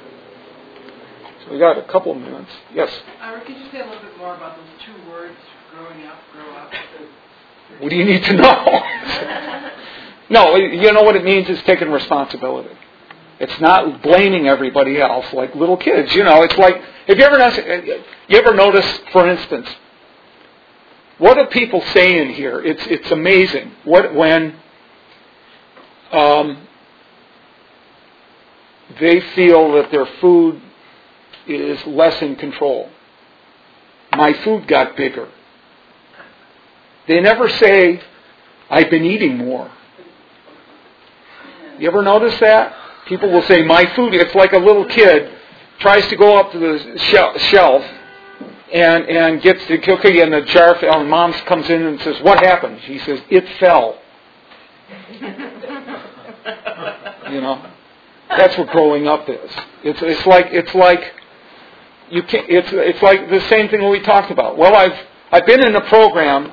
So 1.44 1.52
we 1.52 1.58
got 1.58 1.78
a 1.78 1.82
couple 1.84 2.12
of 2.12 2.18
minutes. 2.18 2.50
Yes? 2.74 2.90
Ira, 3.20 3.44
could 3.44 3.56
you 3.56 3.70
say 3.70 3.80
a 3.80 3.86
little 3.86 4.02
bit 4.02 4.16
more 4.18 4.34
about 4.34 4.56
those 4.56 4.66
two 4.84 5.10
words, 5.10 5.36
growing 5.70 6.06
up, 6.06 6.18
grow 6.32 6.54
up? 6.56 6.72
What 7.80 7.90
do 7.90 7.96
you 7.96 8.04
need 8.04 8.24
to 8.24 8.32
know? 8.34 8.82
no, 10.30 10.56
you 10.56 10.92
know 10.92 11.02
what 11.02 11.16
it 11.16 11.24
means 11.24 11.48
is 11.48 11.62
taking 11.62 11.90
responsibility. 11.90 12.74
It's 13.40 13.60
not 13.60 14.02
blaming 14.02 14.48
everybody 14.48 15.00
else 15.00 15.32
like 15.32 15.54
little 15.54 15.76
kids. 15.76 16.12
You 16.14 16.24
know, 16.24 16.42
it's 16.42 16.56
like 16.58 16.82
have 17.08 17.18
you 17.18 17.24
ever 17.24 17.38
noticed, 17.38 18.02
you 18.28 18.38
ever 18.38 18.54
notice, 18.54 19.00
for 19.12 19.26
instance, 19.26 19.66
what 21.16 21.38
do 21.38 21.46
people 21.46 21.80
say 21.94 22.20
in 22.20 22.30
here? 22.34 22.60
It's 22.60 22.86
it's 22.86 23.10
amazing. 23.10 23.72
What 23.84 24.14
when 24.14 24.56
um, 26.12 26.67
they 29.00 29.20
feel 29.34 29.72
that 29.72 29.90
their 29.90 30.06
food 30.20 30.60
is 31.46 31.84
less 31.86 32.20
in 32.22 32.36
control. 32.36 32.90
My 34.12 34.32
food 34.44 34.66
got 34.66 34.96
bigger. 34.96 35.28
They 37.06 37.20
never 37.20 37.48
say, 37.48 38.00
I've 38.70 38.90
been 38.90 39.04
eating 39.04 39.38
more. 39.38 39.70
You 41.78 41.88
ever 41.88 42.02
notice 42.02 42.38
that? 42.40 42.74
People 43.06 43.30
will 43.30 43.42
say, 43.42 43.62
my 43.62 43.86
food, 43.94 44.14
it's 44.14 44.34
like 44.34 44.52
a 44.52 44.58
little 44.58 44.86
kid 44.86 45.32
tries 45.78 46.06
to 46.08 46.16
go 46.16 46.36
up 46.36 46.52
to 46.52 46.58
the 46.58 47.38
shelf 47.50 47.84
and, 48.72 49.04
and 49.04 49.40
gets 49.40 49.66
the 49.68 49.78
cookie 49.78 50.20
and 50.20 50.32
the 50.32 50.42
jar 50.42 50.76
fell 50.78 51.00
and 51.00 51.08
mom 51.08 51.32
comes 51.46 51.70
in 51.70 51.82
and 51.82 52.00
says, 52.00 52.20
what 52.22 52.44
happened? 52.44 52.80
She 52.84 52.98
says, 52.98 53.20
it 53.30 53.48
fell. 53.58 53.98
you 57.30 57.40
know? 57.40 57.70
That's 58.30 58.56
what 58.58 58.68
growing 58.68 59.08
up 59.08 59.28
is. 59.28 59.50
It's, 59.82 60.00
it's 60.02 60.26
like, 60.26 60.46
it's 60.50 60.74
like, 60.74 61.14
you 62.10 62.22
can 62.22 62.44
it's, 62.48 62.68
it's 62.72 63.02
like 63.02 63.28
the 63.30 63.40
same 63.48 63.68
thing 63.68 63.88
we 63.88 64.00
talked 64.00 64.30
about. 64.30 64.56
Well, 64.56 64.74
I've, 64.74 64.96
I've 65.30 65.46
been 65.46 65.62
in 65.62 65.74
a 65.76 65.80
program 65.82 66.52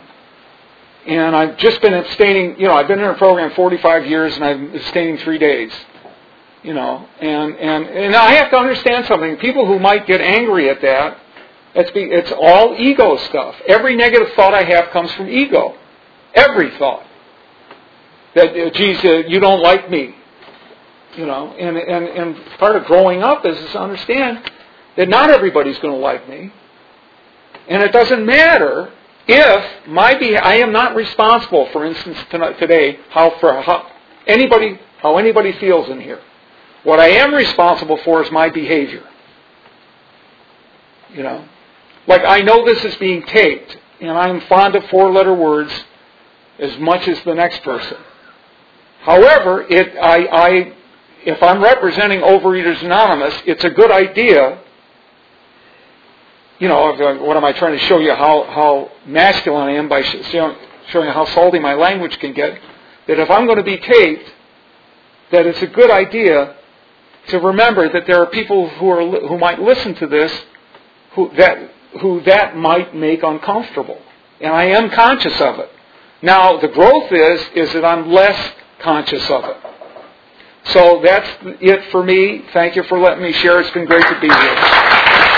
and 1.05 1.35
I've 1.35 1.57
just 1.57 1.81
been 1.81 1.93
abstaining, 1.93 2.59
you 2.59 2.67
know, 2.67 2.73
I've 2.73 2.87
been 2.87 2.99
in 2.99 3.05
a 3.05 3.15
program 3.15 3.51
45 3.51 4.05
years 4.05 4.35
and 4.35 4.43
I'm 4.43 4.75
abstaining 4.75 5.17
three 5.19 5.37
days. 5.37 5.71
You 6.63 6.73
know, 6.73 7.07
and, 7.19 7.55
and, 7.57 7.85
and 7.85 8.15
I 8.15 8.33
have 8.33 8.49
to 8.49 8.57
understand 8.57 9.05
something. 9.05 9.37
People 9.37 9.67
who 9.67 9.77
might 9.77 10.07
get 10.07 10.19
angry 10.19 10.67
at 10.69 10.81
that, 10.81 11.19
it's, 11.75 11.91
be, 11.91 12.03
it's 12.03 12.31
all 12.31 12.75
ego 12.75 13.17
stuff. 13.17 13.55
Every 13.67 13.95
negative 13.95 14.29
thought 14.35 14.55
I 14.55 14.63
have 14.63 14.89
comes 14.89 15.11
from 15.13 15.29
ego. 15.29 15.77
Every 16.33 16.75
thought. 16.77 17.05
That, 18.33 18.49
uh, 18.49 18.69
geez, 18.71 18.97
uh, 19.05 19.27
you 19.27 19.39
don't 19.39 19.61
like 19.61 19.91
me. 19.91 20.15
You 21.17 21.25
know, 21.25 21.53
and, 21.53 21.77
and, 21.77 22.05
and 22.05 22.45
part 22.57 22.75
of 22.75 22.85
growing 22.85 23.23
up 23.23 23.45
is 23.45 23.57
to 23.71 23.79
understand 23.79 24.51
that 24.97 25.07
not 25.07 25.29
everybody's 25.29 25.77
going 25.79 25.93
to 25.93 25.99
like 25.99 26.27
me. 26.27 26.51
And 27.67 27.81
it 27.81 27.91
doesn't 27.91 28.25
matter 28.25 28.91
if 29.27 29.87
my 29.87 30.15
be- 30.15 30.37
I 30.37 30.55
am 30.55 30.71
not 30.71 30.95
responsible, 30.95 31.67
for 31.71 31.85
instance, 31.85 32.17
today, 32.29 32.99
how 33.09 33.31
for 33.39 33.61
how 33.61 33.91
anybody 34.27 34.79
how 34.99 35.17
anybody 35.17 35.51
feels 35.53 35.89
in 35.89 36.01
here. 36.01 36.21
What 36.83 36.99
I 36.99 37.09
am 37.09 37.33
responsible 37.33 37.97
for 37.97 38.23
is 38.23 38.31
my 38.31 38.49
behavior. 38.49 39.07
You 41.13 41.23
know, 41.23 41.45
like 42.07 42.21
I 42.25 42.41
know 42.41 42.65
this 42.65 42.83
is 42.83 42.95
being 42.95 43.23
taped, 43.23 43.77
and 44.01 44.11
I'm 44.11 44.41
fond 44.41 44.75
of 44.75 44.83
four-letter 44.89 45.33
words 45.33 45.71
as 46.59 46.77
much 46.77 47.07
as 47.07 47.21
the 47.23 47.33
next 47.33 47.63
person. 47.63 47.97
However, 49.01 49.65
it 49.69 49.95
I, 49.97 50.27
I 50.31 50.73
if 51.25 51.41
I'm 51.41 51.61
representing 51.61 52.21
Overeaters 52.21 52.83
Anonymous, 52.83 53.33
it's 53.45 53.63
a 53.63 53.69
good 53.69 53.91
idea 53.91 54.59
you 56.59 56.69
know, 56.69 56.93
uh, 56.93 57.17
what 57.17 57.35
am 57.35 57.43
I 57.43 57.51
trying 57.51 57.77
to 57.77 57.85
show 57.85 57.99
you 57.99 58.13
how, 58.13 58.43
how 58.43 58.91
masculine 59.05 59.67
I 59.67 59.71
am 59.73 59.89
by 59.89 60.01
showing, 60.01 60.55
showing 60.87 61.09
how 61.09 61.25
salty 61.25 61.59
my 61.59 61.73
language 61.73 62.17
can 62.19 62.33
get? 62.33 62.59
That 63.07 63.19
if 63.19 63.29
I'm 63.29 63.45
going 63.45 63.57
to 63.57 63.63
be 63.63 63.77
taped, 63.77 64.31
that 65.31 65.45
it's 65.45 65.61
a 65.61 65.67
good 65.67 65.91
idea 65.91 66.55
to 67.27 67.39
remember 67.39 67.91
that 67.91 68.07
there 68.07 68.21
are 68.21 68.27
people 68.27 68.69
who 68.69 68.89
are 68.89 69.27
who 69.27 69.37
might 69.37 69.59
listen 69.59 69.95
to 69.95 70.07
this 70.07 70.31
who 71.13 71.31
that 71.37 71.71
who 72.01 72.21
that 72.21 72.55
might 72.55 72.95
make 72.95 73.23
uncomfortable, 73.23 73.99
and 74.39 74.53
I 74.53 74.65
am 74.65 74.89
conscious 74.91 75.39
of 75.41 75.59
it. 75.59 75.69
Now 76.21 76.57
the 76.57 76.67
growth 76.67 77.11
is 77.11 77.41
is 77.55 77.73
that 77.73 77.83
I'm 77.83 78.11
less 78.11 78.53
conscious 78.79 79.27
of 79.29 79.43
it. 79.45 79.57
So 80.67 81.01
that's 81.03 81.29
it 81.61 81.91
for 81.91 82.03
me. 82.03 82.43
Thank 82.53 82.75
you 82.75 82.83
for 82.83 82.99
letting 82.99 83.23
me 83.23 83.31
share. 83.33 83.59
It's 83.61 83.71
been 83.71 83.85
great 83.85 84.05
to 84.07 84.19
be 84.19 84.27
here. 84.27 85.34